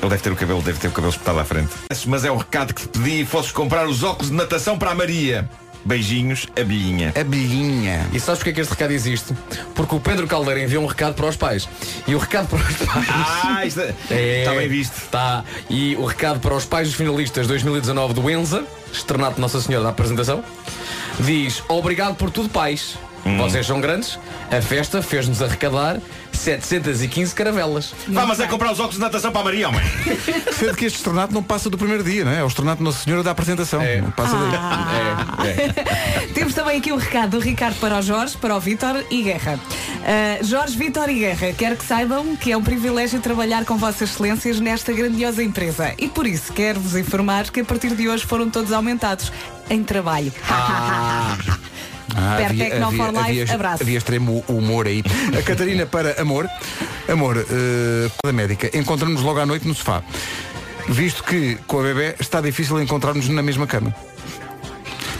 [0.00, 1.70] Ele deve ter o cabelo, deve ter o cabelo espetado à frente.
[2.06, 4.94] Mas é o recado que te pedi fosses comprar os óculos de natação para a
[4.94, 5.48] Maria.
[5.84, 7.12] Beijinhos, abelhinha.
[7.18, 8.06] Abelhinha.
[8.12, 9.32] E sabes porque é que este recado existe?
[9.74, 11.66] Porque o Pedro Caldeira enviou um recado para os pais.
[12.06, 13.06] E o recado para os pais.
[13.08, 13.80] Ah, isto
[14.10, 14.94] é- está bem visto.
[14.96, 15.42] Está.
[15.70, 19.84] E o recado para os pais dos finalistas 2019 do Enza, externato de Nossa Senhora
[19.84, 20.44] da apresentação,
[21.18, 22.96] diz: Obrigado por tudo, pais.
[23.24, 23.38] Hum.
[23.38, 24.18] Vocês são grandes.
[24.50, 25.98] A festa fez-nos arrecadar
[26.40, 27.94] 715 caravelas.
[28.08, 29.80] Vá, mas é comprar os óculos de natação para a Maria, homem.
[30.58, 32.40] Sendo que este estornato não passa do primeiro dia, não é?
[32.40, 33.80] É o estornato Nossa Senhora da apresentação.
[33.80, 34.00] É.
[34.00, 35.46] Não Passa daí.
[35.48, 36.26] É, é.
[36.32, 39.58] Temos também aqui o recado do Ricardo para o Jorge, para o Vítor e Guerra.
[39.60, 44.10] Uh, Jorge, Vítor e Guerra, quero que saibam que é um privilégio trabalhar com vossas
[44.10, 45.94] excelências nesta grandiosa empresa.
[45.98, 49.32] E por isso quero-vos informar que a partir de hoje foram todos aumentados
[49.68, 50.32] em trabalho.
[50.48, 51.36] Ah,
[52.14, 53.82] Perto havia, havia, for Life, havia, abraço.
[53.82, 55.02] havia extremo humor aí.
[55.38, 56.48] A Catarina para Amor.
[57.08, 60.02] Amor, eh, da médica, encontramos logo à noite no sofá.
[60.88, 63.94] Visto que com a bebê está difícil encontrar-nos na mesma cama.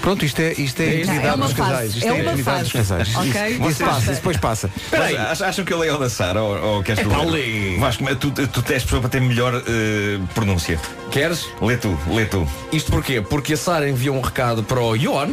[0.03, 1.03] Pronto, isto é, isto é, É a isto.
[1.13, 1.95] intimidade É uma dos casais.
[1.95, 2.63] Isto É a uma intimidade fase.
[2.63, 3.17] dos casais.
[3.17, 3.29] Ok.
[3.51, 4.71] Isso, isso passa, isso depois passa.
[4.77, 7.79] Espera aí, ach- acham que eu leio ao da Sara ou, ou queres tu ler?
[7.79, 10.81] Vasco, tu, tu tens pessoa para ter melhor eh, pronúncia.
[11.11, 11.47] Queres?
[11.61, 12.49] Lê tu, lê tu.
[12.73, 13.21] Isto porquê?
[13.21, 15.33] Porque a Sara enviou um recado para o Johan.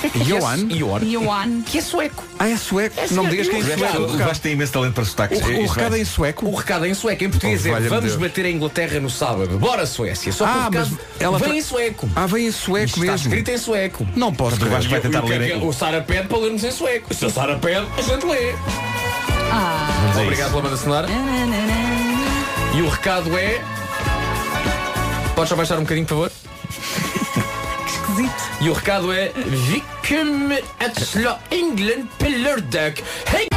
[0.26, 0.66] Johan?
[0.68, 1.00] Johan.
[1.00, 1.62] Johan.
[1.62, 2.24] Que é sueco.
[2.38, 2.94] Ah, é sueco?
[3.12, 3.80] Não me digas que é O sueco.
[3.80, 4.28] Vasco- o o recado.
[4.28, 5.40] Vasco tem imenso talento para sotaques.
[5.40, 6.46] O- o Isto recado é em sueco?
[6.46, 7.24] O recado é em sueco.
[7.24, 9.58] Em português Oh, é vamos bater a Inglaterra no sábado.
[9.58, 10.32] Bora Suécia.
[10.32, 10.88] Só que Ah, o mas
[11.20, 12.08] ela vem tra- em sueco.
[12.16, 13.14] Ah, vem em sueco Isto mesmo.
[13.16, 14.06] Está escrito em sueco.
[14.16, 16.70] Não posso o Vasco vai tentar o é ler O Sara pede para lermos em
[16.70, 17.14] sueco.
[17.14, 18.54] Se a Sara pede, a gente lê.
[19.52, 19.88] Ah.
[20.22, 21.08] Obrigado pela banda sonora.
[22.74, 23.60] E o recado é.
[25.34, 26.32] Podes só baixar um bocadinho, por favor?
[28.62, 33.02] E o recado é Vicum at slå England pillardag.
[33.34, 33.48] Hey!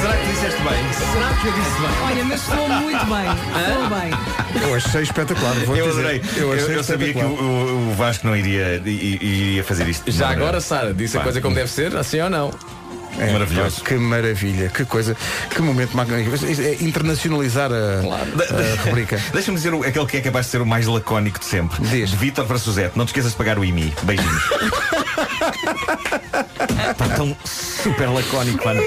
[0.00, 0.92] Será que disseste bem?
[0.92, 2.10] Será que eu disse bem?
[2.10, 3.26] Olha, mas soou muito bem.
[3.68, 4.62] Soou bem.
[4.68, 5.54] Eu achei espetacular.
[5.64, 6.20] Vou Eu adorei.
[6.36, 10.10] Eu Eu, achei eu sabia que o, o- Vasco não iria, iria fazer isto.
[10.10, 12.50] Já agora, Sara, disse a Pá, coisa como deve ser, assim ou não?
[13.28, 13.80] É, Maravilhoso.
[13.82, 15.16] pá, Que maravilha, que coisa,
[15.54, 16.36] que momento magnífico.
[16.62, 19.20] É internacionalizar a, a rubrica.
[19.32, 21.82] Deixa-me dizer o- aquele que é capaz de ser o mais lacónico de sempre.
[21.86, 22.10] Diz.
[22.12, 23.92] Vítor para Suzete, não te esqueças de pagar o IMI.
[24.02, 24.42] Beijinhos.
[26.96, 28.80] Pá, tão super lacónico, mano.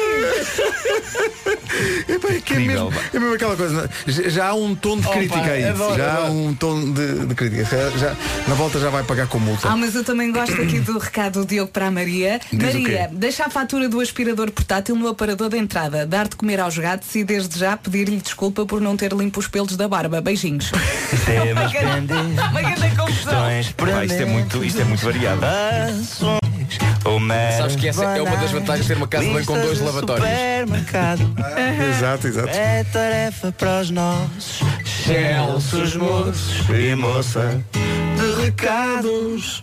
[2.07, 3.09] Epá, é, que é, Incrível, mesmo, pá.
[3.13, 3.81] é mesmo aquela coisa.
[3.83, 3.89] né?
[4.07, 5.63] Já, já há um tom de Opa, crítica aí.
[5.65, 6.33] adoro, já há adoro.
[6.33, 7.65] um tom de, de crítica.
[7.65, 8.15] Já, já-
[8.47, 9.67] na volta já vai pagar com multa.
[9.69, 12.39] Ah, mas eu também gosto aqui do recado do Diogo para a Maria.
[12.51, 13.15] Diz o Maria, quê?
[13.15, 17.13] deixa a fatura do aspirador portátil no aparador de entrada, dar de comer aos gatos
[17.15, 20.21] e desde já pedir-lhe desculpa por não ter limpo os pelos da barba.
[20.21, 20.71] Beijinhos.
[21.25, 23.05] Temas pendentes, Uma grande confusão.
[23.05, 25.41] questões Pá, isto, é muito, isto é muito variado.
[27.57, 30.27] Sabes que essa é uma das vantagens de ter uma casa banho com dois lavatórios.
[30.27, 31.35] Supermercado.
[31.97, 32.49] Exato, exato.
[32.49, 36.69] É tarefa para os nossos Excelsos moços.
[36.69, 39.61] e moça de recados.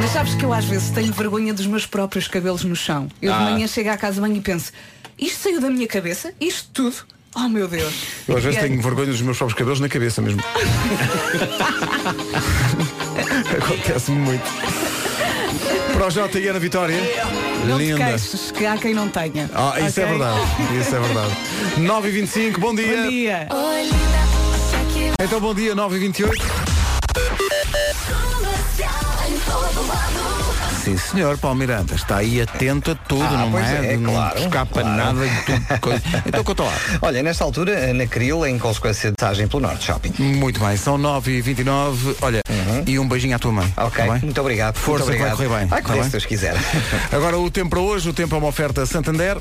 [0.00, 3.08] Mas sabes que eu às vezes tenho vergonha dos meus próprios cabelos no chão.
[3.22, 3.42] Eu de Ah.
[3.42, 4.72] manhã chego à casa de banho e penso,
[5.18, 6.32] isto saiu da minha cabeça?
[6.40, 6.96] Isto tudo?
[7.36, 7.92] Oh meu Deus.
[8.28, 10.40] Eu às vezes tenho vergonha dos meus próprios cabelos na cabeça mesmo.
[13.58, 14.44] Acontece-me muito.
[15.94, 16.96] Para o J e Ana Vitória.
[17.66, 18.04] Não Linda.
[18.04, 19.48] queixes, que há quem não tenha.
[19.54, 20.18] Ah, isso é Ok?
[20.18, 20.40] verdade.
[20.78, 21.36] Isso é verdade.
[21.78, 22.96] 9h25, bom dia.
[23.02, 23.48] Bom dia.
[25.22, 26.30] Então bom dia, 9h28.
[30.84, 33.94] Sim, senhor, Paulo Miranda, está aí atento a tudo, Ah, não é?
[33.94, 34.88] é, não claro, escapa claro.
[34.96, 35.80] nada de tudo.
[35.80, 36.02] coisa.
[36.26, 36.72] Então conta lá.
[37.00, 40.12] Olha, nesta altura, na Cril, em consequência de passagem pelo Norte Shopping.
[40.18, 42.16] Muito bem, são 9h29.
[42.20, 42.40] Olha,
[42.86, 43.72] e um beijinho à tua mãe.
[43.78, 44.76] Ok, tá muito obrigado.
[44.76, 45.48] Força, muito que vai obrigado.
[45.50, 45.68] correr bem.
[45.68, 46.04] Vai tá correr, bem?
[46.04, 46.54] se Deus quiser.
[47.10, 49.38] Agora o tempo para hoje, o tempo é uma oferta Santander.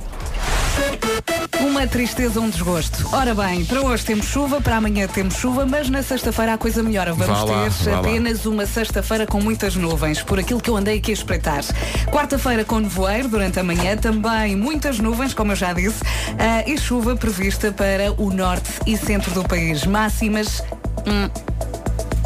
[1.60, 3.08] Uma tristeza, um desgosto.
[3.12, 6.84] Ora bem, para hoje temos chuva, para amanhã temos chuva, mas na sexta-feira a coisa
[6.84, 7.14] melhora.
[7.14, 8.00] Vamos Vá ter lá.
[8.00, 11.64] apenas uma sexta-feira com muitas nuvens, por aquilo que eu andei aqui a espreitar.
[12.12, 16.02] Quarta-feira com nevoeiro durante a manhã, também muitas nuvens, como eu já disse,
[16.38, 19.86] ah, e chuva prevista para o norte e centro do país.
[19.86, 20.62] Máximas.
[21.08, 21.53] hum,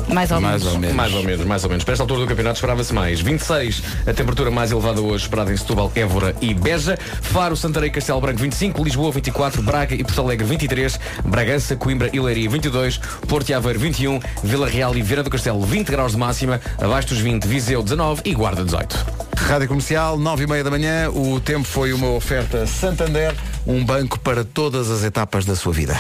[0.08, 0.64] mais ou menos.
[0.94, 1.84] Mais ou menos, mais ou menos.
[1.84, 3.20] Para esta altura do campeonato esperava-se mais.
[3.20, 6.98] 26, a temperatura mais elevada hoje esperada em Setúbal, Évora e Beja.
[7.22, 12.20] Faro, Santarém, Castelo Branco 25, Lisboa 24, Braga e Porto Alegre 23, Bragança, Coimbra e
[12.20, 12.98] Leiria 22,
[13.28, 17.10] Porto e Aveiro 21, Vila Real e Viana do Castelo 20 graus de máxima, abaixo
[17.10, 19.28] dos 20, Viseu 19 e Guarda 18.
[19.38, 21.10] Rádio Comercial, 9 e meia da manhã.
[21.10, 23.36] O tempo foi uma oferta Santander,
[23.66, 25.98] um banco para todas as etapas da sua vida.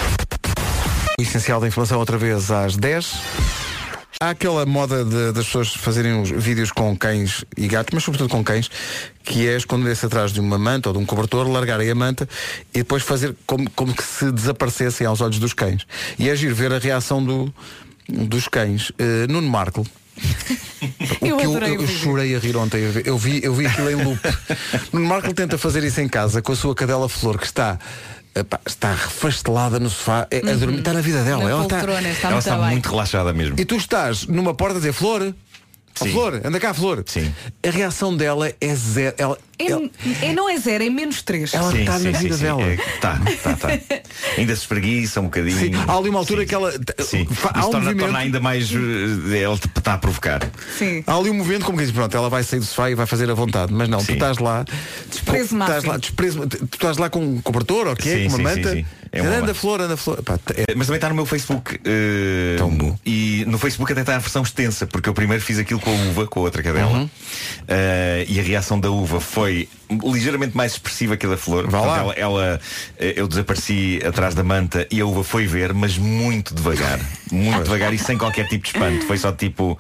[1.19, 3.56] O essencial da informação outra vez às 10.
[4.19, 8.29] Há aquela moda de- das pessoas fazerem uns vídeos com cães e gatos, mas sobretudo
[8.31, 8.67] com cães,
[9.23, 12.27] que é esconder-se atrás de uma manta ou de um cobertor, largarem a manta
[12.73, 15.85] e depois fazer como, como que se desaparecessem aos olhos dos cães.
[16.17, 17.53] E é giro ver a reação do,
[18.09, 18.91] dos cães.
[18.97, 19.85] Eh, Nuno Marco.
[21.21, 22.77] O Eu que eu, eu, chorei a rir ontem.
[22.83, 24.19] Eu vi- Eu vi, eu vi aquilo em loop.
[24.93, 27.79] Nuno Marco tenta fazer isso em casa com a sua cadela Flor, que está.
[28.39, 31.43] Epá, está refastelada no sofá, é, a dormir, está na vida dela.
[31.43, 32.71] Na ela está, poltrona, está Ela muito está bem.
[32.71, 33.55] muito relaxada mesmo.
[33.59, 35.33] e tu estás numa porta a dizer Flor,
[36.01, 36.11] ó, Sim.
[36.11, 37.03] Flor, anda cá, Flor.
[37.05, 37.33] Sim.
[37.65, 39.15] A reação dela é zero.
[39.17, 39.89] Ela, É, ela-
[40.21, 41.53] é- não é zero, é menos três.
[41.53, 42.43] ela Sim, está sim, na sim, vida sim.
[42.43, 42.61] dela.
[42.61, 43.67] É, tá, tá, tá.
[44.37, 45.57] Ainda se espreguiça um bocadinho.
[45.57, 47.25] Sim, há ali uma altura Sim, que ela Sim.
[47.25, 47.99] fa- Isso há um torna, movimento.
[48.05, 48.69] torna ainda mais.
[48.71, 50.47] eh, Ele te está a provocar.
[50.77, 51.03] Sim.
[51.07, 53.05] Há ali um movimento como que diz, pronto, ela vai sair do sofá e vai
[53.07, 53.73] fazer a vontade.
[53.73, 54.63] Mas não, tu estás lá.
[55.09, 55.91] Desprezo estás máximo.
[55.91, 58.11] lá, desprezo, tu estás lá com um cobertor, ok?
[58.11, 58.69] Sim, com uma sim, manta.
[58.73, 58.85] sim, sim.
[59.09, 60.21] É uma anda flor, anda flor.
[60.21, 61.79] Pá, é- Eh, Mas também está no meu Facebook.
[61.85, 62.95] eh, Tão bom.
[63.05, 65.93] e no Facebook até está a versão extensa, porque eu primeiro fiz aquilo com a
[66.09, 66.91] uva, com a outra cadela.
[66.91, 67.09] Uhum.
[67.67, 69.69] Eh, e a reação da uva foi foi
[70.13, 71.69] ligeiramente mais expressiva que a da flor.
[71.69, 71.97] Vá lá.
[71.99, 72.61] Ela, ela,
[72.99, 76.99] eh, eu desapareci atrás da manta e a uva foi ver, mas muito devagar.
[77.31, 79.05] Muito devagar e sem qualquer tipo de espanto.
[79.05, 79.77] Foi só tipo,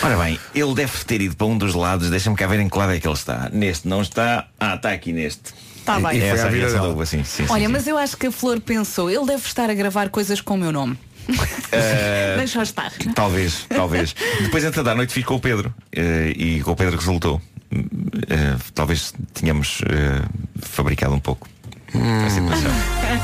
[0.00, 2.78] ora bem, ele deve ter ido para um dos lados, deixa-me cá ver em que
[2.78, 3.48] lado é que ele está.
[3.52, 4.46] Neste não está.
[4.60, 5.52] Ah, está aqui neste.
[5.84, 6.18] Tá bem.
[6.18, 6.88] E E essa, à essa da dela.
[6.92, 7.72] uva, sim, sim, sim, Olha, sim.
[7.72, 10.56] mas eu acho que a Flor pensou, ele deve estar a gravar coisas com o
[10.58, 10.96] meu nome.
[11.72, 12.92] Eh, Deixa-o estar.
[13.14, 14.14] Talvez, talvez.
[14.40, 15.74] Depois, antes da noite, fiz com o Pedro.
[15.92, 17.42] eh, e com o Pedro resultou.
[17.70, 20.22] Eh, talvez tínhamos eh,
[20.60, 21.48] fabricado um pouco
[21.94, 22.70] a situação.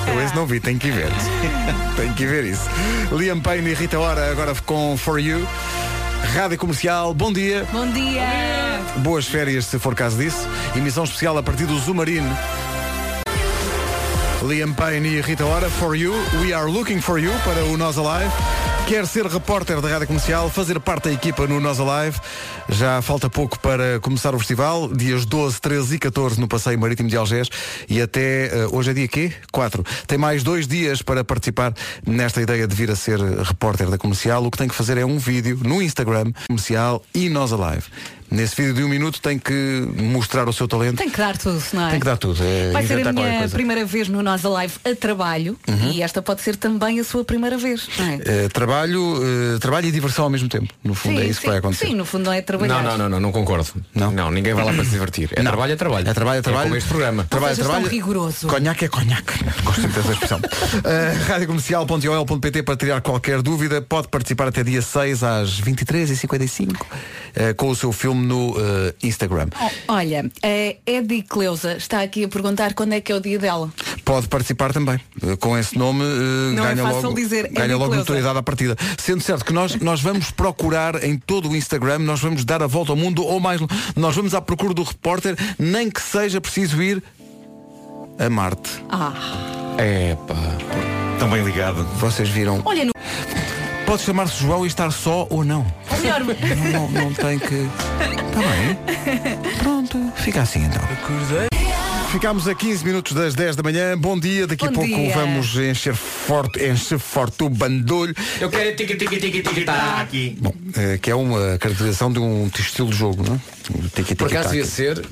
[0.09, 1.11] Eu esse não vi, tenho que ir ver.
[1.97, 2.69] tenho que ir ver isso.
[3.13, 5.47] Liam Payne e Rita Ora agora com For You.
[6.35, 7.67] Rádio Comercial, bom dia.
[7.71, 8.25] Bom dia!
[8.99, 10.49] Boas férias, se for caso disso.
[10.75, 12.31] Emissão especial a partir do Zumarine.
[14.43, 17.97] Liam Payne e Rita Ora, For You, We Are Looking For You, para o Nós
[17.99, 18.31] Alive.
[18.87, 22.21] Quer ser repórter da Rádio Comercial, fazer parte da equipa no Nós Alive.
[22.69, 27.09] Já falta pouco para começar o festival, dias 12, 13 e 14 no Passeio Marítimo
[27.09, 27.49] de Algés
[27.89, 29.33] e até, eh, hoje é dia quê?
[29.51, 29.83] 4.
[30.07, 31.73] Tem mais dois dias para participar
[32.07, 34.45] nesta ideia de vir a ser repórter da Comercial.
[34.45, 37.87] O que tem que fazer é um vídeo no Instagram, Comercial e Nós Alive.
[38.31, 40.97] Nesse vídeo de um minuto tem que mostrar o seu talento.
[40.97, 41.91] Tem que dar tudo, não é?
[41.91, 42.43] Tem que dar tudo.
[42.43, 45.93] É Vai ser a minha primeira vez no Nós Alive a trabalho Uhum.
[45.93, 47.89] e esta pode ser também a sua primeira vez.
[47.99, 48.19] Não é?
[48.25, 49.21] Eh, trabalho,
[49.55, 50.73] eh, trabalho e diversão ao mesmo tempo.
[50.83, 51.87] No fundo é isso que vai acontecer.
[51.87, 52.83] sim, no fundo não é trabalhar.
[52.83, 53.67] Não, não, não, não, não concordo.
[53.95, 54.31] Não?
[54.31, 55.31] ninguém vai lá para se divertir.
[55.33, 56.09] É trabalho, é trabalho.
[56.09, 56.65] É trabalho, é trabalho.
[56.65, 57.25] como este programa.
[57.25, 57.95] Trabalho, sejas tão trabalho.
[57.95, 58.47] rigoroso.
[58.49, 59.45] Conhaque é conhaque.
[59.65, 60.39] Gosto muito dessa expressão.
[60.39, 63.81] uh, Radiocomercial.ol.pt para tirar qualquer dúvida.
[63.83, 69.49] Pode participar até dia 6 às 23h55 uh, com o seu filme no uh, Instagram.
[69.61, 73.39] Oh, olha, a Eddie Cleusa está aqui a perguntar quando é que é o dia
[73.39, 73.73] dela.
[74.05, 75.01] Pode participar também.
[75.23, 78.39] Uh, Com esse nome uh, Não é ganha fácil logo, dizer, é ganha logo notoriedade
[78.39, 78.77] à partida.
[78.99, 82.67] Sendo certo que nós, nós vamos procurar em todo o Instagram, nós vamos dar a
[82.67, 83.61] volta ao mundo ou mais,
[83.97, 87.03] nós vamos à procura do repórter, nem que seja preciso ir
[88.19, 88.71] a Marte.
[88.91, 89.13] Ah,
[89.79, 90.35] É pá.
[91.19, 91.85] Tão bem ligado.
[91.99, 92.61] Vocês viram?
[92.65, 92.93] olha, no...
[93.87, 95.67] Pode chamar-se João e estar só ou não.
[95.91, 97.55] ou melhor, Não, não, não tem que.
[97.55, 99.55] Está bem.
[99.59, 100.83] Pronto, fica assim então.
[102.11, 103.99] Ficámos a 15 minutos das 10 da manhã.
[103.99, 104.47] Bom dia.
[104.47, 105.15] Daqui a Bom pouco dia.
[105.15, 108.15] vamos encher forte, encher forte o bandolho.
[108.41, 110.37] Eu quero tique tique tique tá aqui.
[110.41, 113.41] Bom, eh, que é uma caracterização de um estilo de jogo, não é?
[114.13, 114.17] O.
[114.17, 115.05] Por acaso devia ser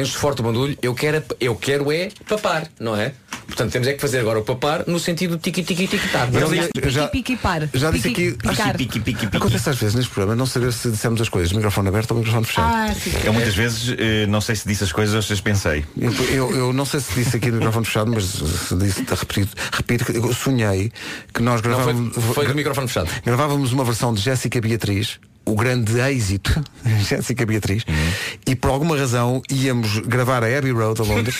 [0.00, 3.12] enche forte o bandulho, eu quero, eu quero é papar, não é?
[3.46, 5.38] Portanto, temos é que fazer agora o papar no sentido
[6.08, 6.28] tá.
[6.32, 7.68] Eu já- piqui, par.
[7.72, 8.76] Já disse Piqui, aqui.
[8.76, 9.36] Piqui, piqui, piqui.
[9.36, 12.44] Acontece às vezes neste programa não saber se dissemos as coisas, microfone aberto ou microfone
[12.44, 12.72] fechado.
[12.74, 13.12] Ah, sim.
[13.24, 15.84] Eu muitas vezes eh, não sei se disse as coisas ou se as pensei.
[15.96, 19.48] Eu, eu- eu não sei se disse aqui no microfone fechado, mas se disse, repito,
[19.72, 20.90] repito, que eu sonhei
[21.32, 23.08] que nós Não, foi, gravávamos, foi do microfone fechado.
[23.24, 26.62] gravávamos uma versão de Jéssica Beatriz, o grande êxito,
[27.08, 27.84] Jéssica Beatriz,
[28.46, 31.36] e por alguma razão íamos gravar a Abbey Road a Londres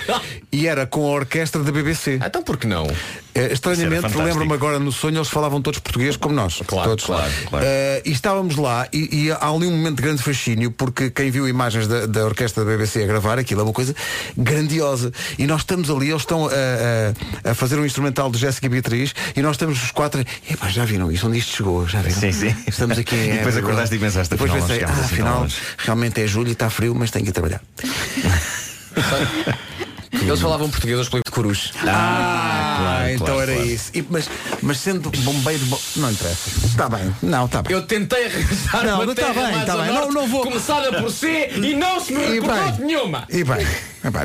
[0.52, 2.18] e era com a orquestra da BBC.
[2.20, 2.86] Ah, então por que não?
[3.34, 6.62] Eh, estranhamente, lembro-me agora no sonho, eles falavam todos português como nós.
[6.66, 7.04] Claro, todos.
[7.04, 7.64] claro, claro.
[7.68, 11.30] Eh, e estávamos lá e, e há ali um momento de grande fascínio porque quem
[11.30, 13.94] viu imagens da, da orquestra da BBC a gravar aquilo é uma coisa
[14.36, 15.12] grandiosa.
[15.38, 19.14] E nós estamos ali, eles estão a, a- a fazer um instrumental de Jéssica Beatriz
[19.36, 20.24] e nós estamos os quatro.
[20.50, 21.26] Epá, já viram isso?
[21.26, 21.86] Onde isto chegou?
[21.86, 22.18] Já viram?
[22.20, 22.54] Sim, sim.
[22.66, 25.46] Estamos aqui em depois acordaste e pensaste, Depois afinal, pensei, ah, assim afinal,
[25.78, 27.60] realmente é julho e está frio, mas tenho que ir trabalhar.
[30.12, 31.72] Eles falavam português aos de Corus.
[31.86, 33.68] Ah, claro, então claro, era claro.
[33.70, 33.90] isso.
[33.94, 34.28] E- mas,
[34.62, 36.50] mas sendo bombeiro, bom, não interessa.
[36.66, 37.14] Está bem.
[37.22, 37.72] Não, está bem.
[37.72, 39.92] Eu tentei arranjar Não, uma não tá terra bem, tá ao bem.
[39.92, 43.26] norte, Não, não vou- começada por C e não se me recordou nenhuma.
[43.28, 43.66] E bem,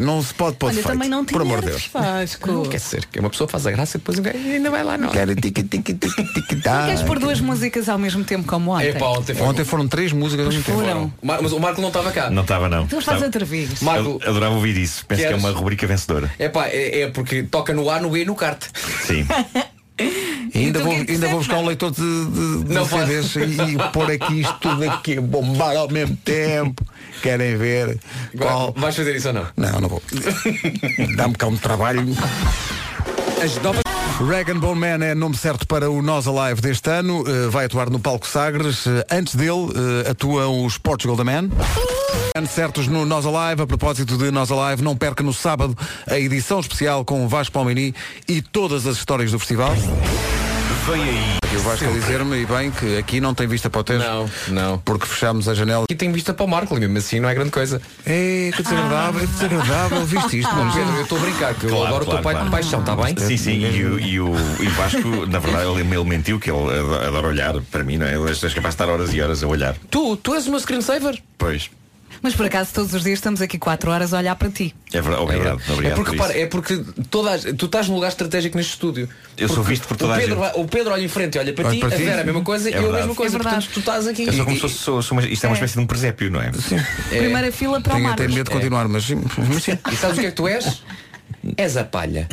[0.02, 0.94] não se pode pôr Olha, defeito.
[0.94, 1.90] também não tinha Por amor de Deus.
[1.94, 2.68] Vasco.
[2.70, 4.98] Quer dizer, que uma pessoa faz a graça e depois um gajo ainda vai lá,
[4.98, 5.10] não.
[5.10, 6.86] Quero tique tique tique tique tá.
[6.88, 8.90] Queres pôr duas músicas ao mesmo tempo como ontem?
[8.90, 9.48] Epá, ontem foi.
[9.48, 10.80] Ontem foram três músicas ao mesmo tempo.
[10.80, 11.14] foram.
[11.22, 12.30] Mas o Marco não estava cá.
[12.30, 12.88] Não estava não.
[12.88, 13.76] Tu estás Estava- atrevido.
[13.82, 15.06] Marco, Eu adorava ouvir isso.
[15.06, 15.44] Penso que é Queres?
[15.44, 16.32] uma rubrica vencedora.
[16.40, 18.64] epá, é, é porque toca no A, no B e no kart.
[19.06, 19.26] Sim.
[20.53, 22.86] E ainda vou, é ainda vou disseste, buscar um leitor de, de, de Não.
[22.86, 23.40] CDs e,
[23.76, 26.84] e pôr aqui isto tudo aqui a bombar ao mesmo tempo.
[27.22, 27.99] Querem ver
[28.38, 28.73] qual.
[28.76, 29.48] Vais fazer isso ou não?
[29.56, 30.02] Não, não vou.
[31.15, 32.06] Dá-me cá um trabalho.
[33.43, 33.81] As novas.
[34.27, 37.22] Rag and Bone Man é nome certo para o Nós Alive deste ano.
[37.22, 38.85] Uh, vai atuar no Palco Sagres.
[38.85, 41.49] Uh, antes dele uh, atuam os Portugal The Man.
[42.35, 43.64] Anos certos no Nós Alive.
[43.64, 45.76] A propósito de Nós Alive, não perca no sábado
[46.07, 47.95] a edição especial com o Vasco Palmini
[48.27, 49.73] e todas as histórias do festival.
[50.88, 51.38] Vem aí.
[51.53, 53.99] E o Vasco a dizer-me, e bem, que aqui não tem vista para o Tejo.
[53.99, 54.78] Não, não.
[54.80, 55.84] Porque fechámos a janela.
[55.84, 57.82] Aqui tem vista para o Marco, mesmo assim não é grande coisa.
[58.06, 60.06] É, que desagradável, é desagradável.
[60.08, 60.56] Viste isto?
[60.56, 62.45] Não, Pedro, eu estou a brincar, que eu Claro, adoro o teu claro, pai claro.
[62.45, 63.16] de paixão, está bem?
[63.18, 66.49] Sim, sim, e o, e o, e o Vasco, na verdade, ele, ele mentiu que
[66.49, 66.70] ele
[67.06, 68.16] adora olhar para mim, não é?
[68.16, 69.76] Ele és capaz de estar horas e horas a olhar.
[69.90, 71.22] Tu, tu és o meu screensaver?
[71.38, 71.70] Pois.
[72.23, 74.76] Mas por acaso todos os dias estamos aqui 4 horas a olhar para ti.
[74.93, 76.41] É verdade, obrigado, obrigado é porque, por repara, isso.
[76.43, 79.10] é porque toda a- tu estás num lugar estratégico neste estúdio.
[79.38, 80.39] Eu sou visto por toda o a Pedro, gente.
[80.39, 81.98] vai- O Pedro olha em frente e olha para Olha ti, para a.
[81.98, 83.35] Vera a mesma coisa É e eu a mesma coisa.
[83.35, 83.56] É verdade.
[83.65, 84.27] Portanto, tu estás aqui.
[84.27, 85.57] Eu sou como E- fosse- sou- sou uma- isto é uma É.
[85.57, 86.52] espécie de um presépio, não é?
[86.53, 86.77] Sim.
[87.10, 88.26] Primeira fila para o Tenho Marcos.
[88.26, 89.77] até medo de continuar, mas, mas sim.
[89.91, 90.84] E sabes o que é que tu és?
[91.57, 92.27] És a palha.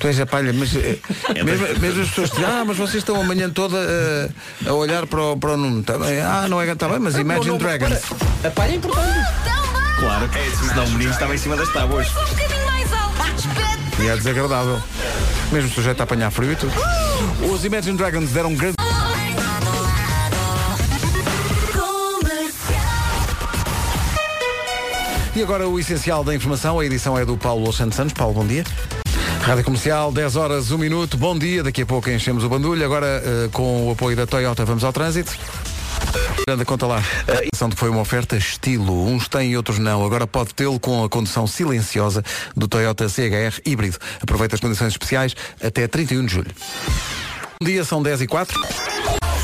[0.00, 0.98] Tu és a palha, mas eh,
[1.44, 4.30] mesmo, mesmo as pessoas dizem, ah, mas vocês estão a manhã toda eh,
[4.66, 5.82] a olhar para o, para o Nuno.
[5.82, 7.98] Tá bem, ah, não é, está bem, mas Imagine Não, não, Dragons.
[7.98, 8.48] para.
[8.48, 9.28] A palha é importante.
[9.98, 12.06] Claro, é, senão o menino estava em cima das tábuas.
[13.98, 14.82] E é desagradável.
[15.52, 16.72] Mesmo sujeito a apanhar frio e tudo.
[17.52, 18.76] Os Imagine Dragons deram um grande.
[25.36, 28.14] E agora o essencial da informação, a edição é do Paulo Santos Santos.
[28.14, 28.64] Paulo, bom dia.
[29.40, 31.16] Rádio Comercial, 10 horas, 1 minuto.
[31.16, 32.84] Bom dia, daqui a pouco enchemos o bandulho.
[32.84, 35.36] Agora, eh, com o apoio da Toyota, vamos ao trânsito.
[36.48, 37.02] Anda, conta lá.
[37.28, 39.06] A de que foi uma oferta estilo.
[39.06, 40.04] Uns têm e outros não.
[40.04, 42.22] Agora pode tê-lo com a condução silenciosa
[42.56, 43.98] do Toyota CHR híbrido.
[44.20, 46.50] Aproveita as condições especiais até 31 de julho.
[47.60, 48.60] Bom dia, são 10 e 4.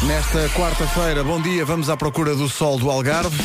[0.02, 3.36] Nesta quarta-feira, bom dia, vamos à procura do sol do Algarve.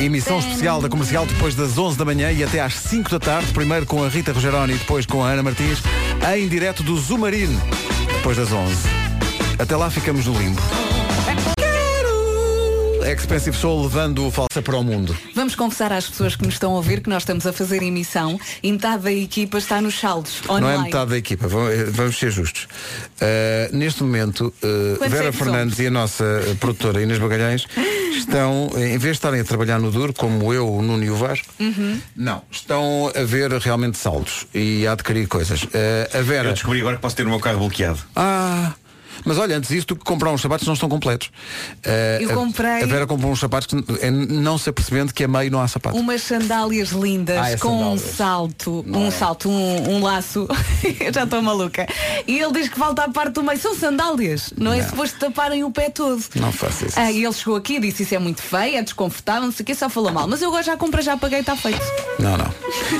[0.00, 3.52] Emissão especial da comercial depois das 11 da manhã e até às 5 da tarde.
[3.52, 5.82] Primeiro com a Rita Rogeroni e depois com a Ana Martins.
[6.34, 7.60] Em direto do Zumarino,
[8.16, 8.74] depois das 11.
[9.58, 10.60] Até lá ficamos no limbo.
[13.12, 15.16] Expensive Soul levando o falsa para o mundo.
[15.34, 18.38] Vamos confessar às pessoas que nos estão a ouvir que nós estamos a fazer emissão
[18.62, 20.74] e metade da equipa está nos saldos Não online.
[20.74, 22.64] é metade da equipa, vamos, eh, ser justos.
[22.64, 26.24] Uh, neste momento, uh, Vera Fernandes e a nossa
[26.60, 27.66] produtora Inês Bagalhães
[28.16, 31.16] estão, em vez de estarem a trabalhar no duro, como eu, o Nuno e o
[31.16, 32.00] Vasco, Uhum.
[32.16, 35.62] não, estão a ver realmente saldos e a adquirir coisas.
[35.64, 35.68] Uh,
[36.18, 36.48] a Vera.
[36.48, 37.98] Eu descobri agora que posso ter o meu carro bloqueado.
[38.16, 38.72] Ah!
[39.24, 41.28] Mas olha, antes disso, tu que comprar uns sapatos não estão completos.
[41.86, 45.28] Uh, Eu comprei- A Vera comprou uns sapatos que é não se apercebendo que a
[45.28, 45.98] meio não há sapatos.
[46.00, 48.02] Umas sandálias lindas Ah, é com sandálias.
[48.04, 50.48] um salto, um salto, um, um laço.
[51.00, 51.86] Eu já estou maluca.
[52.26, 53.58] E ele diz que falta a parte do meio.
[53.58, 54.88] São sandálias, não, é Não.
[54.88, 56.22] suposto taparem o pé todo.
[56.36, 56.98] Não faça isso.
[56.98, 59.62] Ah, e ele chegou aqui e disse isso é muito feio, é desconfortável, não sei
[59.62, 60.26] o que, só falou mal.
[60.28, 61.80] Mas eu agora já comprei, já paguei, está feito.
[62.18, 62.52] Não, não.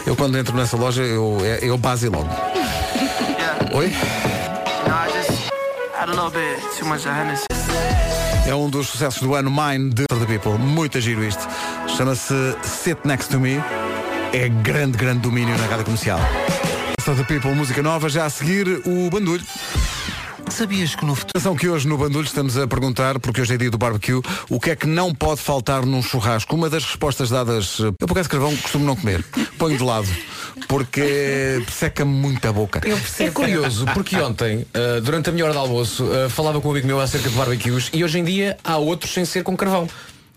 [0.07, 2.29] Eu quando entro nessa loja, eu, é- eu base logo.
[3.75, 3.93] Oi?
[8.47, 10.59] É um dos sucessos do ano Mine de The People.
[10.59, 11.49] Muito giro isto.
[11.97, 13.57] Chama-se Sit Next to Me.
[14.33, 16.21] É grande, grande domínio na rádio comercial.
[17.03, 18.11] The People, música nova.
[18.11, 19.43] Já a seguir, o Bandulho.
[20.51, 21.31] Sabias que no futuro...
[21.35, 24.21] Atenção que hoje no Bandulho estamos a perguntar, porque hoje é dia do barbecue,
[24.51, 26.55] o que é que não pode faltar num churrasco?
[26.55, 27.79] Uma das respostas dadas...
[27.81, 29.25] eh, Eu por acaso carvão costumo não comer.
[29.59, 30.07] Ponho de lado.
[30.69, 32.81] Porque seca-me muito a boca.
[33.19, 36.71] É curioso, porque ontem, uh, durante a minha hora de almoço, uh, falava com um
[36.71, 39.89] amigo meu acerca de barbecues e hoje em dia há outros sem ser com carvão.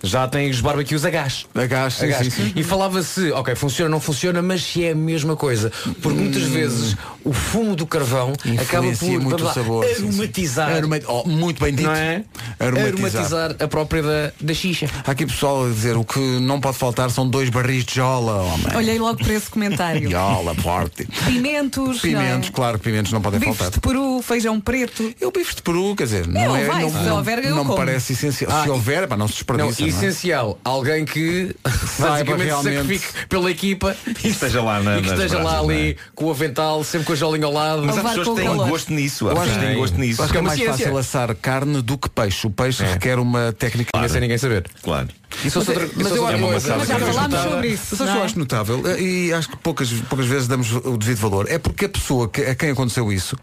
[0.04, 1.46] Já tem os barbecues a gás.
[1.56, 2.54] A gás, sim, sim, sim.
[2.56, 5.72] E falava-se, ok, funciona ou não funciona, mas se é a mesma coisa.
[6.02, 10.08] Porque muitas vezes o fumo do carvão acaba por muito lá, sabor, sim, sim.
[10.08, 10.70] aromatizar.
[10.72, 11.88] Aroma- oh, muito bem dito.
[11.88, 12.24] Não é?
[12.60, 12.88] Aromatizar.
[13.22, 14.88] Aromatizar a própria da, da xixa.
[15.06, 18.44] Há aqui pessoal a dizer o que não pode faltar são dois barris de jola,
[18.44, 18.76] homem.
[18.78, 20.10] Olhei logo para esse comentário.
[20.12, 21.08] Jola, forte.
[21.26, 23.24] Pimentos, Pimentos, não claro, pimentos não é?
[23.24, 23.74] podem bifes faltar.
[23.74, 25.12] de peru, feijão preto.
[25.20, 26.66] Eu bifes de peru, quer dizer, não Eu, é.
[26.66, 27.76] vai, não se não, houver, eu não me como.
[27.78, 28.52] parece essencial.
[28.52, 29.87] Ah, se houver, pá, não se Não, desperdiça.
[29.92, 30.06] Não, é?
[30.06, 30.60] essencial.
[30.64, 31.56] Alguém que
[32.00, 35.76] basicamente realmente- sacrifique pela equipa E esteja lá na, e que esteja lá não é?
[35.76, 37.84] ali com o avental, sempre com a jolinha ao lado.
[37.84, 38.70] Mas há pessoas que têm calor.
[38.70, 39.28] gosto nisso.
[39.28, 40.22] Há Eu pessoas acho que têm gosto nisso.
[40.24, 40.78] Acho que é mais ciência.
[40.86, 42.48] fácil assar carne do que peixe.
[42.48, 43.90] O peixe requer uma técnica.
[43.96, 44.66] Ninguém sem ninguém saber.
[44.82, 45.08] Claro.
[45.44, 46.76] Isso Mas, outra, é- mas isso eu, outra eu, eu, maçã.
[46.78, 48.20] Mas já eu acho falámos notável- sobre isso, Mas acho que é?
[48.22, 51.48] eu acho notável e acho que poucas, poucas vezes damos o devido valor.
[51.50, 53.36] É porque a pessoa que, a quem aconteceu isso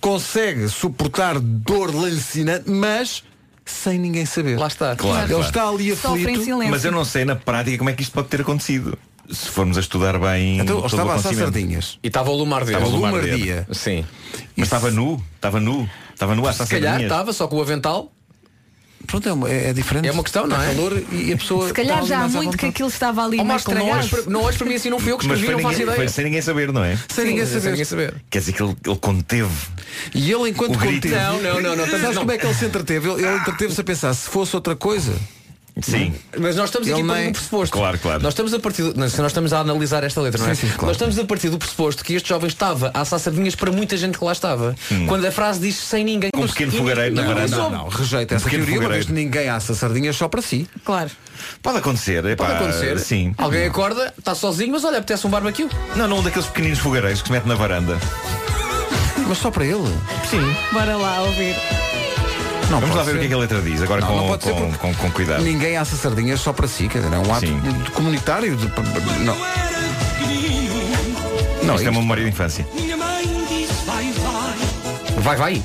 [0.00, 3.22] consegue suportar dor lancinante, mas
[3.64, 4.58] sem ninguém saber.
[4.58, 4.94] Lá está.
[4.96, 5.42] Claro, Ele claro.
[5.46, 6.58] está ali aflito.
[6.70, 8.98] Mas eu não sei na prática como é que isto pode ter acontecido.
[9.30, 10.58] Se formos a estudar bem.
[10.58, 11.98] Então, estava a assar sardinhas.
[12.02, 12.62] E estava o Lumar.
[12.62, 13.66] Estava o Lumar Lumardia.
[13.72, 14.04] Sim.
[14.54, 17.10] Mas estava nu, estava nu, estava nu a assar Se calhar sardinhas.
[17.12, 18.12] estava só com o avental.
[19.06, 20.08] Pronto, é, uma- é- é diferente.
[20.08, 20.74] É uma questão, não Há é?
[20.74, 21.68] calor e a pessoa.
[21.68, 24.42] Se calhar já há muito que aquilo estava ali Oh, mais não olhes, para, não
[24.42, 25.96] olhes para mim assim, não fui eu que Mas escrevi, não faço ninguém, ideia.
[25.96, 26.98] foi sem ninguém saber, não é?
[27.08, 27.70] Sem ninguém Sem saber.
[27.70, 28.14] ninguém saber.
[28.30, 29.50] Quer dizer que ele, ele conteve.
[30.14, 31.08] E ele, enquanto conteve.
[31.14, 32.14] Não, não, não, não, Sabes não.
[32.14, 33.08] como é que ele se entreteve?
[33.10, 35.12] Ele, ele entreteve-se a pensar se fosse outra coisa.
[35.82, 36.14] Sim.
[36.38, 37.76] Mas nós estamos aqui Ele para nem- um pressuposto.
[37.76, 38.22] Claro, claro.
[38.22, 40.54] Nós estamos a partir do, não, se nós estamos a analisar esta letra, não é?
[40.54, 40.86] Sim, sim, claro.
[40.86, 43.96] Nós estamos a partir do pressuposto que este jovem estava a assar sardinhas para muita
[43.96, 44.76] gente que lá estava.
[45.08, 46.30] Quando a frase diz sem ninguém.
[46.32, 47.56] Com um pequeno fogareiro na varanda.
[47.56, 47.74] soube.
[47.76, 50.68] Não, rejeita essa pequeno teoria, uma vez ninguém assa sardinhas só para si.
[50.84, 51.10] Claro.
[51.60, 52.24] Pode acontecer.
[52.24, 52.98] epá, Pode acontecer.
[53.00, 53.34] Sim.
[53.36, 55.68] Alguém acorda, está sozinho, mas olha, apetece um barbecue.
[55.96, 57.98] Não, não um daqueles pequeninos fogareiros que se mete na varanda.
[59.26, 59.82] Mas só para ele.
[60.30, 60.56] Sim.
[60.72, 61.56] Bora lá ouvir.
[62.70, 63.28] Não Vamos lá ver o que é ser.
[63.28, 65.42] que a letra diz, agora Não, com, não pode ser com, porque com, com cuidado.
[65.42, 68.56] Ninguém assa sardinhas só para si, quer dizer, é um ato de- comunitário.
[68.56, 68.66] de-
[69.24, 69.36] não.
[71.62, 72.66] Não, Isto é isto- uma memória de infância.
[75.18, 75.62] Vai, vai.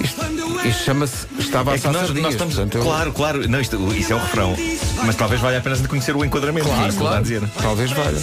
[0.00, 2.54] Isto chama-se Estava a É assar nós, nós estamos.
[2.54, 3.48] portanto, eu- Claro, claro.
[3.48, 4.54] Não, isto, isso é o refrão.
[5.04, 6.66] Mas talvez valha a pena de conhecer o enquadramento.
[6.68, 7.16] Claro, está claro.
[7.16, 7.42] a dizer.
[7.60, 8.18] Talvez valha.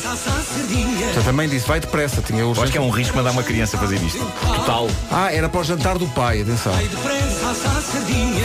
[1.27, 3.77] A mãe disse, vai depressa, tinha Eu acho que é um risco mandar uma criança
[3.77, 4.19] fazer isto.
[4.56, 4.88] Total.
[5.11, 6.73] Ah, era para o jantar do pai, atenção.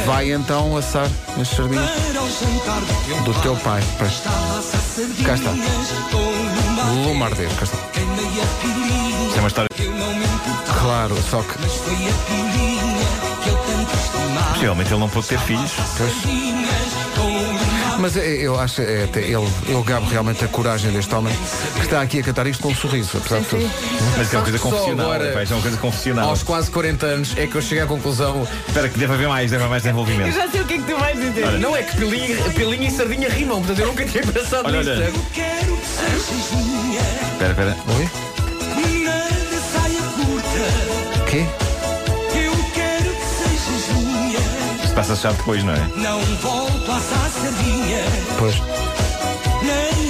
[0.06, 1.08] Vai então assar
[1.38, 1.90] as sardinhas
[3.24, 3.82] do teu pai.
[3.98, 4.30] Presta.
[5.24, 5.50] Cá está.
[7.04, 7.76] Lumardeiro, cá está.
[9.26, 9.68] Isto é uma história.
[10.80, 11.58] Claro, só que.
[14.48, 15.70] Possivelmente ele não pôde ter filhos.
[17.98, 21.34] Mas é, eu acho é, até ele, eu gabo realmente a coragem deste homem
[21.74, 23.70] que está aqui a cantar isto com um sorriso, apesar de tudo.
[24.16, 25.06] Mas é uma coisa Só confessional.
[25.12, 26.30] agora, rapaz, é uma coisa confessional.
[26.30, 28.48] Aos quase 40 anos é que eu cheguei à conclusão.
[28.66, 30.34] Espera que deve haver mais, deve haver mais Eu desenvolvimento.
[30.34, 31.44] já sei o que é que tu vais dizer.
[31.44, 31.58] Olha.
[31.58, 34.92] Não é que pilinha, pilinha e sardinha rimam, portanto eu nunca tinha pensado Olha, nisto.
[34.92, 35.12] olha.
[37.32, 37.76] Espera, espera.
[37.98, 38.08] Oi?
[41.28, 41.46] Quê?
[45.00, 45.78] Isto passa-se já depois, não é?
[45.96, 48.02] Não volto a sardinha,
[48.38, 48.54] Pois.
[49.62, 50.09] nem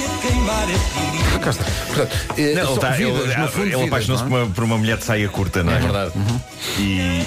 [1.41, 1.63] Cá está.
[1.87, 4.29] Portanto, eh, Não, são ele, tá- vidas, ele- no fundo, ele vidas, apaixonou-se não é?
[4.29, 5.77] por, uma- por uma mulher de saia curta, não é?
[5.77, 6.11] É verdade.
[6.77, 7.25] E,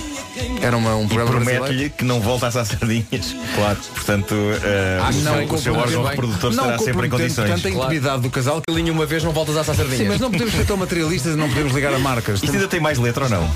[0.62, 1.64] Era uma, um e programa brasileiro.
[1.64, 3.34] promete-lhe que não volta assar sardinhas.
[3.56, 3.76] Claro.
[3.94, 7.20] Portanto, eh, o que seu- não o seu órgão reprodutor Não estará sempre em comprometendo,
[7.36, 7.50] condições.
[7.62, 8.62] portanto, a intimidade do casal.
[8.66, 9.96] Pilinha uma vez não voltas sardinhas.
[9.98, 12.40] Sim, mas não podemos ser tão materialistas e não podemos ligar a marcas.
[12.42, 13.50] Isto ainda tem mais letra ou não?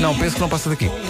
[0.00, 0.90] Não, penso que não passa daqui.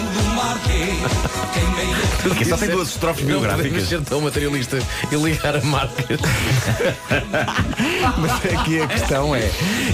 [2.23, 3.87] Porque só tem duas estrofes Não podemos biográficas.
[3.89, 6.19] ser tão materialistas e ligar a marcas.
[8.17, 9.45] Mas aqui a questão é,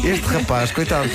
[0.04, 1.10] este rapaz, coitado,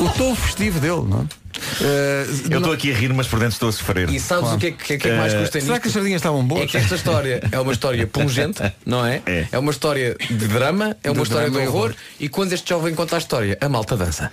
[0.00, 1.43] o tom festivo dele, não é?
[1.80, 4.08] Eh, Eu não- estou aqui a rir, mas por dentro estou a sofrer.
[4.10, 5.82] E sabes o que é que, que é que mais Eh, custa Será nisto?
[5.82, 6.62] que as sardinhas estavam boas?
[6.62, 9.22] É que esta história é uma história pungente, não é?
[9.52, 9.58] É.
[9.58, 11.74] uma história de drama, é uma De história de horror.
[11.74, 11.94] horror.
[12.20, 14.30] E quando este jovem conta a história, a malta dança.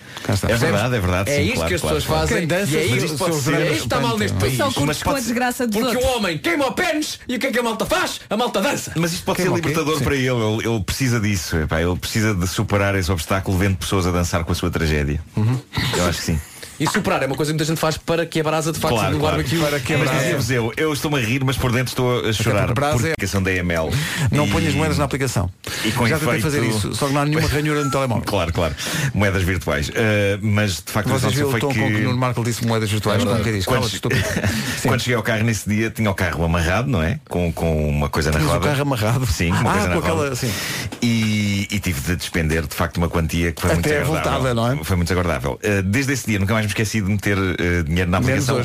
[0.48, 1.30] É verdade, é verdade.
[1.32, 2.22] É sim, isto claro, que as claro, pessoas claro.
[2.28, 2.38] fazem.
[2.40, 4.72] Quem dança, e é isto, os pode seus ser, é isto está mal neste espantam.
[4.72, 4.88] país.
[4.88, 7.52] Mas com a desgraça dos Porque o homem queima o pênis e o que é
[7.52, 8.22] que a malta faz?
[8.30, 8.92] A malta dança.
[8.96, 10.28] Mas isto pode Queima ser libertador para ele.
[10.30, 10.68] ele.
[10.68, 11.56] ele precisa disso.
[11.58, 15.20] ele precisa de superar esse obstáculo vendo pessoas a dançar com a sua tragédia.
[15.36, 15.60] Uhum.
[15.98, 16.40] Eu acho que sim.
[16.82, 18.96] E superar é uma coisa que muita gente faz para que a brasa de facto
[18.96, 19.38] Claro, no claro.
[19.38, 19.60] barbecue.
[19.60, 22.28] Para que a Mas brasa- dizia-vos eu, eu estou-me a rir, mas por dentro estou
[22.28, 23.92] a chorar porque brasa por é- aplicação da EML.
[24.32, 25.50] Não E- ponhas moedas na aplicação.
[25.86, 28.24] E com Já tentei efeito- fazer isso, só que não há nenhuma ranhura no telemóvel.
[28.26, 28.76] Claro, claro.
[29.14, 29.90] Moedas virtuais.
[29.90, 29.94] Uh,
[30.42, 31.80] mas de facto Vocês viram o foi tom que.
[31.80, 33.22] com que o Nuno Marco disse moedas virtuais?
[33.22, 33.44] É verdade.
[33.44, 33.66] que diz?
[33.66, 33.88] Quando,
[34.88, 37.20] quando cheguei ao carro nesse dia, tinha o carro amarrado, não é?
[37.30, 38.68] Com, com uma coisa na Tinhas o roda.
[38.70, 39.26] carro amarrado?
[39.28, 40.36] Sim, uma Ah, coisa na com aquela- roda.
[40.36, 40.52] sim.
[41.02, 44.32] E, e tive de despender de facto uma quantia que foi muito Até desagradável.
[44.32, 44.84] voltada, não é?
[44.84, 45.60] Foi muito desagradável.
[45.64, 48.62] Uh, desde esse dia nunca mais me esqueci de meter uh, dinheiro na aplicação.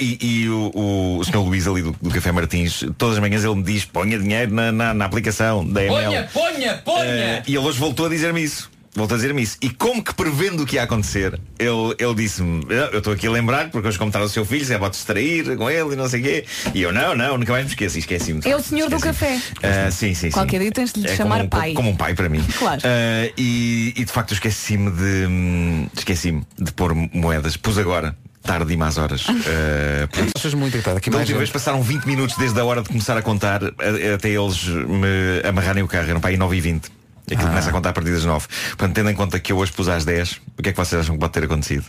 [0.00, 1.38] e e o, o, o Sr.
[1.38, 4.72] Luís ali do, do Café Martins, todas as manhãs ele me diz ponha dinheiro na,
[4.72, 5.94] na, na aplicação da EML.
[5.94, 7.04] Ponha, ponha, ponha!
[7.04, 8.70] Eh, e ele hoje voltou a dizer-me isso.
[8.94, 9.56] Voltou a dizer-me isso.
[9.62, 13.26] E como que prevendo o que ia acontecer, ele, ele disse-me, "Eu- eu estou aqui
[13.26, 15.70] a lembrar, porque hoje como está o seu filho, se é para te distrair com
[15.70, 16.44] ele e não sei o quê.
[16.74, 18.40] E eu, não, não, nunca mais me esqueci, esqueci-me.
[18.40, 19.40] de É o senhor do esqueci-me.
[19.40, 19.86] café.
[19.86, 20.30] Ah, sim, sim, sim.
[20.30, 21.72] Qualquer dia tens de lhe É chamar como um, pai.
[21.74, 22.44] Como um pai para mim.
[22.58, 22.80] Claro.
[22.84, 25.88] Ah, e, e de facto eu esqueci-me de.
[25.96, 27.56] Esqueci-me de pôr moedas.
[27.56, 28.16] Pus agora.
[28.42, 29.26] Tarde e más horas.
[29.28, 32.88] Ah, isso- Achas muito aqui da última vez passaram 20 minutos desde a hora de
[32.88, 36.08] começar a contar a- até eles me amarrarem o carro.
[36.08, 36.88] Eram para aí 9 e 20
[37.32, 37.50] Aquilo Ah.
[37.50, 39.88] começa a contar a partir das 9 Portanto, tendo em conta que eu hoje pus
[39.88, 41.84] às 10 O que é que vocês acham que pode ter acontecido?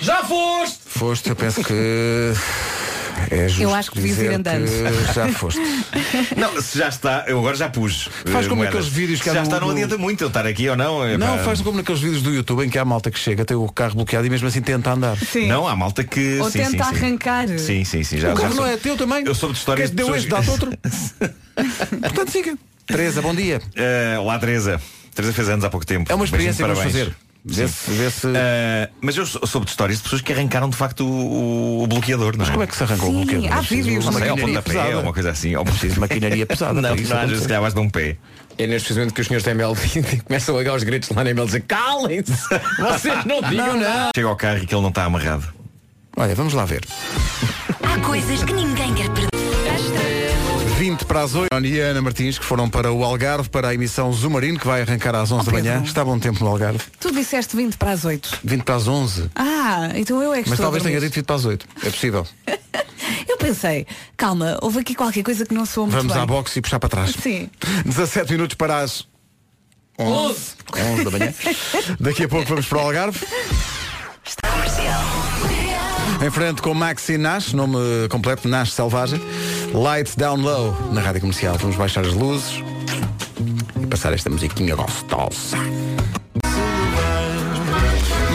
[0.00, 0.78] Já foste!
[0.86, 2.32] Foste, eu penso que
[3.30, 4.66] é justo Eu acho que devias ir andando.
[4.66, 5.58] que já foste.
[6.36, 8.74] Não, se já está, eu agora já pus Faz eh, como moedas.
[8.74, 10.76] aqueles vídeos que Se há já no- está, não adianta muito eu estar aqui ou
[10.76, 11.44] não eh, Não, pá.
[11.44, 13.94] faz como naqueles vídeos do YouTube em que há malta que chega, tem o carro
[13.94, 15.16] bloqueado e mesmo assim tenta andar.
[15.16, 15.46] Sim.
[15.48, 17.48] Não, há malta que Ou sim, tenta sim, arrancar.
[17.58, 19.24] Sim, sim, sim já, o carro já não sou- é teu também.
[19.26, 20.70] Eu soube de histórias Quer de deu pessoas- este, dá-te outro.
[22.02, 22.58] Portanto, siga.
[22.86, 23.60] Teresa, bom dia.
[23.74, 24.80] Eh, Olá Teresa
[25.14, 26.92] Teresa fez anos há pouco tempo É uma experiência parabéns.
[26.92, 27.16] fazer.
[27.48, 27.72] Vê Sim.
[27.72, 28.26] se, vê se...
[28.34, 31.86] Eh, mas eu sou- soube de histórias de pessoas que arrancaram de facto o, o
[31.86, 32.52] bloqueador, não Mas é?
[32.52, 33.52] como é que se arrancou Sim, o bloqueador?
[33.52, 34.04] há É vídeos.
[34.04, 35.54] Uma Não sei, ao pontapé uma coisa assim.
[35.54, 36.74] Ao Preciso de maquinaria pesada.
[36.74, 37.40] Não, para não, isso vezes acontecer.
[37.42, 38.16] se calhar basta um pé.
[38.58, 39.74] É neste precisamente que os senhores da ML
[40.26, 42.32] começam a ligar os gritos lá na ML dizer calem-se!
[42.82, 44.10] Vocês não digam nada!
[44.14, 45.44] Chega ao carro e que ele não está amarrado.
[46.16, 46.82] Olha, vamos lá ver.
[47.82, 49.35] Há coisas que ninguém quer perder.
[50.78, 51.48] 20 para as 8.
[51.64, 54.82] E a Ana Martins, que foram para o Algarve, para a emissão Zumarino, que vai
[54.82, 55.82] arrancar às 11 da manhã.
[55.82, 56.80] Está bom tempo no Algarve.
[57.00, 58.40] Tu disseste 20 para as 8.
[58.44, 59.30] 20 para as 11.
[59.34, 61.66] Ah, então eu é que Mas estou a talvez tenha dito 20 para as 8.
[61.82, 62.26] É possível.
[63.28, 63.86] Eu pensei,
[64.16, 66.22] calma, houve aqui qualquer coisa que não soou muito Vamos bem.
[66.22, 67.14] à boxe e puxar para trás.
[67.22, 67.48] Sim.
[67.84, 69.06] 17 minutos para as
[69.98, 70.54] 11.
[70.76, 71.34] 11 da manhã.
[72.00, 73.20] Daqui a pouco vamos para o Algarve.
[76.24, 77.76] Em frente com Maxi Nash, nome
[78.10, 79.20] completo Nash Selvagem.
[79.72, 81.56] Lights Down Low na rádio comercial.
[81.58, 82.62] Vamos baixar as luzes
[83.80, 85.58] e passar esta musiquinha gostosa.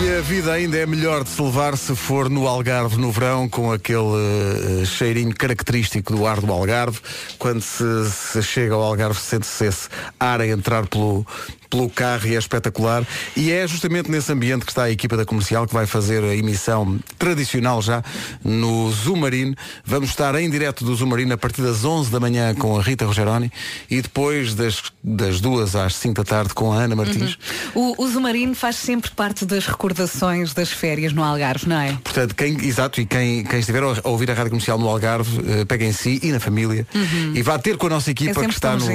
[0.04, 3.50] E a vida ainda é melhor de se levar se for no Algarve no verão,
[3.50, 7.00] com aquele eh, cheirinho característico do ar do Algarve.
[7.40, 9.90] Quando se, se chega ao Algarve, sente-se esse
[10.20, 11.26] ar a entrar pelo,
[11.72, 13.08] pelo carro e é espetacular.
[13.36, 16.36] E é justamente nesse ambiente que está a equipa da comercial que vai fazer a
[16.36, 18.04] emissão tradicional já
[18.44, 19.56] no Zumarino.
[19.86, 23.06] Vamos estar em direto do Zumarino a partir das 11 da manhã com a Rita
[23.06, 23.52] Rogeroni
[23.90, 27.38] e depois das, das 2 às 5 da tarde com a Ana Martins.
[27.74, 31.98] O, o Zumarino faz sempre parte das recordações das férias no Algarve, não é?
[32.04, 35.66] Portanto, quem, exato, e quem, quem estiver a ouvir a rádio comercial no Algarve, eh,
[35.66, 37.34] pegue em si e na família Uhum.
[37.36, 38.92] e vá ter com a nossa equipa É que está no,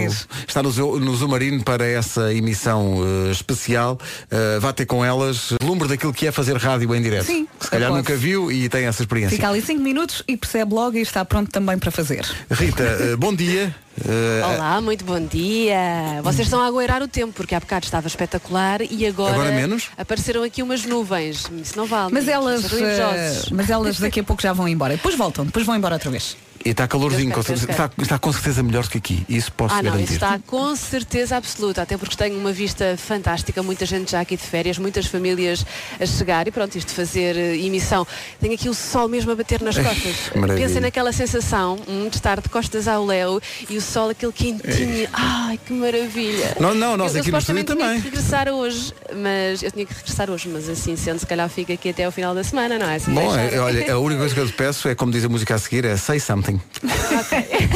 [0.46, 3.98] está no, no Zumarino para essa emissão eh, especial.
[4.30, 7.26] Eh, vá ter com elas lumbre daquilo que é fazer rádio em direto.
[7.26, 7.98] Sim, Se calhar pode.
[8.02, 9.36] nunca viu e tem essa experiência.
[9.36, 12.24] Fica ali 5 minutos e percebe logo e está pronto também para fazer.
[12.50, 13.74] Rita, eh, bom dia.
[14.04, 16.20] Eh, Olá, muito bom dia.
[16.22, 19.88] Vocês estão a agueirar o tempo, porque há bocado estava espetacular e agora, Agora menos?
[19.96, 21.50] apareceram aqui umas nuvens.
[21.62, 22.12] Isso não vale.
[22.12, 24.94] Mas elas, eh, mas elas daqui a pouco já vão embora.
[24.96, 26.36] Depois voltam, depois vão embora outra vez.
[26.66, 29.24] E está calorzinho, com certeza- está, está com certeza melhor do que aqui.
[29.28, 30.14] Isso posso Ah, não, garantir.
[30.14, 34.42] está com certeza absoluta, até porque tenho uma vista fantástica, muita gente já aqui de
[34.42, 35.64] férias, muitas famílias
[36.00, 38.04] a chegar e pronto, isto de fazer eh, emissão.
[38.40, 40.16] Tenho aqui o sol mesmo a bater nas costas.
[40.56, 43.40] Pensem naquela sensação hum, de estar de costas ao léu
[43.70, 45.08] e o sol aquele quentinho.
[45.12, 46.56] Ai, que maravilha.
[46.58, 48.00] Não, não, nós eu, aqui eu no estúdio supostamente tinha também.
[48.00, 51.72] que regressar hoje, mas eu tinha que regressar hoje, mas assim sendo, se calhar fica
[51.74, 52.98] aqui até ao final da semana, não é?
[52.98, 55.54] Bom, é, olha, a única coisa que eu te peço é, como diz a música
[55.54, 56.55] a seguir, é say something.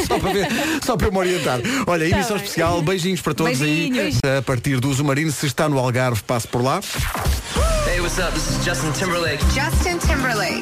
[0.07, 0.47] Só, para ver,
[0.85, 1.59] só para me orientar.
[1.87, 2.45] Olha, Tá emissão bem.
[2.45, 4.17] especial, beijinhos para todos Beijinhos.
[4.23, 4.37] aí.
[4.37, 6.79] A partir do Zumarino, se está no Algarve, passe por lá.
[7.87, 8.31] Hey, what's up?
[8.33, 9.43] This is Justin Timberlake.
[9.53, 10.61] Justin Timberlake.